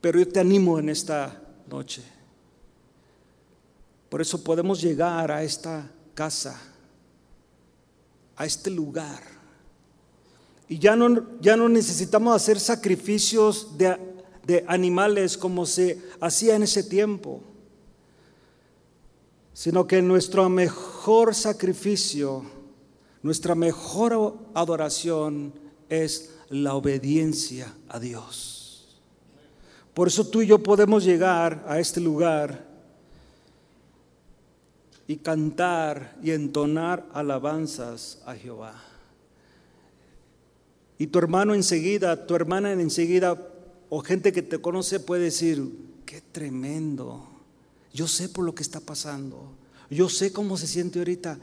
Pero 0.00 0.18
yo 0.18 0.28
te 0.28 0.40
animo 0.40 0.78
en 0.78 0.88
esta 0.88 1.40
noche. 1.68 2.02
Por 4.08 4.20
eso 4.20 4.42
podemos 4.42 4.80
llegar 4.80 5.30
a 5.30 5.42
esta 5.42 5.88
casa, 6.14 6.60
a 8.34 8.44
este 8.44 8.70
lugar. 8.70 9.22
Y 10.70 10.78
ya 10.78 10.94
no, 10.94 11.26
ya 11.40 11.56
no 11.56 11.68
necesitamos 11.68 12.36
hacer 12.36 12.60
sacrificios 12.60 13.76
de, 13.76 13.98
de 14.46 14.64
animales 14.68 15.36
como 15.36 15.66
se 15.66 16.00
hacía 16.20 16.54
en 16.54 16.62
ese 16.62 16.84
tiempo, 16.84 17.42
sino 19.52 19.88
que 19.88 20.00
nuestro 20.00 20.48
mejor 20.48 21.34
sacrificio, 21.34 22.44
nuestra 23.20 23.56
mejor 23.56 24.38
adoración 24.54 25.52
es 25.88 26.36
la 26.50 26.74
obediencia 26.76 27.74
a 27.88 27.98
Dios. 27.98 28.96
Por 29.92 30.06
eso 30.06 30.24
tú 30.28 30.40
y 30.40 30.46
yo 30.46 30.62
podemos 30.62 31.02
llegar 31.02 31.64
a 31.66 31.80
este 31.80 32.00
lugar 32.00 32.64
y 35.08 35.16
cantar 35.16 36.16
y 36.22 36.30
entonar 36.30 37.08
alabanzas 37.12 38.22
a 38.24 38.36
Jehová. 38.36 38.89
Y 41.00 41.08
tu 41.08 41.18
hermano 41.18 41.54
enseguida, 41.54 42.28
tu 42.28 42.36
hermana 42.36 42.70
enseguida, 42.72 43.36
o 43.88 44.02
gente 44.02 44.32
que 44.32 44.42
te 44.42 44.60
conoce 44.60 45.00
puede 45.00 45.24
decir, 45.24 45.66
qué 46.06 46.20
tremendo. 46.20 47.26
Yo 47.92 48.06
sé 48.06 48.28
por 48.28 48.44
lo 48.44 48.54
que 48.54 48.62
está 48.62 48.78
pasando. 48.78 49.50
Yo 49.90 50.08
sé 50.08 50.32
cómo 50.32 50.56
se 50.56 50.68
siente 50.68 51.00
ahorita. 51.00 51.40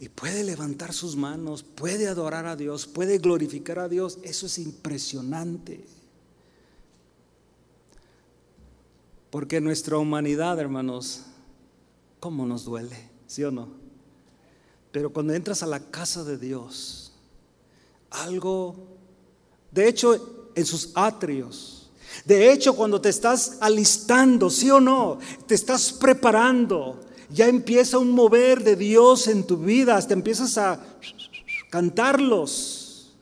Y 0.00 0.08
puede 0.08 0.42
levantar 0.42 0.92
sus 0.92 1.14
manos, 1.14 1.62
puede 1.62 2.08
adorar 2.08 2.46
a 2.46 2.56
Dios, 2.56 2.86
puede 2.86 3.18
glorificar 3.18 3.78
a 3.78 3.88
Dios. 3.88 4.18
Eso 4.22 4.46
es 4.46 4.58
impresionante. 4.58 5.84
Porque 9.30 9.60
nuestra 9.60 9.98
humanidad, 9.98 10.58
hermanos, 10.58 11.26
¿Cómo 12.20 12.46
nos 12.46 12.64
duele? 12.64 12.96
¿Sí 13.26 13.44
o 13.44 13.50
no? 13.50 13.68
Pero 14.90 15.12
cuando 15.12 15.34
entras 15.34 15.62
a 15.62 15.66
la 15.66 15.90
casa 15.90 16.24
de 16.24 16.38
Dios, 16.38 17.07
algo, 18.10 18.76
de 19.70 19.88
hecho, 19.88 20.50
en 20.54 20.66
sus 20.66 20.90
atrios, 20.94 21.78
de 22.24 22.52
hecho, 22.52 22.74
cuando 22.74 23.00
te 23.00 23.08
estás 23.08 23.58
alistando, 23.60 24.50
¿sí 24.50 24.70
o 24.70 24.80
no? 24.80 25.18
Te 25.46 25.54
estás 25.54 25.92
preparando, 25.92 27.00
ya 27.30 27.46
empieza 27.46 27.98
un 27.98 28.10
mover 28.10 28.62
de 28.62 28.76
Dios 28.76 29.28
en 29.28 29.44
tu 29.44 29.58
vida, 29.58 29.96
hasta 29.96 30.14
empiezas 30.14 30.58
a 30.58 30.80
cantarlos. 31.70 33.12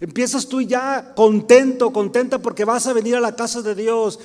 Empiezas 0.00 0.48
tú 0.48 0.60
ya 0.60 1.12
contento, 1.14 1.92
contenta 1.92 2.40
porque 2.40 2.64
vas 2.64 2.86
a 2.86 2.92
venir 2.92 3.14
a 3.16 3.20
la 3.20 3.36
casa 3.36 3.62
de 3.62 3.74
Dios. 3.74 4.18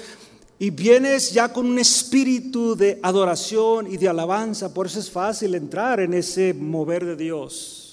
Y 0.60 0.72
vienes 0.72 1.32
ya 1.32 1.54
con 1.54 1.68
un 1.68 1.78
espíritu 1.78 2.76
de 2.76 3.00
adoración 3.04 3.86
y 3.86 3.98
de 3.98 4.10
alabanza, 4.10 4.74
por 4.74 4.88
eso 4.88 5.00
es 5.00 5.12
fácil 5.12 5.54
entrar 5.54 6.00
en 6.00 6.16
ese 6.16 6.56
mover 6.56 7.06
de 7.06 7.16
Dios. 7.16 7.87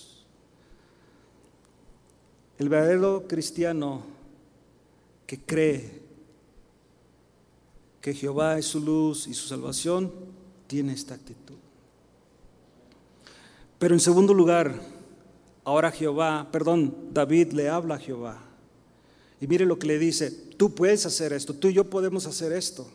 El 2.58 2.68
verdadero 2.68 3.26
cristiano 3.26 4.02
que 5.26 5.38
cree 5.40 6.02
que 8.00 8.12
Jehová 8.12 8.58
es 8.58 8.66
su 8.66 8.80
luz 8.80 9.26
y 9.26 9.32
su 9.32 9.48
salvación, 9.48 10.12
tiene 10.66 10.92
esta 10.92 11.14
actitud. 11.14 11.56
Pero 13.78 13.94
en 13.94 14.00
segundo 14.00 14.34
lugar, 14.34 14.78
ahora 15.64 15.90
Jehová, 15.90 16.48
perdón, 16.52 16.94
David 17.12 17.52
le 17.52 17.68
habla 17.68 17.94
a 17.94 17.98
Jehová. 17.98 18.42
Y 19.40 19.46
mire 19.46 19.64
lo 19.64 19.78
que 19.78 19.86
le 19.86 19.98
dice, 19.98 20.30
tú 20.30 20.74
puedes 20.74 21.06
hacer 21.06 21.32
esto, 21.32 21.54
tú 21.54 21.68
y 21.68 21.72
yo 21.72 21.88
podemos 21.88 22.26
hacer 22.26 22.52
esto. 22.52 22.86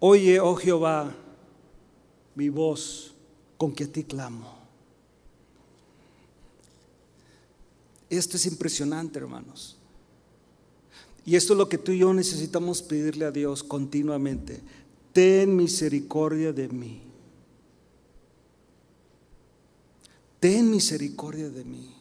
Oye, 0.00 0.40
oh 0.40 0.56
Jehová, 0.56 1.14
mi 2.34 2.48
voz 2.48 3.14
con 3.56 3.72
que 3.72 3.84
a 3.84 3.86
ti 3.86 4.02
clamo. 4.02 4.59
Esto 8.10 8.36
es 8.36 8.46
impresionante, 8.46 9.20
hermanos. 9.20 9.76
Y 11.24 11.36
esto 11.36 11.52
es 11.52 11.58
lo 11.58 11.68
que 11.68 11.78
tú 11.78 11.92
y 11.92 11.98
yo 11.98 12.12
necesitamos 12.12 12.82
pedirle 12.82 13.24
a 13.24 13.30
Dios 13.30 13.62
continuamente. 13.62 14.60
Ten 15.12 15.54
misericordia 15.54 16.52
de 16.52 16.68
mí. 16.68 17.02
Ten 20.40 20.70
misericordia 20.70 21.50
de 21.50 21.64
mí. 21.64 21.94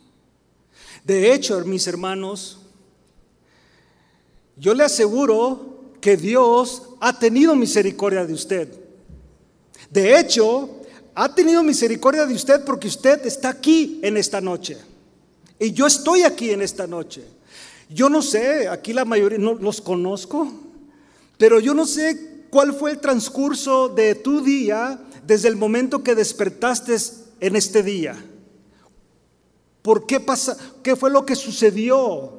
De 1.03 1.33
hecho, 1.33 1.63
mis 1.65 1.85
hermanos, 1.85 2.59
yo 4.57 4.73
le 4.73 4.83
aseguro 4.83 5.93
que 6.01 6.17
Dios 6.17 6.83
ha 6.99 7.17
tenido 7.19 7.55
misericordia 7.55 8.25
de 8.25 8.33
usted. 8.33 8.69
De 9.91 10.19
hecho, 10.19 10.69
ha 11.13 11.33
tenido 11.35 11.61
misericordia 11.63 12.25
de 12.25 12.33
usted 12.33 12.63
porque 12.63 12.87
usted 12.87 13.25
está 13.25 13.49
aquí 13.49 13.99
en 14.01 14.17
esta 14.17 14.39
noche. 14.39 14.77
Y 15.59 15.73
yo 15.73 15.85
estoy 15.85 16.23
aquí 16.23 16.51
en 16.51 16.61
esta 16.61 16.87
noche. 16.87 17.23
Yo 17.89 18.09
no 18.09 18.21
sé, 18.21 18.67
aquí 18.67 18.93
la 18.93 19.03
mayoría 19.03 19.37
no 19.37 19.55
los 19.55 19.81
conozco, 19.81 20.51
pero 21.37 21.59
yo 21.59 21.73
no 21.73 21.85
sé 21.85 22.45
cuál 22.49 22.73
fue 22.73 22.91
el 22.91 22.99
transcurso 22.99 23.89
de 23.89 24.15
tu 24.15 24.41
día 24.41 24.99
desde 25.25 25.47
el 25.47 25.55
momento 25.55 26.03
que 26.03 26.15
despertaste 26.15 26.95
en 27.39 27.55
este 27.55 27.83
día. 27.83 28.15
¿Por 29.81 30.05
qué 30.05 30.19
pasa? 30.19 30.57
¿Qué 30.83 30.95
fue 30.95 31.09
lo 31.09 31.25
que 31.25 31.35
sucedió? 31.35 32.38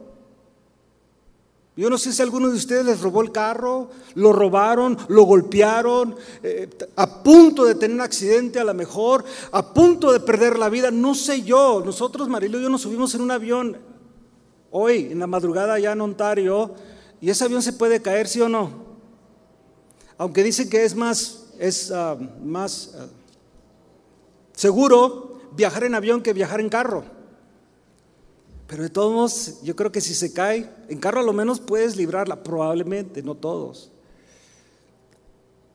Yo 1.81 1.89
no 1.89 1.97
sé 1.97 2.13
si 2.13 2.21
alguno 2.21 2.51
de 2.51 2.57
ustedes 2.57 2.85
les 2.85 3.01
robó 3.01 3.23
el 3.23 3.33
carro, 3.33 3.89
lo 4.15 4.35
robaron, 4.35 4.99
lo 5.09 5.23
golpearon, 5.23 6.15
eh, 6.43 6.69
a 6.95 7.23
punto 7.23 7.65
de 7.65 7.75
tener 7.75 7.95
un 7.95 8.03
accidente 8.03 8.61
a 8.61 8.65
lo 8.65 8.75
mejor, 8.75 9.25
a 9.51 9.73
punto 9.73 10.13
de 10.13 10.21
perder 10.21 10.59
la 10.59 10.69
vida, 10.69 10.91
no 10.91 11.15
sé 11.15 11.41
yo. 11.41 11.83
Nosotros, 11.83 12.29
Marilo 12.29 12.61
y 12.61 12.65
yo 12.65 12.69
nos 12.69 12.83
subimos 12.83 13.15
en 13.15 13.23
un 13.23 13.31
avión 13.31 13.79
hoy, 14.71 15.09
en 15.11 15.21
la 15.21 15.27
madrugada 15.27 15.73
allá 15.73 15.93
en 15.93 16.03
Ontario, 16.03 16.75
y 17.19 17.31
ese 17.31 17.45
avión 17.45 17.63
se 17.63 17.73
puede 17.73 18.03
caer, 18.03 18.29
¿sí 18.29 18.43
o 18.43 18.49
no? 18.51 18.71
Aunque 20.19 20.43
dicen 20.43 20.69
que 20.69 20.85
es 20.85 20.95
más, 20.95 21.47
es, 21.59 21.91
ah, 21.93 22.15
más 22.45 22.95
ah, 22.99 23.07
seguro 24.53 25.41
viajar 25.57 25.85
en 25.85 25.95
avión 25.95 26.21
que 26.21 26.35
viajar 26.35 26.61
en 26.61 26.69
carro. 26.69 27.20
Pero 28.71 28.85
de 28.85 28.89
todos 28.89 29.13
modos, 29.13 29.63
yo 29.65 29.75
creo 29.75 29.91
que 29.91 30.01
si 30.01 30.15
se 30.15 30.33
cae, 30.33 30.71
en 30.89 31.01
carro 31.01 31.19
a 31.19 31.25
lo 31.25 31.33
menos 31.33 31.59
puedes 31.59 31.97
librarla, 31.97 32.45
probablemente, 32.45 33.21
no 33.21 33.35
todos. 33.35 33.91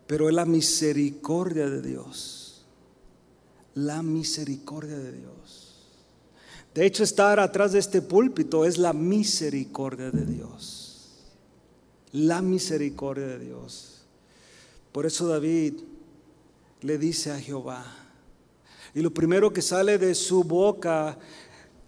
Pero 0.08 0.30
es 0.30 0.34
la 0.34 0.46
misericordia 0.46 1.70
de 1.70 1.82
Dios. 1.82 2.64
La 3.74 4.02
misericordia 4.02 4.98
de 4.98 5.12
Dios. 5.12 5.74
De 6.74 6.86
hecho, 6.86 7.04
estar 7.04 7.38
atrás 7.42 7.74
de 7.74 7.80
este 7.80 8.02
púlpito 8.02 8.64
es 8.64 8.78
la 8.78 8.94
misericordia 8.94 10.10
de 10.10 10.26
Dios. 10.26 11.10
La 12.14 12.42
misericordia 12.42 13.28
de 13.28 13.40
Dios. 13.40 14.06
Por 14.94 15.06
eso 15.06 15.28
David 15.28 15.74
le 16.80 16.98
dice 16.98 17.32
a 17.32 17.42
Jehová, 17.42 18.06
y 18.94 19.02
lo 19.02 19.14
primero 19.14 19.52
que 19.52 19.62
sale 19.62 19.98
de 19.98 20.16
su 20.16 20.46
boca 20.46 21.20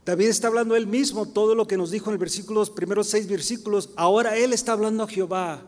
David 0.07 0.27
está 0.27 0.47
hablando 0.47 0.77
él 0.77 0.87
mismo 0.87 1.25
todo 1.25 1.53
lo 1.53 1.67
que 1.67 1.75
nos 1.75 1.91
dijo 1.91 2.09
en 2.09 2.13
el 2.13 2.17
versículo, 2.17 2.61
los 2.61 2.69
primeros 2.69 3.07
seis 3.07 3.27
versículos. 3.27 3.89
Ahora 3.97 4.37
él 4.37 4.53
está 4.53 4.71
hablando 4.71 5.03
a 5.03 5.07
Jehová, 5.07 5.65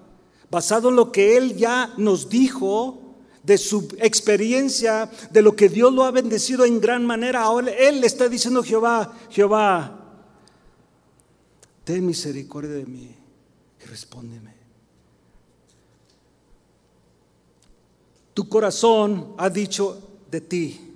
basado 0.49 0.87
en 0.87 0.95
lo 0.95 1.11
que 1.11 1.35
él 1.35 1.57
ya 1.57 1.93
nos 1.97 2.29
dijo, 2.29 3.17
de 3.43 3.57
su 3.57 3.89
experiencia, 3.97 5.11
de 5.29 5.41
lo 5.41 5.57
que 5.57 5.67
Dios 5.67 5.91
lo 5.91 6.05
ha 6.05 6.11
bendecido 6.11 6.63
en 6.63 6.79
gran 6.79 7.05
manera. 7.05 7.41
Ahora 7.41 7.69
él 7.69 7.99
le 7.99 8.07
está 8.07 8.29
diciendo 8.29 8.61
a 8.61 8.63
Jehová, 8.63 9.13
Jehová, 9.29 10.23
ten 11.83 12.05
misericordia 12.05 12.71
de 12.71 12.85
mí 12.85 13.13
y 13.83 13.85
respóndeme. 13.87 14.53
Tu 18.33 18.47
corazón 18.47 19.33
ha 19.37 19.49
dicho 19.49 20.21
de 20.31 20.39
ti, 20.39 20.93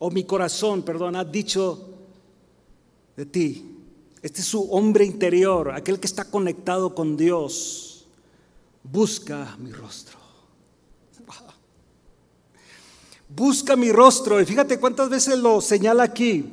o 0.00 0.10
mi 0.10 0.24
corazón, 0.24 0.82
perdón, 0.82 1.16
ha 1.16 1.24
dicho 1.24 1.95
de 3.16 3.26
ti. 3.26 3.76
Este 4.22 4.40
es 4.40 4.46
su 4.46 4.70
hombre 4.70 5.04
interior, 5.04 5.70
aquel 5.70 6.00
que 6.00 6.06
está 6.06 6.24
conectado 6.24 6.94
con 6.94 7.16
Dios. 7.16 8.06
Busca 8.82 9.56
mi 9.58 9.72
rostro. 9.72 10.26
Busca 13.28 13.76
mi 13.76 13.90
rostro. 13.92 14.40
Y 14.40 14.46
fíjate 14.46 14.78
cuántas 14.78 15.08
veces 15.08 15.38
lo 15.38 15.60
señala 15.60 16.04
aquí. 16.04 16.44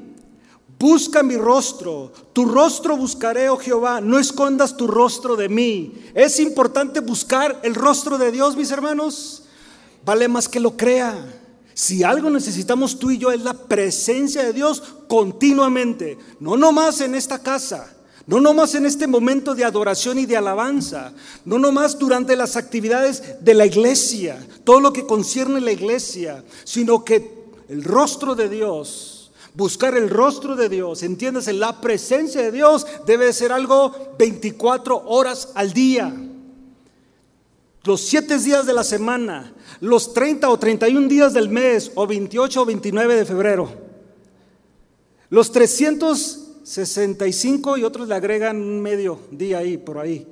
Busca 0.79 1.23
mi 1.23 1.37
rostro. 1.37 2.11
Tu 2.33 2.45
rostro 2.45 2.97
buscaré, 2.97 3.49
oh 3.49 3.57
Jehová. 3.57 4.01
No 4.01 4.19
escondas 4.19 4.75
tu 4.75 4.87
rostro 4.87 5.35
de 5.35 5.49
mí. 5.49 5.93
Es 6.13 6.39
importante 6.39 6.99
buscar 6.99 7.59
el 7.63 7.75
rostro 7.75 8.17
de 8.17 8.31
Dios, 8.31 8.57
mis 8.57 8.71
hermanos. 8.71 9.43
Vale 10.03 10.27
más 10.27 10.49
que 10.49 10.59
lo 10.59 10.75
crea. 10.75 11.42
Si 11.73 12.03
algo 12.03 12.29
necesitamos 12.29 12.99
tú 12.99 13.11
y 13.11 13.17
yo 13.17 13.31
es 13.31 13.41
la 13.41 13.53
presencia 13.53 14.43
de 14.43 14.53
Dios 14.53 14.81
continuamente, 15.07 16.17
no 16.39 16.57
nomás 16.57 17.01
en 17.01 17.15
esta 17.15 17.39
casa, 17.39 17.93
no 18.27 18.39
nomás 18.39 18.75
en 18.75 18.85
este 18.85 19.07
momento 19.07 19.55
de 19.55 19.65
adoración 19.65 20.19
y 20.19 20.25
de 20.25 20.37
alabanza, 20.37 21.13
no 21.45 21.57
nomás 21.59 21.97
durante 21.97 22.35
las 22.35 22.55
actividades 22.55 23.43
de 23.43 23.53
la 23.53 23.65
iglesia, 23.65 24.37
todo 24.63 24.79
lo 24.79 24.93
que 24.93 25.05
concierne 25.05 25.59
la 25.61 25.71
iglesia, 25.71 26.43
sino 26.63 27.03
que 27.03 27.43
el 27.69 27.83
rostro 27.83 28.35
de 28.35 28.49
Dios 28.49 29.13
Buscar 29.55 29.95
el 29.95 30.09
rostro 30.09 30.55
de 30.55 30.67
Dios, 30.67 31.03
entiéndase, 31.03 31.53
la 31.53 31.79
presencia 31.79 32.41
de 32.41 32.51
Dios 32.51 32.87
debe 33.05 33.31
ser 33.33 33.51
algo 33.51 34.15
24 34.17 35.03
horas 35.05 35.49
al 35.53 35.73
día. 35.73 36.11
Los 37.83 38.01
7 38.01 38.39
días 38.39 38.65
de 38.65 38.73
la 38.73 38.83
semana, 38.83 39.53
los 39.83 40.13
30 40.13 40.49
o 40.49 40.57
31 40.57 41.07
días 41.09 41.33
del 41.33 41.49
mes, 41.49 41.91
o 41.95 42.07
28 42.07 42.61
o 42.61 42.65
29 42.65 43.17
de 43.17 43.25
febrero. 43.25 43.69
Los 45.29 45.51
365 45.51 47.77
y 47.77 47.83
otros 47.83 48.07
le 48.07 48.15
agregan 48.15 48.61
un 48.61 48.81
medio 48.81 49.19
día 49.29 49.57
ahí, 49.57 49.77
por 49.77 49.97
ahí. 49.97 50.25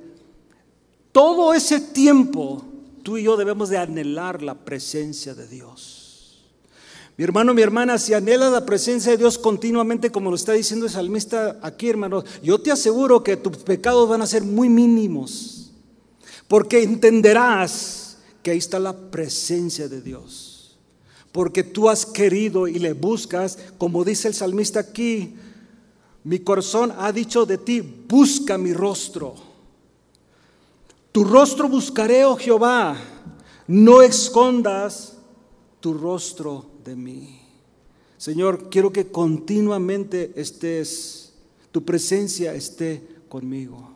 Todo 1.12 1.52
ese 1.52 1.80
tiempo 1.80 2.64
tú 3.02 3.18
y 3.18 3.24
yo 3.24 3.36
debemos 3.36 3.68
de 3.68 3.76
anhelar 3.76 4.42
la 4.42 4.54
presencia 4.54 5.34
de 5.34 5.46
Dios. 5.46 6.46
Mi 7.18 7.24
hermano, 7.24 7.52
mi 7.52 7.60
hermana, 7.60 7.98
si 7.98 8.14
anhela 8.14 8.48
la 8.48 8.64
presencia 8.64 9.12
de 9.12 9.18
Dios 9.18 9.36
continuamente, 9.36 10.10
como 10.10 10.30
lo 10.30 10.36
está 10.36 10.52
diciendo 10.52 10.86
el 10.86 10.92
salmista 10.92 11.58
aquí, 11.60 11.90
hermano, 11.90 12.24
yo 12.42 12.58
te 12.58 12.72
aseguro 12.72 13.22
que 13.22 13.36
tus 13.36 13.58
pecados 13.58 14.08
van 14.08 14.22
a 14.22 14.26
ser 14.26 14.44
muy 14.44 14.70
mínimos, 14.70 15.72
porque 16.48 16.82
entenderás 16.82 18.01
que 18.42 18.50
ahí 18.50 18.58
está 18.58 18.78
la 18.78 18.96
presencia 19.10 19.88
de 19.88 20.02
Dios, 20.02 20.76
porque 21.30 21.62
tú 21.62 21.88
has 21.88 22.04
querido 22.04 22.68
y 22.68 22.78
le 22.78 22.92
buscas, 22.92 23.58
como 23.78 24.04
dice 24.04 24.28
el 24.28 24.34
salmista 24.34 24.80
aquí, 24.80 25.34
mi 26.24 26.38
corazón 26.38 26.92
ha 26.96 27.12
dicho 27.12 27.46
de 27.46 27.58
ti, 27.58 27.80
busca 27.80 28.58
mi 28.58 28.72
rostro. 28.72 29.34
Tu 31.10 31.24
rostro 31.24 31.68
buscaré, 31.68 32.24
oh 32.24 32.36
Jehová, 32.36 32.96
no 33.66 34.02
escondas 34.02 35.16
tu 35.80 35.94
rostro 35.94 36.66
de 36.84 36.96
mí. 36.96 37.40
Señor, 38.16 38.70
quiero 38.70 38.92
que 38.92 39.10
continuamente 39.10 40.32
estés, 40.36 41.32
tu 41.72 41.84
presencia 41.84 42.54
esté 42.54 43.02
conmigo. 43.28 43.90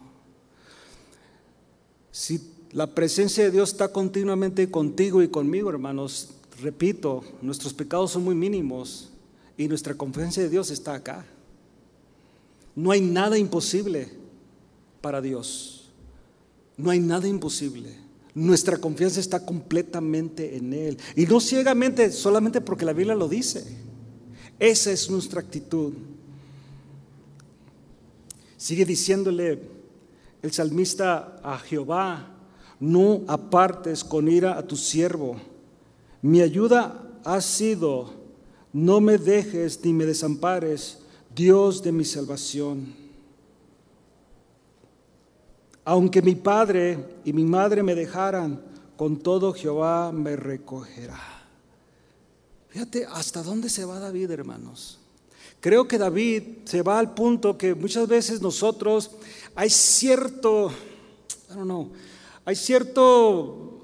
Si 2.10 2.55
la 2.76 2.86
presencia 2.86 3.42
de 3.42 3.50
Dios 3.50 3.70
está 3.70 3.88
continuamente 3.88 4.70
contigo 4.70 5.22
y 5.22 5.28
conmigo, 5.28 5.70
hermanos, 5.70 6.28
repito, 6.60 7.24
nuestros 7.40 7.72
pecados 7.72 8.10
son 8.10 8.24
muy 8.24 8.34
mínimos 8.34 9.08
y 9.56 9.66
nuestra 9.66 9.94
confianza 9.94 10.42
de 10.42 10.50
Dios 10.50 10.70
está 10.70 10.92
acá. 10.92 11.24
No 12.74 12.90
hay 12.90 13.00
nada 13.00 13.38
imposible 13.38 14.10
para 15.00 15.22
Dios. 15.22 15.88
No 16.76 16.90
hay 16.90 17.00
nada 17.00 17.26
imposible. 17.26 17.96
Nuestra 18.34 18.76
confianza 18.76 19.20
está 19.20 19.46
completamente 19.46 20.58
en 20.58 20.74
Él. 20.74 20.98
Y 21.14 21.24
no 21.24 21.40
ciegamente, 21.40 22.12
solamente 22.12 22.60
porque 22.60 22.84
la 22.84 22.92
Biblia 22.92 23.14
lo 23.14 23.26
dice. 23.26 23.64
Esa 24.58 24.92
es 24.92 25.08
nuestra 25.08 25.40
actitud. 25.40 25.94
Sigue 28.58 28.84
diciéndole 28.84 29.62
el 30.42 30.52
salmista 30.52 31.40
a 31.42 31.56
Jehová, 31.56 32.35
no 32.80 33.22
apartes 33.26 34.04
con 34.04 34.28
ira 34.28 34.58
a 34.58 34.66
tu 34.66 34.76
siervo. 34.76 35.36
Mi 36.22 36.40
ayuda 36.40 37.20
ha 37.24 37.40
sido, 37.40 38.10
no 38.72 39.00
me 39.00 39.18
dejes 39.18 39.84
ni 39.84 39.92
me 39.92 40.06
desampares, 40.06 40.98
Dios 41.34 41.82
de 41.82 41.92
mi 41.92 42.04
salvación. 42.04 42.94
Aunque 45.84 46.20
mi 46.20 46.34
padre 46.34 46.98
y 47.24 47.32
mi 47.32 47.44
madre 47.44 47.82
me 47.82 47.94
dejaran, 47.94 48.60
con 48.96 49.18
todo 49.18 49.52
Jehová 49.52 50.10
me 50.10 50.34
recogerá. 50.34 51.20
Fíjate 52.68 53.06
hasta 53.06 53.42
dónde 53.42 53.68
se 53.68 53.84
va 53.84 53.98
David, 54.00 54.30
hermanos. 54.30 54.98
Creo 55.60 55.88
que 55.88 55.98
David 55.98 56.42
se 56.64 56.82
va 56.82 56.98
al 56.98 57.14
punto 57.14 57.56
que 57.56 57.74
muchas 57.74 58.06
veces 58.08 58.40
nosotros 58.40 59.10
hay 59.54 59.70
cierto, 59.70 60.70
I 61.50 61.54
don't 61.54 61.64
know, 61.64 61.90
hay 62.46 62.54
cierto, 62.54 63.82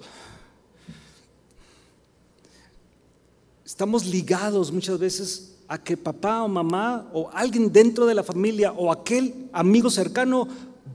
estamos 3.64 4.06
ligados 4.06 4.70
muchas 4.70 5.00
veces 5.00 5.56
a 5.66 5.82
que 5.82 5.96
papá 5.96 6.44
o 6.44 6.48
mamá 6.48 7.10
o 7.12 7.28
alguien 7.32 7.72
dentro 7.72 8.06
de 8.06 8.14
la 8.14 8.22
familia 8.22 8.70
o 8.70 8.92
aquel 8.92 9.48
amigo 9.52 9.90
cercano 9.90 10.46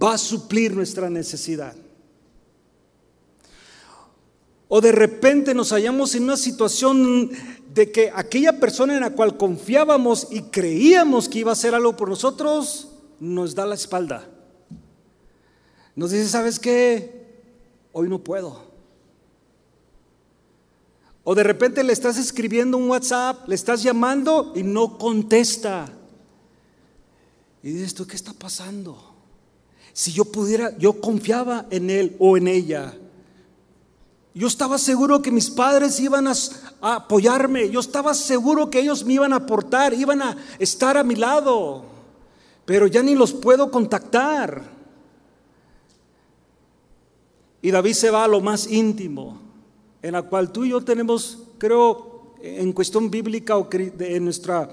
va 0.01 0.13
a 0.13 0.17
suplir 0.17 0.73
nuestra 0.73 1.09
necesidad. 1.09 1.75
O 4.69 4.79
de 4.79 4.93
repente 4.93 5.53
nos 5.53 5.73
hallamos 5.73 6.15
en 6.15 6.23
una 6.23 6.37
situación 6.37 7.31
de 7.73 7.91
que 7.91 8.13
aquella 8.15 8.61
persona 8.61 8.93
en 8.93 9.01
la 9.01 9.09
cual 9.09 9.35
confiábamos 9.35 10.29
y 10.31 10.43
creíamos 10.43 11.27
que 11.27 11.39
iba 11.39 11.51
a 11.51 11.53
hacer 11.53 11.75
algo 11.75 11.97
por 11.97 12.07
nosotros, 12.07 12.87
nos 13.19 13.55
da 13.55 13.65
la 13.65 13.75
espalda. 13.75 14.25
Nos 15.97 16.11
dice, 16.11 16.29
¿sabes 16.29 16.59
qué? 16.59 17.16
Hoy 17.99 18.09
no 18.09 18.19
puedo. 18.19 18.61
O 21.23 21.33
de 21.33 21.41
repente 21.41 21.83
le 21.83 21.93
estás 21.93 22.19
escribiendo 22.19 22.77
un 22.77 22.91
WhatsApp, 22.91 23.49
le 23.49 23.55
estás 23.55 23.81
llamando 23.81 24.53
y 24.55 24.61
no 24.61 24.99
contesta. 24.99 25.89
Y 27.63 27.71
dices, 27.71 27.95
¿tú 27.95 28.05
qué 28.05 28.15
está 28.15 28.33
pasando? 28.33 29.15
Si 29.93 30.11
yo 30.11 30.25
pudiera, 30.25 30.77
yo 30.77 31.01
confiaba 31.01 31.65
en 31.71 31.89
él 31.89 32.15
o 32.19 32.37
en 32.37 32.47
ella. 32.47 32.93
Yo 34.35 34.45
estaba 34.45 34.77
seguro 34.77 35.23
que 35.23 35.31
mis 35.31 35.49
padres 35.49 35.99
iban 35.99 36.27
a, 36.27 36.35
apoyarme. 36.81 37.71
Yo 37.71 37.79
estaba 37.79 38.13
seguro 38.13 38.69
que 38.69 38.79
ellos 38.79 39.05
me 39.05 39.13
iban 39.13 39.33
a 39.33 39.37
aportar, 39.37 39.95
iban 39.95 40.21
a 40.21 40.37
estar 40.59 40.97
a 40.97 41.03
mi 41.03 41.15
lado. 41.15 41.83
Pero 42.63 42.85
ya 42.85 43.01
ni 43.01 43.15
los 43.15 43.33
puedo 43.33 43.71
contactar. 43.71 44.76
Y 47.67 47.71
David 47.71 47.95
se 47.95 48.11
va 48.11 48.23
a 48.23 48.29
lo 48.29 48.39
más 48.39 48.71
íntimo, 48.71 49.41
en 50.01 50.13
la 50.13 50.21
cual 50.21 50.53
tú 50.53 50.63
y 50.63 50.69
yo 50.69 50.79
tenemos, 50.79 51.39
creo, 51.57 52.35
en 52.41 52.71
cuestión 52.71 53.11
bíblica 53.11 53.57
o 53.57 53.67
en 53.73 54.23
nuestra 54.23 54.69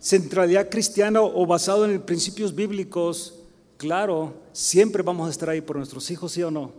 centralidad 0.00 0.70
cristiana 0.70 1.20
o 1.20 1.44
basado 1.44 1.84
en 1.84 2.00
principios 2.00 2.54
bíblicos, 2.54 3.34
Claro, 3.76 4.32
siempre 4.52 5.02
vamos 5.02 5.28
a 5.28 5.30
estar 5.30 5.50
ahí 5.50 5.60
por 5.60 5.76
nuestros 5.76 6.10
hijos, 6.10 6.32
sí 6.32 6.42
o 6.42 6.50
no. 6.50 6.72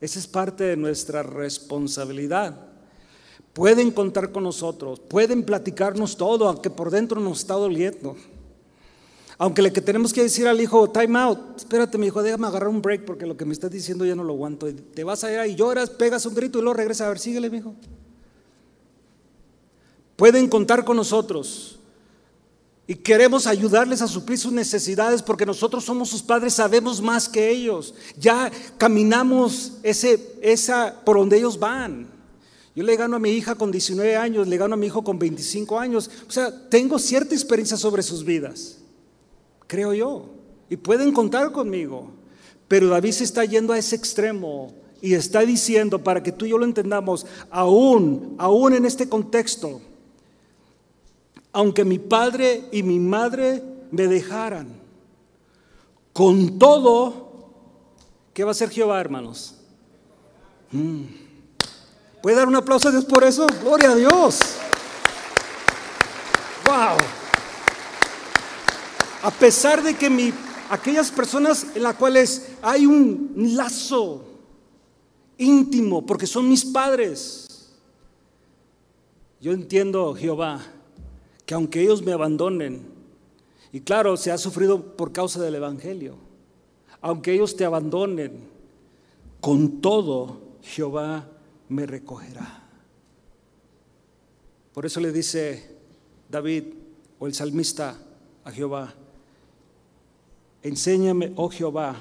Esa 0.00 0.18
es 0.18 0.26
parte 0.26 0.64
de 0.64 0.76
nuestra 0.76 1.22
responsabilidad. 1.22 2.66
Pueden 3.52 3.92
contar 3.92 4.32
con 4.32 4.42
nosotros, 4.42 4.98
pueden 4.98 5.44
platicarnos 5.44 6.16
todo, 6.16 6.48
aunque 6.48 6.70
por 6.70 6.90
dentro 6.90 7.20
nos 7.20 7.38
está 7.38 7.54
doliendo. 7.54 8.16
Aunque 9.38 9.62
le 9.62 9.72
que 9.72 9.80
tenemos 9.80 10.12
que 10.12 10.22
decir 10.22 10.48
al 10.48 10.60
hijo, 10.60 10.90
time 10.90 11.16
out, 11.18 11.38
espérate, 11.56 11.96
mi 11.96 12.08
hijo, 12.08 12.22
déjame 12.22 12.48
agarrar 12.48 12.68
un 12.68 12.82
break 12.82 13.04
porque 13.04 13.24
lo 13.24 13.36
que 13.36 13.44
me 13.44 13.52
estás 13.52 13.70
diciendo 13.70 14.04
ya 14.04 14.16
no 14.16 14.24
lo 14.24 14.32
aguanto. 14.32 14.66
te 14.74 15.04
vas 15.04 15.22
allá 15.22 15.46
y 15.46 15.54
lloras, 15.54 15.90
pegas 15.90 16.26
un 16.26 16.34
grito 16.34 16.58
y 16.58 16.62
luego 16.62 16.74
regresa 16.74 17.06
a 17.06 17.08
ver, 17.08 17.20
síguele, 17.20 17.48
mi 17.48 17.58
hijo. 17.58 17.74
Pueden 20.16 20.48
contar 20.48 20.84
con 20.84 20.96
nosotros. 20.96 21.78
Y 22.88 22.96
queremos 22.96 23.46
ayudarles 23.46 24.02
a 24.02 24.08
suplir 24.08 24.38
sus 24.38 24.50
necesidades 24.50 25.22
porque 25.22 25.46
nosotros 25.46 25.84
somos 25.84 26.08
sus 26.08 26.22
padres, 26.22 26.54
sabemos 26.54 27.00
más 27.00 27.28
que 27.28 27.50
ellos. 27.50 27.94
Ya 28.18 28.50
caminamos 28.78 29.74
ese, 29.84 30.34
esa, 30.40 31.00
por 31.04 31.18
donde 31.18 31.36
ellos 31.36 31.58
van. 31.58 32.08
Yo 32.74 32.82
le 32.82 32.96
gano 32.96 33.16
a 33.16 33.18
mi 33.18 33.30
hija 33.30 33.54
con 33.54 33.70
19 33.70 34.16
años, 34.16 34.48
le 34.48 34.56
gano 34.56 34.74
a 34.74 34.76
mi 34.78 34.86
hijo 34.86 35.04
con 35.04 35.18
25 35.18 35.78
años. 35.78 36.10
O 36.26 36.32
sea, 36.32 36.68
tengo 36.70 36.98
cierta 36.98 37.34
experiencia 37.34 37.76
sobre 37.76 38.02
sus 38.02 38.24
vidas, 38.24 38.78
creo 39.68 39.94
yo. 39.94 40.30
Y 40.68 40.76
pueden 40.76 41.12
contar 41.12 41.52
conmigo. 41.52 42.10
Pero 42.66 42.88
David 42.88 43.12
se 43.12 43.24
está 43.24 43.44
yendo 43.44 43.72
a 43.72 43.78
ese 43.78 43.94
extremo 43.94 44.74
y 45.00 45.14
está 45.14 45.40
diciendo, 45.40 46.02
para 46.02 46.22
que 46.22 46.32
tú 46.32 46.44
y 46.44 46.50
yo 46.50 46.58
lo 46.58 46.64
entendamos, 46.64 47.24
aún, 47.50 48.34
aún 48.38 48.74
en 48.74 48.84
este 48.84 49.08
contexto, 49.08 49.80
aunque 51.52 51.84
mi 51.84 51.98
padre 51.98 52.64
y 52.72 52.82
mi 52.82 52.98
madre 52.98 53.62
me 53.92 54.08
dejaran. 54.08 54.68
Con 56.12 56.58
todo, 56.58 57.52
¿qué 58.34 58.42
va 58.42 58.50
a 58.50 58.52
hacer 58.52 58.70
Jehová, 58.70 59.00
hermanos? 59.00 59.54
Mm. 60.72 61.04
¿Puede 62.20 62.36
dar 62.36 62.48
un 62.48 62.56
aplauso 62.56 62.88
a 62.88 62.90
Dios 62.90 63.04
por 63.04 63.22
eso? 63.22 63.46
Gloria 63.62 63.92
a 63.92 63.94
Dios. 63.94 64.40
Wow. 66.66 67.17
A 69.28 69.30
pesar 69.30 69.82
de 69.82 69.94
que 69.94 70.08
mi, 70.08 70.32
aquellas 70.70 71.10
personas 71.10 71.76
en 71.76 71.82
las 71.82 71.96
cuales 71.96 72.48
hay 72.62 72.86
un 72.86 73.30
lazo 73.36 74.24
íntimo, 75.36 76.06
porque 76.06 76.26
son 76.26 76.48
mis 76.48 76.64
padres, 76.64 77.74
yo 79.38 79.52
entiendo, 79.52 80.14
Jehová, 80.14 80.62
que 81.44 81.52
aunque 81.52 81.82
ellos 81.82 82.00
me 82.00 82.12
abandonen, 82.12 82.86
y 83.70 83.80
claro, 83.80 84.16
se 84.16 84.32
ha 84.32 84.38
sufrido 84.38 84.96
por 84.96 85.12
causa 85.12 85.42
del 85.42 85.56
Evangelio, 85.56 86.14
aunque 87.02 87.34
ellos 87.34 87.54
te 87.54 87.66
abandonen, 87.66 88.48
con 89.42 89.82
todo 89.82 90.40
Jehová 90.62 91.28
me 91.68 91.84
recogerá. 91.84 92.66
Por 94.72 94.86
eso 94.86 95.00
le 95.00 95.12
dice 95.12 95.76
David, 96.30 96.64
o 97.18 97.26
el 97.26 97.34
salmista 97.34 97.94
a 98.42 98.50
Jehová, 98.50 98.94
enséñame, 100.62 101.32
oh 101.36 101.48
Jehová, 101.50 101.96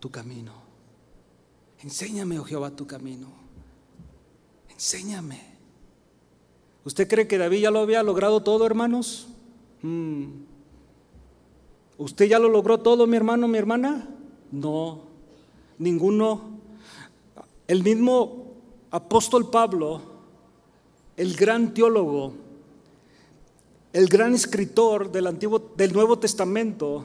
tu 0.00 0.10
camino. 0.10 0.52
Enséñame, 1.82 2.38
oh 2.38 2.44
Jehová, 2.44 2.70
tu 2.70 2.86
camino. 2.86 3.28
Enséñame. 4.68 5.40
¿Usted 6.84 7.08
cree 7.08 7.28
que 7.28 7.38
David 7.38 7.60
ya 7.60 7.70
lo 7.70 7.80
había 7.80 8.02
logrado 8.02 8.42
todo, 8.42 8.64
hermanos? 8.64 9.28
Mm. 9.82 10.26
¿Usted 11.98 12.26
ya 12.26 12.38
lo 12.38 12.48
logró 12.48 12.78
todo, 12.78 13.06
mi 13.06 13.16
hermano, 13.16 13.48
mi 13.48 13.58
hermana? 13.58 14.08
No, 14.52 15.00
ninguno. 15.78 16.58
El 17.66 17.82
mismo 17.82 18.54
apóstol 18.90 19.50
Pablo, 19.50 20.00
el 21.16 21.34
gran 21.34 21.74
teólogo, 21.74 22.32
el 23.92 24.08
gran 24.08 24.34
escritor 24.34 25.10
del, 25.10 25.26
Antiguo, 25.26 25.72
del 25.76 25.92
Nuevo 25.92 26.18
Testamento, 26.18 27.04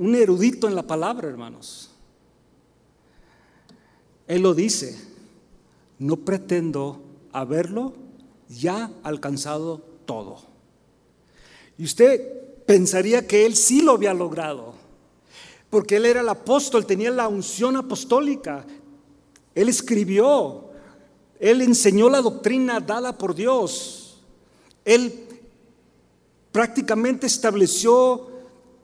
un 0.00 0.14
erudito 0.14 0.66
en 0.66 0.74
la 0.74 0.82
palabra, 0.82 1.28
hermanos. 1.28 1.90
Él 4.26 4.42
lo 4.42 4.54
dice, 4.54 4.98
no 5.98 6.16
pretendo 6.16 7.02
haberlo 7.32 7.92
ya 8.48 8.90
alcanzado 9.02 9.78
todo. 10.06 10.40
Y 11.76 11.84
usted 11.84 12.64
pensaría 12.66 13.26
que 13.26 13.44
él 13.46 13.54
sí 13.54 13.82
lo 13.82 13.92
había 13.92 14.14
logrado, 14.14 14.74
porque 15.68 15.96
él 15.96 16.06
era 16.06 16.20
el 16.20 16.28
apóstol, 16.28 16.86
tenía 16.86 17.10
la 17.10 17.28
unción 17.28 17.76
apostólica, 17.76 18.64
él 19.54 19.68
escribió, 19.68 20.70
él 21.38 21.60
enseñó 21.62 22.08
la 22.08 22.20
doctrina 22.20 22.80
dada 22.80 23.16
por 23.18 23.34
Dios. 23.34 24.18
Él 24.84 25.26
prácticamente 26.52 27.26
estableció 27.26 28.29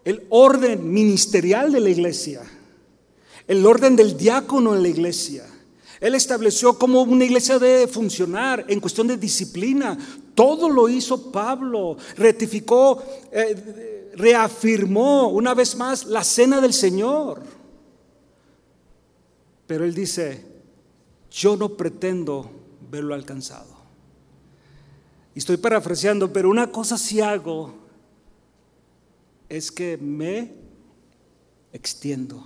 el 0.06 0.24
orden 0.30 0.88
ministerial 0.92 1.72
de 1.72 1.80
la 1.80 1.90
iglesia, 1.90 2.40
el 3.48 3.66
orden 3.66 3.96
del 3.96 4.16
diácono 4.16 4.76
en 4.76 4.82
la 4.82 4.88
iglesia. 4.88 5.44
Él 6.00 6.14
estableció 6.14 6.78
cómo 6.78 7.02
una 7.02 7.24
iglesia 7.24 7.58
debe 7.58 7.88
funcionar 7.88 8.64
en 8.68 8.78
cuestión 8.78 9.08
de 9.08 9.16
disciplina. 9.16 9.98
Todo 10.36 10.68
lo 10.68 10.88
hizo 10.88 11.32
Pablo. 11.32 11.96
Rectificó, 12.16 13.02
eh, 13.32 14.12
reafirmó 14.14 15.28
una 15.30 15.54
vez 15.54 15.74
más 15.74 16.06
la 16.06 16.22
cena 16.22 16.60
del 16.60 16.72
Señor. 16.72 17.42
Pero 19.66 19.84
él 19.84 19.92
dice, 19.92 20.46
yo 21.32 21.56
no 21.56 21.70
pretendo 21.70 22.48
verlo 22.92 23.12
alcanzado. 23.12 23.74
Y 25.34 25.40
estoy 25.40 25.56
parafraseando, 25.56 26.32
pero 26.32 26.48
una 26.48 26.70
cosa 26.70 26.96
sí 26.96 27.20
hago 27.20 27.85
es 29.48 29.70
que 29.70 29.96
me 29.96 30.52
extiendo, 31.72 32.44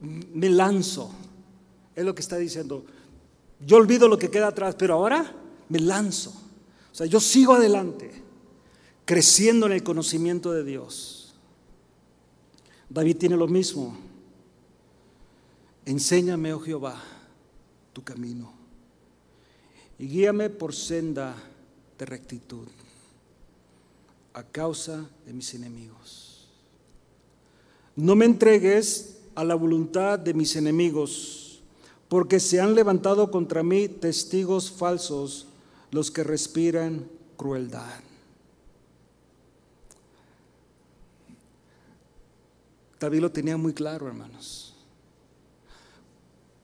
me 0.00 0.48
lanzo. 0.50 1.10
Es 1.94 2.04
lo 2.04 2.14
que 2.14 2.22
está 2.22 2.36
diciendo. 2.36 2.84
Yo 3.60 3.76
olvido 3.76 4.08
lo 4.08 4.18
que 4.18 4.30
queda 4.30 4.48
atrás, 4.48 4.74
pero 4.76 4.94
ahora 4.94 5.34
me 5.68 5.78
lanzo. 5.78 6.30
O 6.90 6.94
sea, 6.94 7.06
yo 7.06 7.20
sigo 7.20 7.54
adelante, 7.54 8.10
creciendo 9.04 9.66
en 9.66 9.72
el 9.72 9.82
conocimiento 9.82 10.52
de 10.52 10.64
Dios. 10.64 11.34
David 12.88 13.16
tiene 13.16 13.36
lo 13.36 13.46
mismo. 13.46 13.96
Enséñame, 15.84 16.52
oh 16.52 16.60
Jehová, 16.60 17.02
tu 17.92 18.02
camino 18.02 18.62
y 20.02 20.08
guíame 20.08 20.50
por 20.50 20.74
senda 20.74 21.32
de 21.96 22.04
rectitud 22.04 22.66
a 24.34 24.42
causa 24.42 25.08
de 25.26 25.32
mis 25.32 25.54
enemigos. 25.54 26.48
No 27.96 28.14
me 28.14 28.24
entregues 28.24 29.18
a 29.34 29.44
la 29.44 29.54
voluntad 29.54 30.18
de 30.18 30.34
mis 30.34 30.56
enemigos, 30.56 31.62
porque 32.08 32.40
se 32.40 32.60
han 32.60 32.74
levantado 32.74 33.30
contra 33.30 33.62
mí 33.62 33.88
testigos 33.88 34.70
falsos, 34.70 35.46
los 35.90 36.10
que 36.10 36.24
respiran 36.24 37.06
crueldad. 37.36 38.00
David 42.98 43.20
lo 43.20 43.32
tenía 43.32 43.56
muy 43.56 43.72
claro, 43.72 44.06
hermanos. 44.06 44.74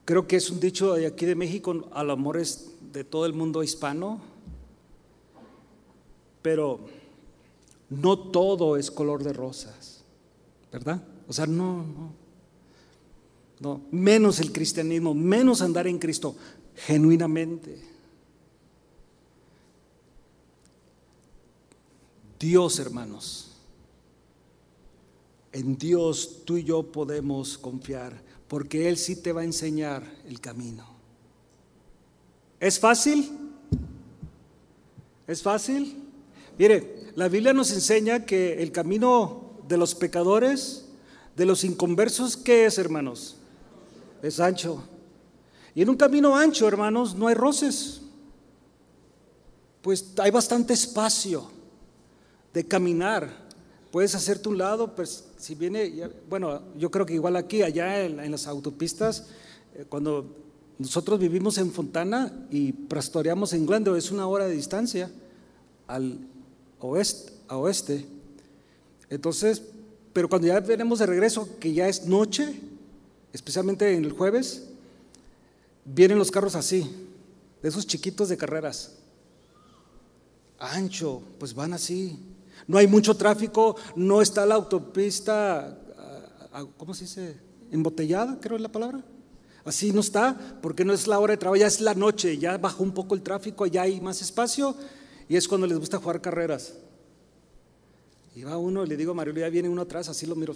Creo 0.05 0.27
que 0.27 0.37
es 0.37 0.51
un 0.51 0.61
dicho 0.61 0.95
de 0.95 1.07
aquí 1.07 1.27
de 1.27 1.35
México, 1.35 1.89
al 1.93 2.11
amor 2.11 2.39
es 2.39 2.71
de 2.93 3.05
todo 3.05 3.27
el 3.27 3.35
mundo 3.35 3.62
hispano, 3.62 4.21
pero 6.41 6.81
no 7.91 8.18
todo 8.18 8.76
es 8.76 8.91
color 8.91 9.22
de 9.22 9.32
rosas, 9.32 10.03
¿verdad? 10.72 11.03
O 11.26 11.32
sea, 11.32 11.47
no, 11.47 11.84
no, 11.84 12.12
no, 13.61 13.80
menos 13.91 14.41
el 14.41 14.53
cristianismo, 14.53 15.14
menos 15.14 15.62
andar 15.62 15.86
en 15.86 15.99
Cristo, 15.99 16.36
genuinamente. 16.74 17.82
Dios, 22.39 22.78
hermanos, 22.78 23.53
en 25.53 25.76
Dios 25.76 26.43
tú 26.45 26.57
y 26.57 26.64
yo 26.64 26.84
podemos 26.84 27.59
confiar 27.59 28.22
porque 28.47 28.89
Él 28.89 28.97
sí 28.97 29.16
te 29.16 29.32
va 29.32 29.43
a 29.43 29.45
enseñar 29.45 30.03
el 30.26 30.41
camino. 30.41 30.86
¿Es 32.61 32.78
fácil? 32.78 33.30
¿Es 35.26 35.43
fácil? 35.43 36.07
Mire, 36.59 37.12
la 37.14 37.28
Biblia 37.28 37.52
nos 37.52 37.70
enseña 37.70 38.24
que 38.24 38.62
el 38.62 38.72
camino 38.72 39.52
de 39.68 39.76
los 39.76 39.94
pecadores, 39.94 40.86
de 41.36 41.46
los 41.46 41.64
inconversos, 41.64 42.36
¿qué 42.36 42.66
es, 42.66 42.78
hermanos? 42.78 43.36
Es 44.22 44.40
ancho. 44.40 44.82
Y 45.74 45.82
en 45.82 45.90
un 45.90 45.96
camino 45.96 46.36
ancho, 46.36 46.66
hermanos, 46.66 47.14
no 47.14 47.28
hay 47.28 47.34
roces. 47.34 48.02
Pues 49.82 50.12
hay 50.18 50.30
bastante 50.30 50.72
espacio 50.72 51.50
de 52.52 52.66
caminar 52.66 53.48
puedes 53.90 54.14
hacerte 54.14 54.48
un 54.48 54.59
lado, 54.59 54.94
pues 54.94 55.24
si 55.38 55.54
viene, 55.54 56.11
bueno, 56.28 56.62
yo 56.76 56.90
creo 56.90 57.06
que 57.06 57.14
igual 57.14 57.36
aquí, 57.36 57.62
allá 57.62 58.04
en, 58.04 58.30
las 58.30 58.46
autopistas, 58.46 59.28
eh, 59.74 59.84
cuando 59.88 60.36
nosotros 60.78 61.18
vivimos 61.18 61.59
en 61.59 61.72
Fontana 61.72 62.46
y 62.50 62.72
pastoreamos 62.72 63.52
en 63.52 63.66
Glendale, 63.66 63.98
es 63.98 64.11
una 64.11 64.26
hora 64.26 64.46
de 64.46 64.54
distancia 64.54 65.11
al 65.86 66.18
oeste, 66.81 67.33
a 67.49 67.57
oeste. 67.57 68.07
Entonces, 69.11 69.62
pero 70.12 70.29
cuando 70.29 70.49
ya 70.49 70.61
venimos 70.61 70.99
de 70.99 71.07
regreso, 71.07 71.49
que 71.59 71.72
ya 71.72 71.89
es 71.89 72.07
noche, 72.07 72.61
especialmente 73.33 73.95
en 73.95 74.05
el 74.05 74.12
jueves, 74.12 74.68
vienen 75.85 76.18
los 76.18 76.31
carros 76.31 76.55
así, 76.55 77.09
de 77.62 77.68
esos 77.68 77.87
chiquitos 77.87 78.29
de 78.29 78.37
carreras. 78.37 78.97
Ancho, 80.59 81.22
pues 81.39 81.55
van 81.55 81.72
así, 81.72 82.18
no 82.66 82.79
hay 82.79 82.87
mucho 82.87 83.16
tráfico, 83.16 83.76
no 83.95 84.20
está 84.20 84.45
la 84.45 84.57
autopista, 84.57 85.79
¿cómo 86.76 86.95
se 86.95 87.05
dice? 87.05 87.37
Embotellada, 87.70 88.39
creo 88.41 88.57
es 88.57 88.62
la 88.62 88.72
palabra. 88.72 89.05
Así 89.64 89.93
no 89.93 90.01
está, 90.01 90.59
porque 90.62 90.85
no 90.85 90.93
es 90.93 91.07
la 91.07 91.18
hora 91.18 91.33
de 91.33 91.37
trabajo, 91.37 91.61
ya 91.61 91.66
es 91.66 91.81
la 91.81 91.95
noche, 91.95 92.39
ya 92.39 92.57
bajó 92.57 92.83
un 92.83 92.93
poco 92.93 93.14
el 93.14 93.22
tráfico, 93.22 93.66
ya 93.66 93.83
hay 93.83 94.01
más 94.01 94.22
espacio 94.22 94.74
y 95.29 95.37
es 95.37 95.47
cuando 95.49 95.66
les 95.66 95.79
gusta 95.79 95.99
jugar 95.99 96.20
carreras. 96.20 96.74
Y 98.35 98.45
va 98.45 98.57
uno, 98.57 98.85
y 98.85 98.89
le 98.89 98.97
digo 98.97 99.12
a 99.12 99.14
Mario, 99.14 99.35
ya 99.35 99.49
viene 99.49 99.68
uno 99.68 99.83
atrás, 99.83 100.09
así 100.09 100.26
lo 100.26 100.37
miro, 100.37 100.55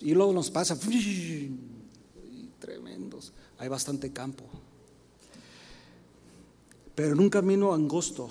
y 0.00 0.12
luego 0.12 0.32
nos 0.32 0.50
pasa, 0.50 0.78
tremendos, 2.58 3.32
hay 3.58 3.68
bastante 3.68 4.12
campo. 4.12 4.44
Pero 6.94 7.12
en 7.12 7.20
un 7.20 7.30
camino 7.30 7.72
angosto, 7.72 8.30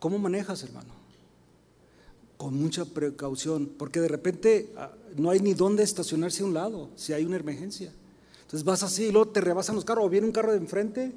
¿Cómo 0.00 0.18
manejas, 0.18 0.62
hermano? 0.64 0.88
Con 2.38 2.54
mucha 2.54 2.86
precaución, 2.86 3.70
porque 3.78 4.00
de 4.00 4.08
repente 4.08 4.72
ah, 4.76 4.90
no 5.16 5.28
hay 5.28 5.40
ni 5.40 5.52
dónde 5.52 5.82
estacionarse 5.82 6.42
a 6.42 6.46
un 6.46 6.54
lado 6.54 6.88
si 6.96 7.12
hay 7.12 7.26
una 7.26 7.36
emergencia. 7.36 7.92
Entonces 8.40 8.64
vas 8.64 8.82
así 8.82 9.04
y 9.04 9.12
luego 9.12 9.28
te 9.28 9.42
rebasan 9.42 9.76
los 9.76 9.84
carros 9.84 10.06
o 10.06 10.08
viene 10.08 10.26
un 10.26 10.32
carro 10.32 10.52
de 10.52 10.56
enfrente. 10.56 11.12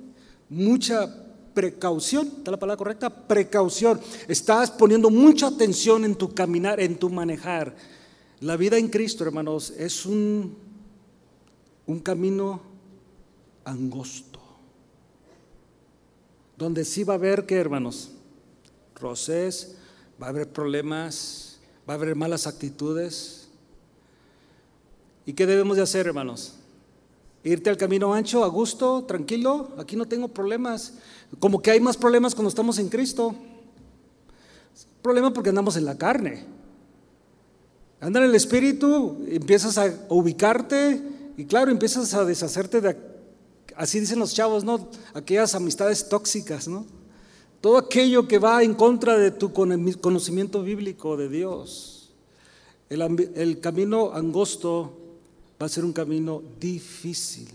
Mucha 0.49 1.22
precaución, 1.53 2.27
¿está 2.37 2.51
la 2.51 2.59
palabra 2.59 2.77
correcta? 2.77 3.09
Precaución. 3.09 3.99
Estás 4.27 4.71
poniendo 4.71 5.09
mucha 5.09 5.47
atención 5.47 6.05
en 6.05 6.15
tu 6.15 6.33
caminar, 6.33 6.79
en 6.79 6.97
tu 6.97 7.09
manejar. 7.09 7.75
La 8.41 8.57
vida 8.57 8.77
en 8.77 8.89
Cristo, 8.89 9.23
hermanos, 9.23 9.71
es 9.71 10.05
un, 10.05 10.55
un 11.85 11.99
camino 11.99 12.61
angosto, 13.65 14.39
donde 16.57 16.83
sí 16.83 17.03
va 17.03 17.13
a 17.13 17.17
haber 17.17 17.45
que, 17.45 17.55
hermanos, 17.55 18.11
roces, 18.95 19.75
va 20.21 20.27
a 20.27 20.29
haber 20.29 20.49
problemas, 20.51 21.59
va 21.87 21.93
a 21.93 21.97
haber 21.97 22.15
malas 22.15 22.47
actitudes. 22.47 23.47
¿Y 25.25 25.33
qué 25.33 25.45
debemos 25.45 25.77
de 25.77 25.83
hacer, 25.83 26.07
hermanos? 26.07 26.55
Irte 27.43 27.69
al 27.69 27.77
camino 27.77 28.13
ancho, 28.13 28.43
a 28.43 28.47
gusto, 28.47 29.03
tranquilo, 29.03 29.69
aquí 29.77 29.95
no 29.95 30.05
tengo 30.05 30.29
problemas. 30.29 30.93
Como 31.39 31.61
que 31.61 31.71
hay 31.71 31.79
más 31.79 31.97
problemas 31.97 32.35
cuando 32.35 32.49
estamos 32.49 32.77
en 32.79 32.89
Cristo. 32.89 33.35
Problema 35.01 35.33
porque 35.33 35.49
andamos 35.49 35.75
en 35.75 35.85
la 35.85 35.97
carne. 35.97 36.45
Anda 37.99 38.19
en 38.19 38.25
el 38.25 38.35
espíritu, 38.35 39.23
empiezas 39.27 39.77
a 39.77 39.93
ubicarte 40.09 41.01
y 41.37 41.45
claro, 41.45 41.71
empiezas 41.71 42.13
a 42.13 42.25
deshacerte 42.25 42.81
de, 42.81 42.97
así 43.75 43.99
dicen 43.99 44.19
los 44.19 44.33
chavos, 44.33 44.63
¿no? 44.63 44.89
Aquellas 45.13 45.55
amistades 45.55 46.09
tóxicas, 46.09 46.67
¿no? 46.67 46.85
Todo 47.61 47.77
aquello 47.77 48.27
que 48.27 48.39
va 48.39 48.61
en 48.61 48.73
contra 48.73 49.17
de 49.17 49.31
tu 49.31 49.53
conocimiento 49.53 50.63
bíblico 50.63 51.15
de 51.15 51.29
Dios. 51.29 52.11
El 52.89 53.59
camino 53.61 54.11
angosto 54.13 54.97
va 55.61 55.67
a 55.67 55.69
ser 55.69 55.85
un 55.85 55.93
camino 55.93 56.43
difícil. 56.59 57.47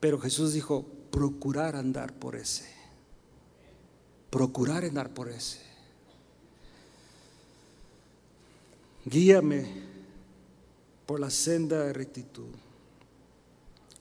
Pero 0.00 0.18
Jesús 0.18 0.54
dijo, 0.54 0.86
procurar 1.12 1.76
andar 1.76 2.12
por 2.14 2.34
ese. 2.34 2.64
Procurar 4.30 4.84
andar 4.84 5.10
por 5.10 5.28
ese. 5.28 5.60
Guíame 9.04 9.66
por 11.06 11.20
la 11.20 11.30
senda 11.30 11.84
de 11.84 11.92
rectitud. 11.92 12.48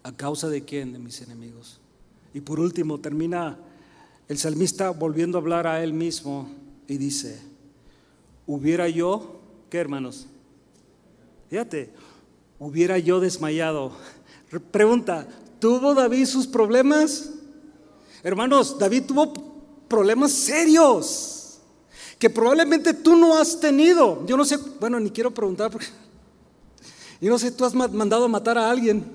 ¿A 0.03 0.11
causa 0.13 0.47
de 0.49 0.63
quién? 0.63 0.93
De 0.93 0.99
mis 0.99 1.21
enemigos. 1.21 1.79
Y 2.33 2.39
por 2.39 2.59
último, 2.59 2.99
termina 2.99 3.59
el 4.29 4.37
salmista 4.37 4.89
volviendo 4.91 5.37
a 5.37 5.41
hablar 5.41 5.67
a 5.67 5.83
él 5.83 5.91
mismo 5.91 6.49
y 6.87 6.97
dice, 6.97 7.41
hubiera 8.47 8.87
yo, 8.87 9.41
¿qué 9.69 9.79
hermanos? 9.79 10.27
Fíjate, 11.49 11.91
hubiera 12.57 12.97
yo 12.97 13.19
desmayado. 13.19 13.91
Pregunta, 14.71 15.27
¿tuvo 15.61 15.93
David 15.93 16.25
sus 16.25 16.45
problemas? 16.45 17.29
Hermanos, 18.21 18.77
David 18.77 19.03
tuvo 19.07 19.31
problemas 19.87 20.33
serios 20.33 21.59
que 22.19 22.29
probablemente 22.29 22.93
tú 22.93 23.15
no 23.15 23.37
has 23.37 23.59
tenido. 23.59 24.25
Yo 24.25 24.35
no 24.35 24.43
sé, 24.43 24.57
bueno, 24.79 24.99
ni 24.99 25.09
quiero 25.09 25.33
preguntar 25.33 25.71
yo 27.21 27.29
no 27.29 27.37
sé, 27.37 27.51
tú 27.51 27.63
has 27.65 27.75
mandado 27.75 28.25
a 28.25 28.27
matar 28.27 28.57
a 28.57 28.69
alguien. 28.69 29.05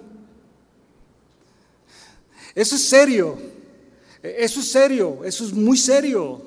Eso 2.54 2.76
es 2.76 2.82
serio. 2.82 3.36
Eso 4.22 4.60
es 4.60 4.68
serio. 4.68 5.24
Eso 5.24 5.44
es 5.44 5.52
muy 5.52 5.76
serio. 5.76 6.40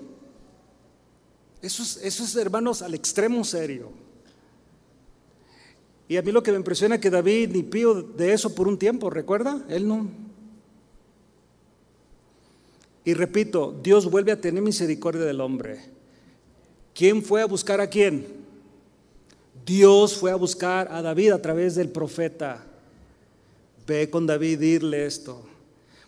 Eso 1.61 1.83
es, 1.83 1.97
eso 1.97 2.23
es 2.23 2.35
hermanos, 2.37 2.81
al 2.81 2.93
extremo 2.93 3.43
serio. 3.43 3.91
Y 6.09 6.17
a 6.17 6.23
mí 6.23 6.31
lo 6.31 6.41
que 6.41 6.51
me 6.51 6.57
impresiona 6.57 6.95
es 6.95 7.01
que 7.01 7.11
David 7.11 7.51
ni 7.53 7.61
pío 7.61 8.01
de 8.01 8.33
eso 8.33 8.55
por 8.55 8.67
un 8.67 8.79
tiempo, 8.79 9.11
¿recuerda? 9.11 9.63
Él 9.69 9.87
no. 9.87 10.07
Y 13.05 13.13
repito, 13.13 13.79
Dios 13.83 14.09
vuelve 14.09 14.31
a 14.31 14.41
tener 14.41 14.63
misericordia 14.63 15.21
del 15.21 15.39
hombre. 15.39 15.79
¿Quién 16.95 17.21
fue 17.21 17.43
a 17.43 17.45
buscar 17.45 17.79
a 17.79 17.87
quién? 17.87 18.25
Dios 19.63 20.17
fue 20.17 20.31
a 20.31 20.35
buscar 20.35 20.91
a 20.91 21.03
David 21.03 21.31
a 21.31 21.41
través 21.43 21.75
del 21.75 21.89
profeta. 21.89 22.65
Ve 23.85 24.09
con 24.09 24.25
David, 24.25 24.57
dirle 24.57 25.05
esto. 25.05 25.43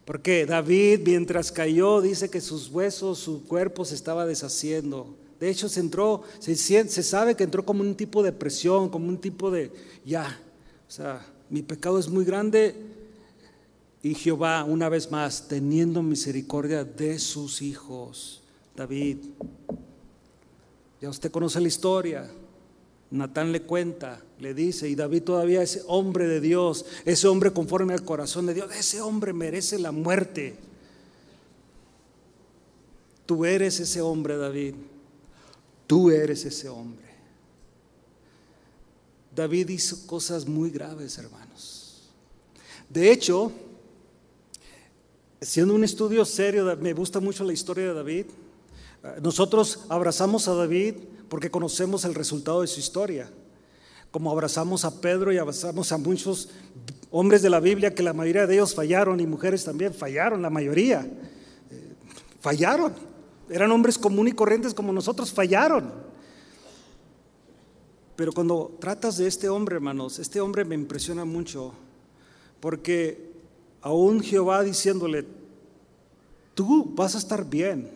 Porque 0.04 0.48
David, 0.48 1.02
mientras 1.06 1.52
cayó, 1.52 2.02
dice 2.02 2.28
que 2.28 2.42
sus 2.42 2.70
huesos, 2.70 3.20
su 3.20 3.46
cuerpo 3.46 3.86
se 3.86 3.94
estaba 3.94 4.26
deshaciendo. 4.26 5.16
De 5.42 5.50
hecho, 5.50 5.68
se 5.68 5.80
entró, 5.80 6.22
se, 6.38 6.56
sabe 6.56 7.36
que 7.36 7.44
entró 7.44 7.66
como 7.66 7.82
un 7.82 7.96
tipo 7.96 8.22
de 8.22 8.32
presión, 8.32 8.90
como 8.90 9.08
un 9.08 9.18
tipo 9.18 9.50
de, 9.50 9.72
ya, 10.06 10.40
o 10.88 10.92
sea, 10.92 11.26
mi 11.50 11.64
pecado 11.64 11.98
es 11.98 12.10
muy 12.10 12.24
grande 12.24 12.76
y 14.04 14.14
Jehová, 14.14 14.64
una 14.64 14.88
vez 14.88 15.10
más, 15.10 15.48
teniendo 15.48 16.04
misericordia 16.04 16.84
de 16.84 17.18
sus 17.18 17.64
hijos, 17.64 18.44
David, 18.76 19.18
ya 21.02 21.10
usted 21.10 21.32
conoce 21.32 21.60
la 21.60 21.70
historia, 21.70 22.30
Natán 23.10 23.52
le 23.52 23.64
cuenta, 23.64 24.22
le 24.38 24.54
dice, 24.54 24.90
y 24.90 24.94
David 24.94 25.24
todavía 25.24 25.64
ese 25.64 25.82
hombre 25.88 26.28
de 26.28 26.40
Dios, 26.40 26.86
ese 27.04 27.28
hombre 27.28 27.52
conforme 27.52 27.96
al 27.96 28.06
corazón 28.06 28.46
de 28.46 28.54
Dios, 28.54 28.72
ese 28.76 29.02
hombre 29.02 29.34
merece 29.34 29.80
la 29.80 29.92
muerte. 29.92 30.54
Tú 33.26 33.44
eres 33.44 33.80
ese 33.80 34.02
hombre, 34.02 34.38
David. 34.38 34.76
Tú 35.92 36.10
eres 36.10 36.46
ese 36.46 36.70
hombre. 36.70 37.04
David 39.36 39.68
hizo 39.68 40.08
cosas 40.08 40.48
muy 40.48 40.70
graves, 40.70 41.18
hermanos. 41.18 42.10
De 42.88 43.12
hecho, 43.12 43.52
siendo 45.42 45.76
un 45.76 45.84
estudio 45.84 46.24
serio, 46.24 46.78
me 46.80 46.94
gusta 46.94 47.20
mucho 47.20 47.44
la 47.44 47.52
historia 47.52 47.90
de 47.90 47.94
David. 47.94 48.26
Nosotros 49.22 49.82
abrazamos 49.90 50.48
a 50.48 50.54
David 50.54 50.96
porque 51.28 51.52
conocemos 51.52 52.06
el 52.06 52.16
resultado 52.16 52.62
de 52.62 52.68
su 52.68 52.80
historia. 52.80 53.30
Como 54.12 54.32
abrazamos 54.32 54.86
a 54.86 55.02
Pedro 55.02 55.34
y 55.34 55.40
abrazamos 55.40 55.92
a 55.92 55.98
muchos 55.98 56.52
hombres 57.10 57.42
de 57.42 57.50
la 57.50 57.60
Biblia 57.60 57.94
que 57.94 58.02
la 58.02 58.14
mayoría 58.14 58.48
de 58.48 58.54
ellos 58.54 58.74
fallaron 58.74 59.20
y 59.20 59.28
mujeres 59.28 59.66
también 59.66 59.94
fallaron, 59.94 60.42
la 60.42 60.50
mayoría. 60.50 61.06
Eh, 61.70 61.94
fallaron. 62.40 63.11
Eran 63.52 63.70
hombres 63.72 63.98
comunes 63.98 64.34
y 64.34 64.36
corrientes 64.36 64.74
como 64.74 64.94
nosotros, 64.94 65.34
fallaron. 65.34 65.92
Pero 68.16 68.32
cuando 68.32 68.78
tratas 68.80 69.18
de 69.18 69.28
este 69.28 69.50
hombre, 69.50 69.76
hermanos, 69.76 70.20
este 70.20 70.40
hombre 70.40 70.64
me 70.64 70.76
impresiona 70.76 71.26
mucho, 71.26 71.74
porque 72.62 73.34
aún 73.82 74.22
Jehová 74.22 74.64
diciéndole, 74.64 75.26
tú 76.54 76.94
vas 76.96 77.16
a 77.16 77.18
estar 77.18 77.44
bien, 77.44 77.90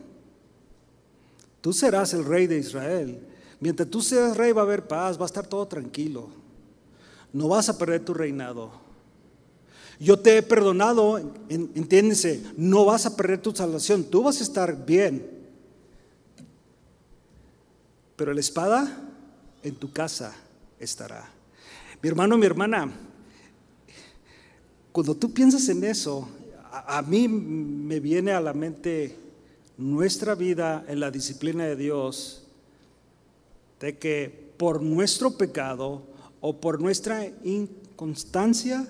tú 1.62 1.72
serás 1.72 2.14
el 2.14 2.26
rey 2.26 2.48
de 2.48 2.58
Israel. 2.58 3.20
Mientras 3.62 3.90
tú 3.90 4.02
seas 4.02 4.36
rey 4.36 4.52
va 4.52 4.62
a 4.62 4.66
haber 4.66 4.88
paz, 4.88 5.18
va 5.18 5.24
a 5.24 5.28
estar 5.28 5.48
todo 5.48 5.66
tranquilo. 5.68 6.28
No 7.32 7.48
vas 7.48 7.70
a 7.70 7.78
perder 7.78 8.04
tu 8.04 8.14
reinado. 8.14 8.72
Yo 10.00 10.20
te 10.20 10.38
he 10.38 10.44
perdonado, 10.44 11.18
entiéndese, 11.48 12.44
no 12.58 12.84
vas 12.84 13.06
a 13.06 13.16
perder 13.16 13.42
tu 13.42 13.56
salvación, 13.56 14.04
tú 14.04 14.24
vas 14.24 14.42
a 14.42 14.44
estar 14.44 14.86
bien 14.86 15.35
pero 18.16 18.34
la 18.34 18.40
espada 18.40 19.12
en 19.64 19.76
tu 19.76 19.92
casa 19.92 20.34
estará. 20.80 21.30
Mi 22.02 22.10
hermano, 22.10 22.38
mi 22.38 22.46
hermana, 22.46 22.92
cuando 24.92 25.16
tú 25.16 25.34
piensas 25.34 25.68
en 25.70 25.84
eso, 25.84 26.28
a, 26.72 27.02
mí 27.02 27.28
me 27.28 28.00
viene 28.00 28.32
a 28.32 28.40
la 28.40 28.54
mente 28.54 29.18
nuestra 29.78 30.36
vida 30.36 30.86
en 30.88 31.00
la 31.00 31.12
disciplina 31.12 31.66
de 31.66 31.76
Dios, 31.76 32.44
de 33.80 33.98
que 33.98 34.54
por 34.58 34.82
nuestro 34.82 35.32
pecado 35.32 36.04
o 36.42 36.62
por 36.62 36.82
nuestra 36.82 37.26
inconstancia 37.44 38.88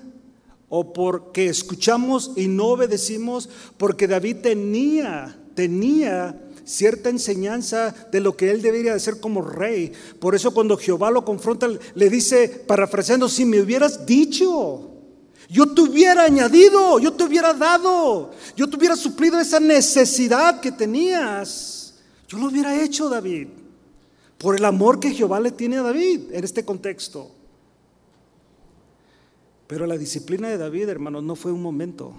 o 0.70 0.94
porque 0.94 1.48
escuchamos 1.48 2.32
y 2.36 2.48
no 2.48 2.68
obedecimos, 2.68 3.50
porque 3.78 4.08
David 4.08 4.38
tenía, 4.38 5.40
tenía 5.56 6.45
cierta 6.66 7.10
enseñanza 7.10 7.94
de 8.12 8.20
lo 8.20 8.36
que 8.36 8.52
él 8.52 8.62
debería 8.62 8.94
de 8.94 9.00
ser 9.00 9.20
como 9.20 9.42
rey. 9.42 9.94
Por 10.20 10.36
eso 10.36 10.54
cuando 10.54 10.78
Jehová 10.78 11.12
lo 11.12 11.24
confronta, 11.24 11.68
le 11.68 12.10
dice, 12.10 12.48
parafraseando, 12.68 13.30
si 13.30 13.46
me 13.46 13.62
hubieras 13.62 14.06
dicho, 14.06 14.92
yo 15.50 15.74
te 15.74 15.82
hubiera 15.82 16.24
añadido, 16.24 17.00
yo 17.00 17.14
te 17.14 17.24
hubiera 17.24 17.54
dado, 17.54 18.32
yo 18.58 18.70
te 18.70 18.78
hubiera 18.78 18.96
suplido 18.96 19.40
esa 19.40 19.60
necesidad 19.60 20.60
que 20.60 20.72
tenías. 20.72 21.94
Yo 22.28 22.40
lo 22.40 22.48
hubiera 22.48 22.82
hecho, 22.82 23.08
David, 23.08 23.48
por 24.38 24.56
el 24.56 24.66
amor 24.66 25.00
que 25.00 25.14
Jehová 25.14 25.40
le 25.40 25.52
tiene 25.52 25.78
a 25.78 25.84
David 25.84 26.32
en 26.32 26.44
este 26.44 26.66
contexto. 26.66 27.32
Pero 29.68 29.86
la 29.86 29.98
disciplina 29.98 30.50
de 30.50 30.58
David, 30.58 30.90
hermanos, 30.90 31.24
no 31.24 31.36
fue 31.36 31.52
un 31.52 31.62
momento. 31.62 32.14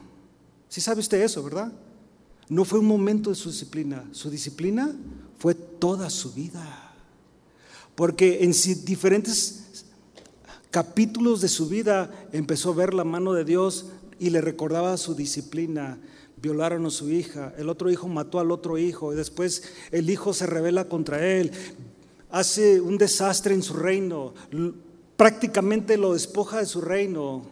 Si 0.69 0.81
sabe 0.81 1.01
usted 1.01 1.23
eso, 1.23 1.43
¿verdad? 1.43 1.73
No 2.49 2.65
fue 2.65 2.79
un 2.79 2.87
momento 2.87 3.31
de 3.31 3.37
su 3.37 3.51
disciplina, 3.51 4.05
su 4.13 4.31
disciplina 4.31 4.95
fue 5.39 5.55
toda 5.55 6.11
su 6.11 6.33
vida. 6.33 6.95
Porque 7.95 8.45
en 8.45 8.53
diferentes 8.85 9.85
capítulos 10.71 11.41
de 11.41 11.49
su 11.49 11.69
vida 11.69 12.11
empezó 12.33 12.71
a 12.73 12.77
ver 12.77 12.95
la 12.95 13.05
mano 13.05 13.33
de 13.33 13.45
Dios 13.45 13.87
y 14.19 14.31
le 14.31 14.41
recordaba 14.41 14.97
su 14.97 15.15
disciplina. 15.15 15.99
Violaron 16.41 16.85
a 16.85 16.91
su 16.91 17.11
hija, 17.11 17.55
el 17.57 17.71
otro 17.71 17.91
hijo 17.91 18.09
mató 18.09 18.39
al 18.39 18.51
otro 18.51 18.77
hijo 18.77 19.13
y 19.13 19.17
después 19.17 19.63
el 19.91 20.11
hijo 20.11 20.35
se 20.35 20.47
revela 20.47 20.87
contra 20.87 21.27
él, 21.27 21.51
hace 22.31 22.79
un 22.79 22.99
desastre 22.99 23.55
en 23.55 23.63
su 23.63 23.73
reino, 23.73 24.35
prácticamente 25.17 25.97
lo 25.97 26.13
despoja 26.13 26.59
de 26.59 26.67
su 26.67 26.83
reino 26.83 27.43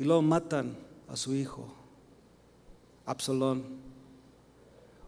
y 0.00 0.04
luego 0.04 0.20
matan 0.22 0.76
a 1.08 1.16
su 1.16 1.32
hijo. 1.32 1.75
Absalón. 3.06 3.64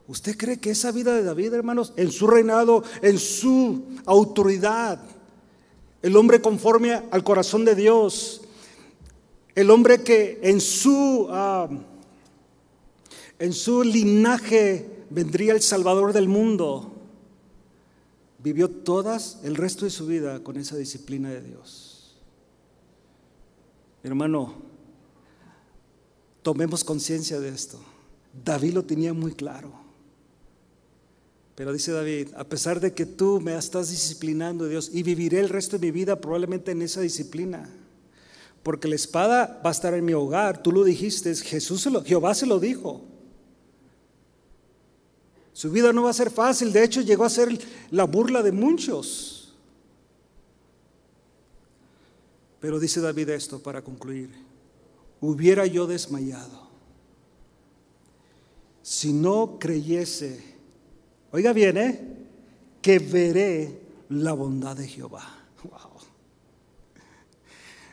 ¿Usted 0.06 0.38
cree 0.38 0.58
que 0.58 0.70
esa 0.70 0.90
vida 0.90 1.14
de 1.14 1.22
David, 1.22 1.52
hermanos, 1.52 1.92
en 1.96 2.10
su 2.10 2.26
reinado, 2.26 2.82
en 3.02 3.18
su 3.18 3.84
autoridad, 4.06 5.00
el 6.00 6.16
hombre 6.16 6.40
conforme 6.40 7.02
al 7.10 7.24
corazón 7.24 7.64
de 7.66 7.74
Dios, 7.74 8.40
el 9.54 9.70
hombre 9.70 10.02
que 10.02 10.38
en 10.42 10.60
su, 10.60 11.26
ah, 11.30 11.68
en 13.38 13.52
su 13.52 13.82
linaje 13.82 15.04
vendría 15.10 15.52
el 15.52 15.60
Salvador 15.60 16.12
del 16.12 16.28
mundo, 16.28 16.92
vivió 18.38 18.70
todas 18.70 19.40
el 19.42 19.56
resto 19.56 19.84
de 19.84 19.90
su 19.90 20.06
vida 20.06 20.42
con 20.42 20.56
esa 20.56 20.76
disciplina 20.76 21.30
de 21.30 21.42
Dios. 21.42 22.16
hermano, 24.04 24.54
tomemos 26.48 26.82
conciencia 26.82 27.38
de 27.40 27.50
esto. 27.50 27.78
David 28.42 28.72
lo 28.72 28.82
tenía 28.82 29.12
muy 29.12 29.32
claro. 29.32 29.70
Pero 31.54 31.74
dice 31.74 31.92
David, 31.92 32.28
a 32.38 32.44
pesar 32.44 32.80
de 32.80 32.94
que 32.94 33.04
tú 33.04 33.38
me 33.38 33.54
estás 33.54 33.90
disciplinando, 33.90 34.66
Dios, 34.66 34.88
y 34.90 35.02
viviré 35.02 35.40
el 35.40 35.50
resto 35.50 35.76
de 35.76 35.86
mi 35.86 35.90
vida 35.90 36.18
probablemente 36.18 36.70
en 36.70 36.80
esa 36.80 37.02
disciplina, 37.02 37.68
porque 38.62 38.88
la 38.88 38.94
espada 38.94 39.60
va 39.62 39.68
a 39.68 39.72
estar 39.72 39.92
en 39.92 40.06
mi 40.06 40.14
hogar, 40.14 40.62
tú 40.62 40.72
lo 40.72 40.84
dijiste, 40.84 41.34
Jesús 41.34 41.82
se 41.82 41.90
lo, 41.90 42.02
Jehová 42.02 42.34
se 42.34 42.46
lo 42.46 42.58
dijo. 42.58 43.02
Su 45.52 45.70
vida 45.70 45.92
no 45.92 46.04
va 46.04 46.10
a 46.10 46.14
ser 46.14 46.30
fácil, 46.30 46.72
de 46.72 46.82
hecho 46.82 47.02
llegó 47.02 47.26
a 47.26 47.30
ser 47.30 47.58
la 47.90 48.04
burla 48.04 48.42
de 48.42 48.52
muchos. 48.52 49.52
Pero 52.58 52.80
dice 52.80 53.02
David 53.02 53.28
esto 53.28 53.62
para 53.62 53.82
concluir, 53.82 54.47
hubiera 55.20 55.66
yo 55.66 55.86
desmayado 55.86 56.58
si 58.88 59.12
no 59.12 59.58
creyese, 59.58 60.42
oiga 61.30 61.52
bien, 61.52 61.76
¿eh? 61.76 62.00
que 62.80 62.98
veré 62.98 63.78
la 64.08 64.32
bondad 64.32 64.74
de 64.74 64.88
Jehová. 64.88 65.44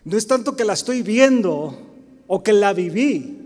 No 0.05 0.17
es 0.17 0.25
tanto 0.25 0.55
que 0.55 0.63
la 0.63 0.71
estoy 0.71 1.01
viendo 1.01 1.77
o 2.27 2.41
que 2.41 2.53
la 2.53 2.71
viví, 2.71 3.41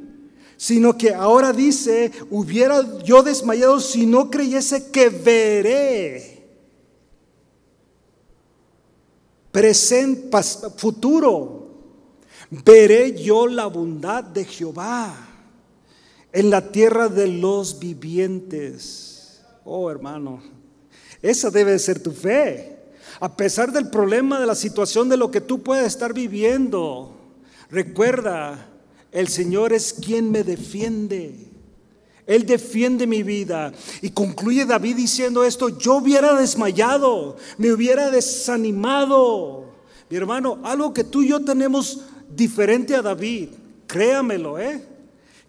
sino 0.57 0.95
que 0.95 1.11
ahora 1.11 1.51
dice, 1.51 2.11
hubiera 2.29 3.01
yo 3.03 3.23
desmayado 3.23 3.79
si 3.79 4.05
no 4.05 4.29
creyese 4.29 4.91
que 4.91 5.09
veré. 5.09 6.45
Presente, 9.51 10.37
futuro, 10.77 11.58
veré 12.49 13.21
yo 13.21 13.47
la 13.47 13.67
bondad 13.67 14.23
de 14.23 14.45
Jehová 14.45 15.15
en 16.31 16.49
la 16.49 16.71
tierra 16.71 17.09
de 17.09 17.27
los 17.27 17.79
vivientes. 17.79 19.41
Oh 19.65 19.89
hermano, 19.89 20.41
esa 21.21 21.49
debe 21.49 21.77
ser 21.79 22.01
tu 22.01 22.11
fe. 22.11 22.77
A 23.19 23.35
pesar 23.35 23.71
del 23.71 23.89
problema, 23.89 24.39
de 24.39 24.45
la 24.45 24.55
situación, 24.55 25.09
de 25.09 25.17
lo 25.17 25.29
que 25.29 25.41
tú 25.41 25.61
puedas 25.61 25.85
estar 25.85 26.13
viviendo, 26.13 27.17
recuerda 27.69 28.69
el 29.11 29.27
Señor 29.27 29.73
es 29.73 29.93
quien 29.93 30.31
me 30.31 30.43
defiende. 30.43 31.49
Él 32.25 32.45
defiende 32.45 33.07
mi 33.07 33.23
vida. 33.23 33.73
Y 34.01 34.11
concluye 34.11 34.65
David 34.65 34.95
diciendo 34.95 35.43
esto, 35.43 35.69
yo 35.69 35.95
hubiera 35.95 36.35
desmayado, 36.35 37.37
me 37.57 37.71
hubiera 37.71 38.11
desanimado. 38.11 39.65
Mi 40.09 40.17
hermano, 40.17 40.59
algo 40.63 40.93
que 40.93 41.03
tú 41.03 41.23
y 41.23 41.29
yo 41.29 41.43
tenemos 41.43 42.01
diferente 42.39 42.95
a 42.95 43.01
David, 43.03 43.49
créamelo, 43.85 44.57
¿eh? 44.57 44.83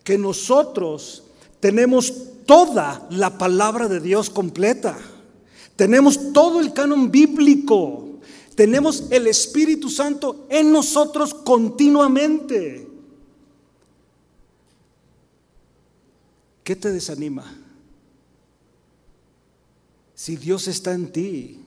que 0.02 0.18
nosotros 0.18 1.22
tenemos 1.60 2.12
toda 2.44 3.06
la 3.10 3.38
palabra 3.38 3.88
de 3.88 4.00
Dios 4.00 4.28
completa. 4.28 4.98
Tenemos 5.76 6.32
todo 6.32 6.60
el 6.60 6.72
canon 6.72 7.10
bíblico. 7.10 8.18
Tenemos 8.56 9.04
el 9.10 9.28
Espíritu 9.28 9.88
Santo 9.88 10.46
en 10.50 10.72
nosotros 10.72 11.32
continuamente. 11.32 12.88
¿Qué 16.64 16.76
te 16.76 16.90
desanima? 16.90 17.56
Si 20.14 20.36
Dios 20.36 20.66
está 20.66 20.92
en 20.92 21.10
ti, 21.12 21.60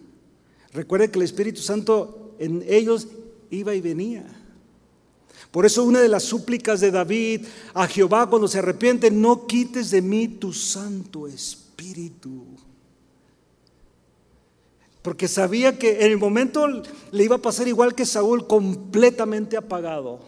recuerde 0.73 1.09
que 1.09 1.17
el 1.17 1.25
Espíritu 1.25 1.61
Santo 1.61 2.35
en 2.39 2.63
ellos 2.67 3.07
iba 3.49 3.73
y 3.73 3.81
venía. 3.81 4.42
Por 5.53 5.67
eso 5.67 5.83
una 5.83 6.01
de 6.01 6.09
las 6.09 6.23
súplicas 6.23 6.79
de 6.79 6.89
David 6.89 7.45
a 7.75 7.87
Jehová 7.87 8.27
cuando 8.27 8.47
se 8.47 8.57
arrepiente, 8.57 9.11
no 9.11 9.45
quites 9.45 9.91
de 9.91 10.01
mí 10.01 10.27
tu 10.27 10.51
Santo 10.51 11.27
Espíritu. 11.27 12.43
Porque 15.03 15.27
sabía 15.27 15.77
que 15.77 16.05
en 16.05 16.11
el 16.11 16.17
momento 16.17 16.65
le 17.11 17.23
iba 17.23 17.35
a 17.35 17.41
pasar 17.41 17.67
igual 17.67 17.93
que 17.93 18.03
Saúl, 18.03 18.47
completamente 18.47 19.55
apagado. 19.55 20.21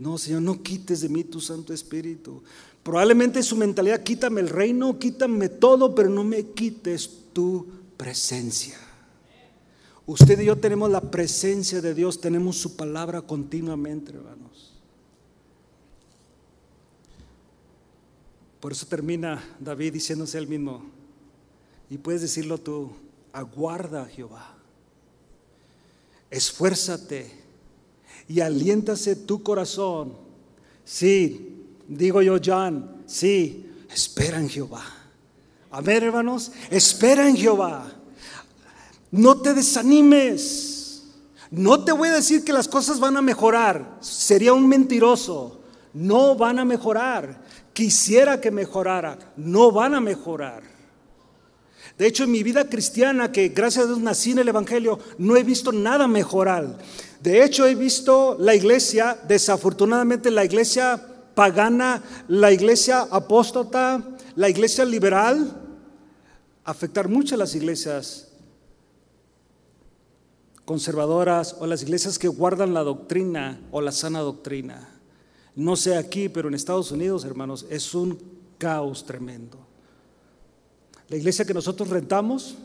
No, 0.00 0.18
Señor, 0.18 0.42
no 0.42 0.64
quites 0.64 1.00
de 1.02 1.08
mí 1.08 1.22
tu 1.22 1.40
Santo 1.40 1.72
Espíritu. 1.72 2.42
Probablemente 2.82 3.40
su 3.44 3.54
mentalidad, 3.54 4.02
quítame 4.02 4.40
el 4.40 4.48
reino, 4.48 4.98
quítame 4.98 5.48
todo, 5.48 5.94
pero 5.94 6.10
no 6.10 6.24
me 6.24 6.42
quites 6.42 7.08
tu 7.32 7.68
presencia. 7.96 8.87
Usted 10.08 10.40
y 10.40 10.46
yo 10.46 10.56
tenemos 10.56 10.90
la 10.90 11.00
presencia 11.00 11.80
de 11.80 11.94
Dios, 11.94 12.20
tenemos 12.20 12.56
su 12.56 12.74
palabra 12.74 13.22
continuamente, 13.22 14.10
hermanos. 14.10 14.72
Por 18.58 18.72
eso 18.72 18.86
termina 18.86 19.56
David 19.60 19.92
diciéndose 19.92 20.38
él 20.38 20.48
mismo, 20.48 20.82
y 21.88 21.98
puedes 21.98 22.22
decirlo 22.22 22.58
tú, 22.58 22.90
aguarda 23.32 24.06
Jehová, 24.06 24.56
esfuérzate 26.28 27.30
y 28.26 28.40
aliéntase 28.40 29.14
tu 29.14 29.44
corazón. 29.44 30.14
Sí, 30.84 31.58
Digo 31.88 32.20
yo, 32.20 32.36
John, 32.44 33.02
sí, 33.06 33.66
espera 33.90 34.38
en 34.38 34.50
Jehová. 34.50 34.84
A 35.70 35.80
ver, 35.80 36.02
hermanos, 36.04 36.52
espera 36.70 37.26
en 37.26 37.34
Jehová. 37.34 37.90
No 39.10 39.40
te 39.40 39.54
desanimes. 39.54 41.04
No 41.50 41.82
te 41.82 41.92
voy 41.92 42.08
a 42.08 42.14
decir 42.14 42.44
que 42.44 42.52
las 42.52 42.68
cosas 42.68 43.00
van 43.00 43.16
a 43.16 43.22
mejorar. 43.22 43.96
Sería 44.00 44.52
un 44.52 44.68
mentiroso. 44.68 45.60
No 45.94 46.34
van 46.34 46.58
a 46.58 46.64
mejorar. 46.64 47.42
Quisiera 47.72 48.40
que 48.40 48.50
mejorara. 48.50 49.18
No 49.36 49.72
van 49.72 49.94
a 49.94 50.00
mejorar. 50.00 50.62
De 51.96 52.06
hecho, 52.06 52.24
en 52.24 52.30
mi 52.30 52.42
vida 52.42 52.68
cristiana, 52.68 53.32
que 53.32 53.48
gracias 53.48 53.84
a 53.84 53.88
Dios 53.88 53.98
nací 53.98 54.30
en 54.30 54.38
el 54.38 54.48
Evangelio, 54.48 55.00
no 55.16 55.36
he 55.36 55.42
visto 55.42 55.72
nada 55.72 56.06
mejorar. 56.06 56.78
De 57.20 57.42
hecho, 57.42 57.66
he 57.66 57.74
visto 57.74 58.36
la 58.38 58.54
iglesia, 58.54 59.18
desafortunadamente 59.26 60.30
la 60.30 60.44
iglesia 60.44 61.02
pagana, 61.34 62.02
la 62.28 62.52
iglesia 62.52 63.08
apóstata, 63.10 64.00
la 64.36 64.48
iglesia 64.48 64.84
liberal, 64.84 65.60
afectar 66.64 67.08
mucho 67.08 67.34
a 67.34 67.38
las 67.38 67.54
iglesias 67.56 68.27
conservadoras 70.68 71.56
o 71.60 71.66
las 71.66 71.82
iglesias 71.82 72.18
que 72.18 72.28
guardan 72.28 72.74
la 72.74 72.82
doctrina 72.82 73.58
o 73.70 73.80
la 73.80 73.90
sana 73.90 74.20
doctrina. 74.20 74.86
No 75.56 75.76
sé 75.76 75.96
aquí, 75.96 76.28
pero 76.28 76.48
en 76.48 76.54
Estados 76.54 76.92
Unidos, 76.92 77.24
hermanos, 77.24 77.64
es 77.70 77.94
un 77.94 78.18
caos 78.58 79.06
tremendo. 79.06 79.56
La 81.08 81.16
iglesia 81.16 81.46
que 81.46 81.54
nosotros 81.54 81.88
rentamos, 81.88 82.58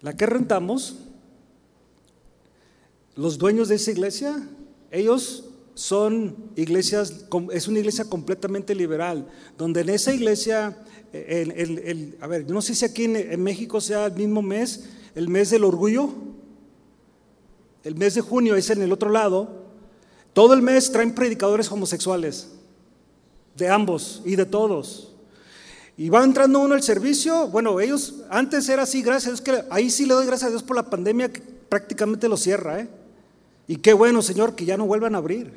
la 0.00 0.16
que 0.16 0.26
rentamos, 0.26 0.96
los 3.14 3.38
dueños 3.38 3.68
de 3.68 3.76
esa 3.76 3.92
iglesia, 3.92 4.48
ellos 4.90 5.44
son 5.74 6.34
iglesias, 6.56 7.26
es 7.52 7.68
una 7.68 7.78
iglesia 7.78 8.06
completamente 8.06 8.74
liberal, 8.74 9.28
donde 9.56 9.82
en 9.82 9.90
esa 9.90 10.12
iglesia, 10.12 10.76
el, 11.12 12.18
a 12.20 12.26
ver, 12.26 12.50
no 12.50 12.60
sé 12.60 12.74
si 12.74 12.84
aquí 12.84 13.04
en, 13.04 13.40
México 13.40 13.80
sea 13.80 14.06
el 14.06 14.14
mismo 14.14 14.42
mes, 14.42 14.88
el 15.14 15.28
mes 15.28 15.50
del 15.50 15.62
orgullo, 15.62 16.26
el 17.86 17.94
mes 17.94 18.16
de 18.16 18.20
junio 18.20 18.56
es 18.56 18.68
en 18.70 18.82
el 18.82 18.90
otro 18.90 19.10
lado, 19.10 19.48
todo 20.32 20.54
el 20.54 20.60
mes 20.60 20.90
traen 20.90 21.14
predicadores 21.14 21.70
homosexuales, 21.70 22.48
de 23.56 23.68
ambos 23.68 24.22
y 24.24 24.34
de 24.34 24.44
todos. 24.44 25.12
Y 25.96 26.08
va 26.08 26.24
entrando 26.24 26.58
uno 26.58 26.74
al 26.74 26.82
servicio, 26.82 27.46
bueno, 27.46 27.78
ellos 27.78 28.24
antes 28.28 28.68
era 28.68 28.82
así, 28.82 29.02
gracias 29.02 29.26
a 29.26 29.30
Dios, 29.30 29.40
que 29.40 29.64
ahí 29.70 29.88
sí 29.88 30.04
le 30.04 30.14
doy 30.14 30.26
gracias 30.26 30.48
a 30.48 30.50
Dios 30.50 30.64
por 30.64 30.74
la 30.74 30.90
pandemia 30.90 31.32
que 31.32 31.40
prácticamente 31.40 32.28
lo 32.28 32.36
cierra, 32.36 32.80
¿eh? 32.80 32.88
Y 33.68 33.76
qué 33.76 33.92
bueno, 33.92 34.20
Señor, 34.20 34.56
que 34.56 34.64
ya 34.64 34.76
no 34.76 34.86
vuelvan 34.86 35.14
a 35.14 35.18
abrir. 35.18 35.52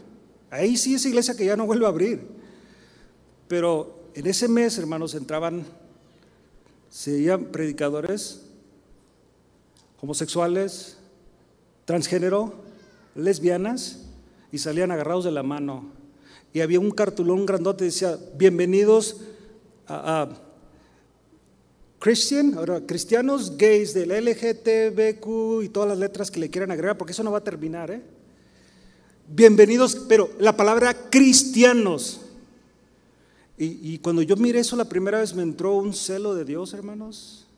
Ahí 0.52 0.78
sí 0.78 0.94
es 0.94 1.08
iglesia 1.08 1.36
que 1.36 1.46
ya 1.46 1.58
no 1.58 1.66
vuelve 1.66 1.88
a 1.88 1.90
abrir. 1.90 2.28
Pero 3.48 4.04
en 4.14 4.28
ese 4.28 4.48
mes, 4.48 4.78
hermanos, 4.78 5.16
entraban, 5.16 5.66
serían 6.92 7.46
predicadores 7.46 8.44
homosexuales, 10.00 10.99
transgénero, 11.90 12.54
lesbianas, 13.16 13.98
y 14.52 14.60
salían 14.60 14.92
agarrados 14.92 15.26
de 15.26 15.32
la 15.32 15.42
mano. 15.42 15.90
Y 16.54 16.60
había 16.60 16.80
un 16.80 16.92
cartulón 16.92 17.48
grandote 17.48 17.80
que 17.80 17.86
decía, 17.86 18.16
bienvenidos 18.38 19.22
a, 19.88 20.30
Christian, 21.98 22.54
ahora 22.54 22.82
cristianos 22.86 23.58
gays 23.58 23.96
del 23.96 24.10
LGTBQ 24.10 25.64
y 25.64 25.70
todas 25.70 25.90
las 25.90 25.98
letras 25.98 26.30
que 26.30 26.40
le 26.40 26.52
quieran 26.52 26.70
agregar, 26.70 26.96
porque 26.96 27.14
eso 27.14 27.24
no 27.24 27.32
va 27.32 27.40
a 27.40 27.44
terminar, 27.44 27.90
¿eh? 27.90 28.04
Bienvenidos, 29.28 29.96
pero 30.08 30.30
la 30.38 30.56
palabra 30.56 31.10
cristianos. 31.10 32.22
Y, 33.58 33.98
cuando 33.98 34.22
yo 34.22 34.36
miré 34.36 34.60
eso 34.60 34.76
la 34.76 34.86
primera 34.86 35.22
vez 35.22 35.34
me 35.34 35.42
entró 35.42 35.74
un 35.74 35.96
celo 35.96 36.36
de 36.36 36.46
Dios, 36.46 36.72
hermanos. 36.76 37.49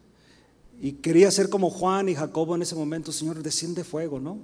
Y 0.82 0.94
quería 0.94 1.30
ser 1.30 1.50
como 1.50 1.70
Juan 1.70 2.10
y 2.10 2.16
Jacobo 2.16 2.56
en 2.56 2.64
ese 2.64 2.74
momento, 2.74 3.12
Señor, 3.12 3.44
desciende 3.44 3.84
fuego, 3.84 4.20
¿no? 4.20 4.40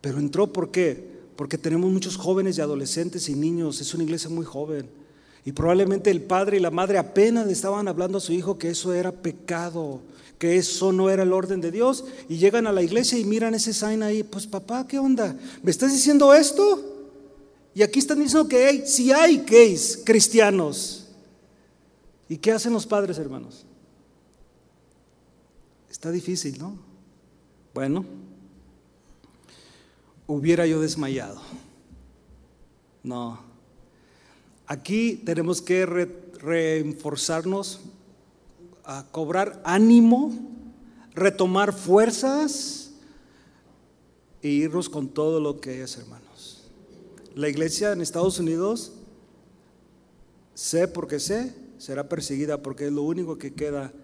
Pero 0.00 0.18
entró 0.18 0.52
¿por 0.52 0.70
qué? 0.70 1.16
Porque 1.34 1.58
tenemos 1.58 1.90
muchos 1.90 2.16
jóvenes 2.16 2.56
y 2.56 2.60
adolescentes 2.60 3.28
y 3.28 3.34
niños, 3.34 3.80
es 3.80 3.92
una 3.92 4.04
iglesia 4.04 4.30
muy 4.30 4.44
joven. 4.44 4.88
Y 5.44 5.50
probablemente 5.50 6.12
el 6.12 6.22
padre 6.22 6.58
y 6.58 6.60
la 6.60 6.70
madre 6.70 6.98
apenas 6.98 7.46
le 7.46 7.52
estaban 7.52 7.88
hablando 7.88 8.18
a 8.18 8.20
su 8.20 8.32
hijo 8.32 8.56
que 8.56 8.70
eso 8.70 8.94
era 8.94 9.10
pecado, 9.10 10.00
que 10.38 10.56
eso 10.56 10.92
no 10.92 11.10
era 11.10 11.24
el 11.24 11.32
orden 11.32 11.60
de 11.60 11.72
Dios. 11.72 12.04
Y 12.28 12.36
llegan 12.36 12.68
a 12.68 12.72
la 12.72 12.82
iglesia 12.82 13.18
y 13.18 13.24
miran 13.24 13.54
ese 13.54 13.72
sign 13.72 14.04
ahí, 14.04 14.22
pues 14.22 14.46
papá, 14.46 14.86
¿qué 14.86 14.98
onda? 14.98 15.36
¿Me 15.62 15.72
estás 15.72 15.92
diciendo 15.92 16.32
esto? 16.32 16.84
Y 17.74 17.82
aquí 17.82 17.98
están 17.98 18.20
diciendo 18.20 18.48
que 18.48 18.86
si 18.86 19.10
hay 19.10 19.38
gays 19.38 20.00
cristianos. 20.04 21.08
¿Y 22.28 22.36
qué 22.36 22.52
hacen 22.52 22.72
los 22.72 22.86
padres, 22.86 23.18
hermanos? 23.18 23.66
Está 25.96 26.10
difícil, 26.10 26.58
¿no? 26.58 26.76
Bueno, 27.72 28.04
hubiera 30.26 30.66
yo 30.66 30.78
desmayado. 30.82 31.40
No. 33.02 33.40
Aquí 34.66 35.22
tenemos 35.24 35.62
que 35.62 35.86
reforzarnos, 35.86 37.80
a 38.84 39.06
cobrar 39.10 39.62
ánimo, 39.64 40.34
retomar 41.14 41.72
fuerzas 41.72 42.92
e 44.42 44.48
irnos 44.48 44.90
con 44.90 45.08
todo 45.08 45.40
lo 45.40 45.62
que 45.62 45.82
es, 45.82 45.96
hermanos. 45.96 46.68
La 47.34 47.48
iglesia 47.48 47.92
en 47.92 48.02
Estados 48.02 48.38
Unidos, 48.38 48.92
sé 50.52 50.88
porque 50.88 51.20
sé, 51.20 51.54
será 51.78 52.06
perseguida 52.06 52.60
porque 52.60 52.84
es 52.84 52.92
lo 52.92 53.02
único 53.02 53.38
que 53.38 53.54
queda 53.54 53.94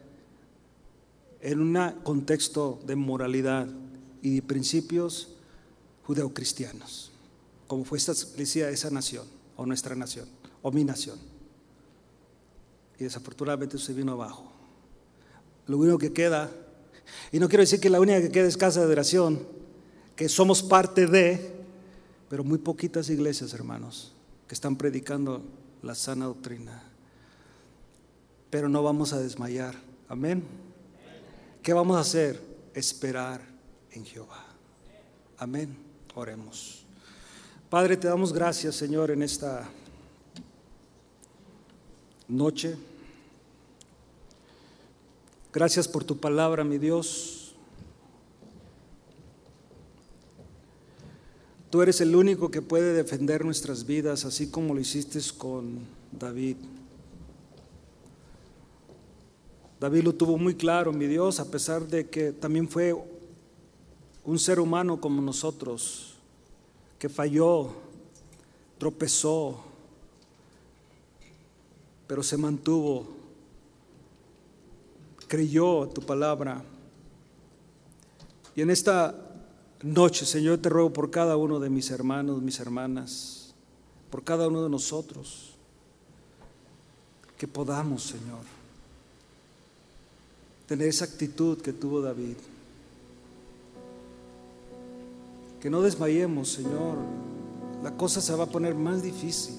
en 1.43 1.61
un 1.61 1.77
contexto 2.05 2.81
de 2.87 2.95
moralidad 2.95 3.69
y 4.23 4.37
de 4.37 4.43
principios 4.43 5.29
judeocristianos, 6.07 7.11
como 7.67 7.85
fue 7.85 7.99
esta 7.99 8.13
iglesia, 8.13 8.71
esa 8.71 8.91
nación, 8.91 9.27
o 9.57 9.67
nuestra 9.67 9.97
nación, 9.97 10.29
o 10.63 10.71
mi 10.71 10.85
nación. 10.85 11.19
Y 12.99 13.05
desafortunadamente 13.05 13.77
se 13.77 13.93
vino 13.93 14.13
abajo. 14.13 14.53
Lo 15.67 15.79
único 15.79 15.99
que 15.99 16.13
queda, 16.13 16.49
y 17.33 17.41
no 17.41 17.49
quiero 17.49 17.63
decir 17.63 17.81
que 17.81 17.91
la 17.91 18.01
única 18.01 18.21
que 18.21 18.31
queda 18.31 18.47
es 18.47 18.57
casa 18.57 18.87
de 18.87 18.93
oración, 18.93 19.45
que 20.15 20.29
somos 20.29 20.63
parte 20.63 21.09
de, 21.09 21.55
pero 22.29 22.45
muy 22.45 22.59
poquitas 22.59 23.11
iglesias, 23.11 23.53
hermanos, 23.53 24.13
que 24.47 24.55
están 24.55 24.77
predicando 24.77 25.43
la 25.83 25.97
sana 25.97 26.27
doctrina. 26.27 26.85
Pero 28.49 28.69
no 28.69 28.83
vamos 28.85 29.13
a 29.13 29.19
desmayar. 29.19 29.75
Amén. 30.09 30.62
¿Qué 31.63 31.73
vamos 31.73 31.97
a 31.97 32.01
hacer? 32.01 32.41
Esperar 32.75 33.41
en 33.93 34.05
Jehová. 34.05 34.45
Amén. 35.39 35.77
Oremos. 36.15 36.85
Padre, 37.71 37.97
te 37.97 38.09
damos 38.09 38.33
gracias, 38.33 38.75
Señor, 38.75 39.13
en 39.13 39.23
esta 39.23 39.69
noche. 42.27 42.77
Gracias 45.53 45.87
por 45.87 46.03
tu 46.03 46.19
palabra, 46.19 46.65
mi 46.65 46.79
Dios. 46.79 47.55
Tú 51.71 51.81
eres 51.81 52.01
el 52.01 52.17
único 52.17 52.51
que 52.51 52.61
puede 52.61 52.93
defender 52.93 53.45
nuestras 53.45 53.87
vidas, 53.87 54.25
así 54.25 54.51
como 54.51 54.75
lo 54.75 54.81
hiciste 54.81 55.21
con 55.39 55.79
David. 56.11 56.57
David 59.83 60.05
lo 60.05 60.13
tuvo 60.13 60.39
muy 60.39 60.55
claro, 60.55 60.93
mi 60.93 61.09
Dios, 61.09 61.41
a 61.41 61.51
pesar 61.51 61.89
de 61.89 62.09
que 62.09 62.31
también 62.31 62.69
fue 62.69 62.95
un 64.25 64.39
ser 64.39 64.61
humano 64.61 65.01
como 65.01 65.21
nosotros, 65.21 66.15
que 67.01 67.09
falló, 67.09 67.73
tropezó, 68.79 69.61
pero 72.07 72.23
se 72.23 72.37
mantuvo, 72.37 73.09
creyó 75.27 75.89
tu 75.89 76.01
palabra. 76.01 76.63
Y 78.55 78.63
en 78.63 78.71
esta 78.71 79.17
noche, 79.83 80.25
Señor, 80.25 80.59
te 80.59 80.69
ruego 80.69 80.93
por 80.93 81.11
cada 81.11 81.37
uno 81.37 81.59
de 81.59 81.71
mis 81.71 81.91
hermanos, 81.91 82.41
mis 82.41 82.61
hermanas, 82.61 83.53
por 84.11 84.23
cada 84.23 84.47
uno 84.47 84.63
de 84.63 84.71
nosotros, 84.71 85.57
que 87.37 87.49
podamos, 87.49 88.05
Señor, 88.05 88.62
tener 90.73 90.89
esa 90.89 91.05
actitud 91.05 91.59
que 91.59 91.75
tuvo 91.75 92.01
David. 92.01 92.37
Que 95.61 95.69
no 95.69 95.83
desmayemos, 95.83 96.49
Señor. 96.49 96.97
La 97.83 97.95
cosa 97.95 98.23
se 98.23 98.35
va 98.35 98.45
a 98.45 98.47
poner 98.47 98.75
más 98.75 99.03
difícil. 99.03 99.57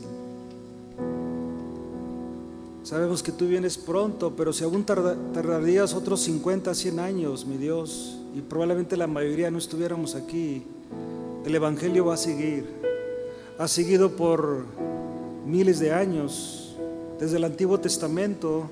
Sabemos 2.82 3.22
que 3.22 3.32
tú 3.32 3.48
vienes 3.48 3.78
pronto, 3.78 4.34
pero 4.36 4.52
si 4.54 4.64
aún 4.64 4.84
tardarías 4.86 5.94
otros 5.94 6.22
50, 6.22 6.74
100 6.74 7.00
años, 7.00 7.46
mi 7.46 7.58
Dios, 7.58 8.18
y 8.36 8.42
probablemente 8.42 8.98
la 8.98 9.06
mayoría 9.06 9.52
no 9.52 9.60
estuviéramos 9.60 10.16
aquí, 10.16 10.64
el 11.46 11.54
Evangelio 11.54 12.06
va 12.06 12.16
a 12.16 12.18
seguir. 12.18 12.66
Ha 13.60 13.68
seguido 13.68 14.16
por 14.16 14.66
miles 15.46 15.78
de 15.78 15.94
años, 15.94 16.76
desde 17.20 17.38
el 17.38 17.44
Antiguo 17.44 17.80
Testamento. 17.80 18.68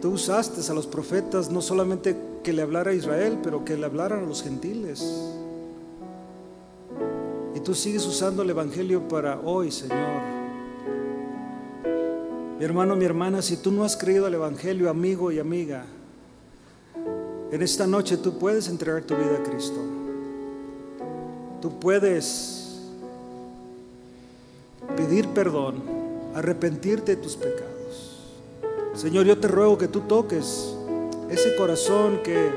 Tú 0.00 0.12
usaste 0.12 0.60
a 0.70 0.74
los 0.74 0.86
profetas 0.86 1.50
no 1.50 1.60
solamente 1.60 2.16
que 2.42 2.52
le 2.52 2.62
hablara 2.62 2.90
a 2.90 2.94
Israel, 2.94 3.38
pero 3.42 3.64
que 3.64 3.76
le 3.76 3.86
hablaran 3.86 4.24
a 4.24 4.26
los 4.26 4.42
gentiles 4.42 5.02
tú 7.66 7.74
sigues 7.74 8.06
usando 8.06 8.44
el 8.44 8.50
Evangelio 8.50 9.08
para 9.08 9.40
hoy, 9.40 9.72
Señor. 9.72 10.22
Mi 12.60 12.64
hermano, 12.64 12.94
mi 12.94 13.04
hermana, 13.04 13.42
si 13.42 13.56
tú 13.56 13.72
no 13.72 13.82
has 13.82 13.96
creído 13.96 14.26
al 14.26 14.34
Evangelio, 14.34 14.88
amigo 14.88 15.32
y 15.32 15.40
amiga, 15.40 15.84
en 17.50 17.62
esta 17.62 17.84
noche 17.88 18.18
tú 18.18 18.38
puedes 18.38 18.68
entregar 18.68 19.02
tu 19.02 19.16
vida 19.16 19.38
a 19.40 19.42
Cristo. 19.42 19.80
Tú 21.60 21.80
puedes 21.80 22.82
pedir 24.96 25.26
perdón, 25.30 25.82
arrepentirte 26.36 27.16
de 27.16 27.20
tus 27.20 27.34
pecados. 27.34 27.65
Señor, 28.96 29.26
yo 29.26 29.38
te 29.38 29.46
ruego 29.46 29.76
que 29.76 29.88
tú 29.88 30.00
toques 30.00 30.74
ese 31.28 31.54
corazón 31.54 32.20
que 32.24 32.50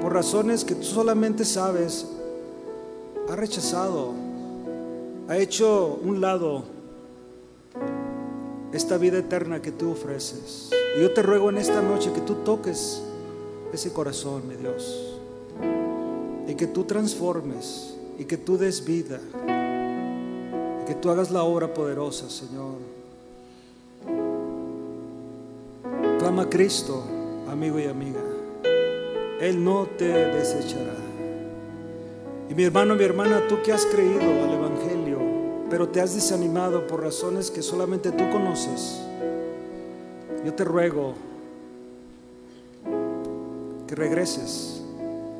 por 0.00 0.12
razones 0.12 0.64
que 0.64 0.76
tú 0.76 0.84
solamente 0.84 1.44
sabes 1.44 2.06
ha 3.28 3.34
rechazado 3.34 4.12
ha 5.28 5.36
hecho 5.36 5.98
un 6.04 6.20
lado 6.20 6.62
esta 8.72 8.98
vida 8.98 9.18
eterna 9.18 9.60
que 9.60 9.72
tú 9.72 9.90
ofreces. 9.90 10.70
Y 10.96 11.02
yo 11.02 11.12
te 11.12 11.22
ruego 11.22 11.50
en 11.50 11.58
esta 11.58 11.82
noche 11.82 12.12
que 12.12 12.20
tú 12.20 12.34
toques 12.44 13.02
ese 13.72 13.92
corazón, 13.92 14.46
mi 14.46 14.54
Dios, 14.54 15.18
y 16.46 16.54
que 16.54 16.68
tú 16.68 16.84
transformes 16.84 17.96
y 18.16 18.26
que 18.26 18.36
tú 18.36 18.56
des 18.56 18.84
vida, 18.84 19.18
y 20.82 20.84
que 20.86 20.94
tú 20.94 21.10
hagas 21.10 21.32
la 21.32 21.42
obra 21.42 21.74
poderosa, 21.74 22.30
Señor. 22.30 22.99
Clama 26.30 26.42
a 26.42 26.48
Cristo, 26.48 27.02
amigo 27.50 27.80
y 27.80 27.86
amiga. 27.86 28.20
Él 29.40 29.64
no 29.64 29.88
te 29.98 30.06
desechará. 30.06 30.94
Y 32.48 32.54
mi 32.54 32.62
hermano, 32.62 32.94
mi 32.94 33.02
hermana, 33.02 33.48
tú 33.48 33.60
que 33.64 33.72
has 33.72 33.84
creído 33.84 34.20
al 34.20 34.52
Evangelio, 34.52 35.18
pero 35.68 35.88
te 35.88 36.00
has 36.00 36.14
desanimado 36.14 36.86
por 36.86 37.02
razones 37.02 37.50
que 37.50 37.62
solamente 37.62 38.12
tú 38.12 38.30
conoces, 38.30 39.00
yo 40.44 40.54
te 40.54 40.62
ruego 40.62 41.14
que 43.88 43.96
regreses, 43.96 44.82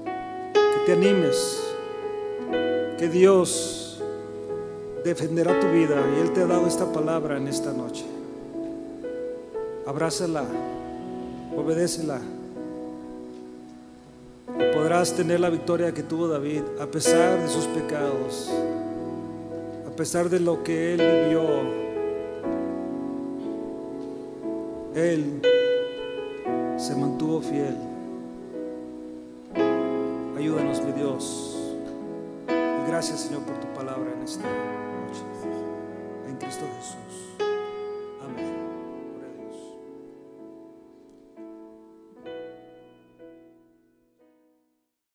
que 0.03 0.87
te 0.87 0.93
animes, 0.95 1.63
que 2.99 3.09
Dios 3.09 4.03
defenderá 5.05 5.61
tu 5.61 5.69
vida 5.69 6.05
y 6.17 6.21
Él 6.21 6.33
te 6.33 6.41
ha 6.41 6.47
dado 6.47 6.67
esta 6.67 6.93
palabra 6.93 7.37
en 7.37 7.47
esta 7.47 7.73
noche. 7.73 8.05
Abrázala, 9.87 10.45
obedécela. 11.57 12.21
Podrás 14.75 15.15
tener 15.15 15.41
la 15.41 15.51
victoria 15.51 15.93
que 15.93 16.03
tuvo 16.03 16.29
David 16.29 16.63
a 16.81 16.87
pesar 16.87 17.41
de 17.41 17.49
sus 17.49 17.67
pecados 17.67 18.51
a 19.91 20.03
pesar 20.03 20.31
de 20.31 20.41
lo 20.41 20.63
que 20.63 20.95
él 20.95 21.01
vivió, 21.25 21.43
él 24.95 25.43
se 26.79 26.95
mantuvo 26.97 27.43
fiel. 27.43 27.77
Ayúdanos, 30.39 30.83
mi 30.83 30.93
Dios. 30.93 31.55
Y 32.49 32.89
gracias, 32.89 33.21
Señor, 33.21 33.43
por 33.43 33.59
tu 33.59 33.67
palabra 33.75 34.11
en 34.17 34.23
esta 34.23 34.45
noche. 34.45 35.23
En 36.29 36.37
Cristo 36.37 36.65
Jesús. 36.79 37.10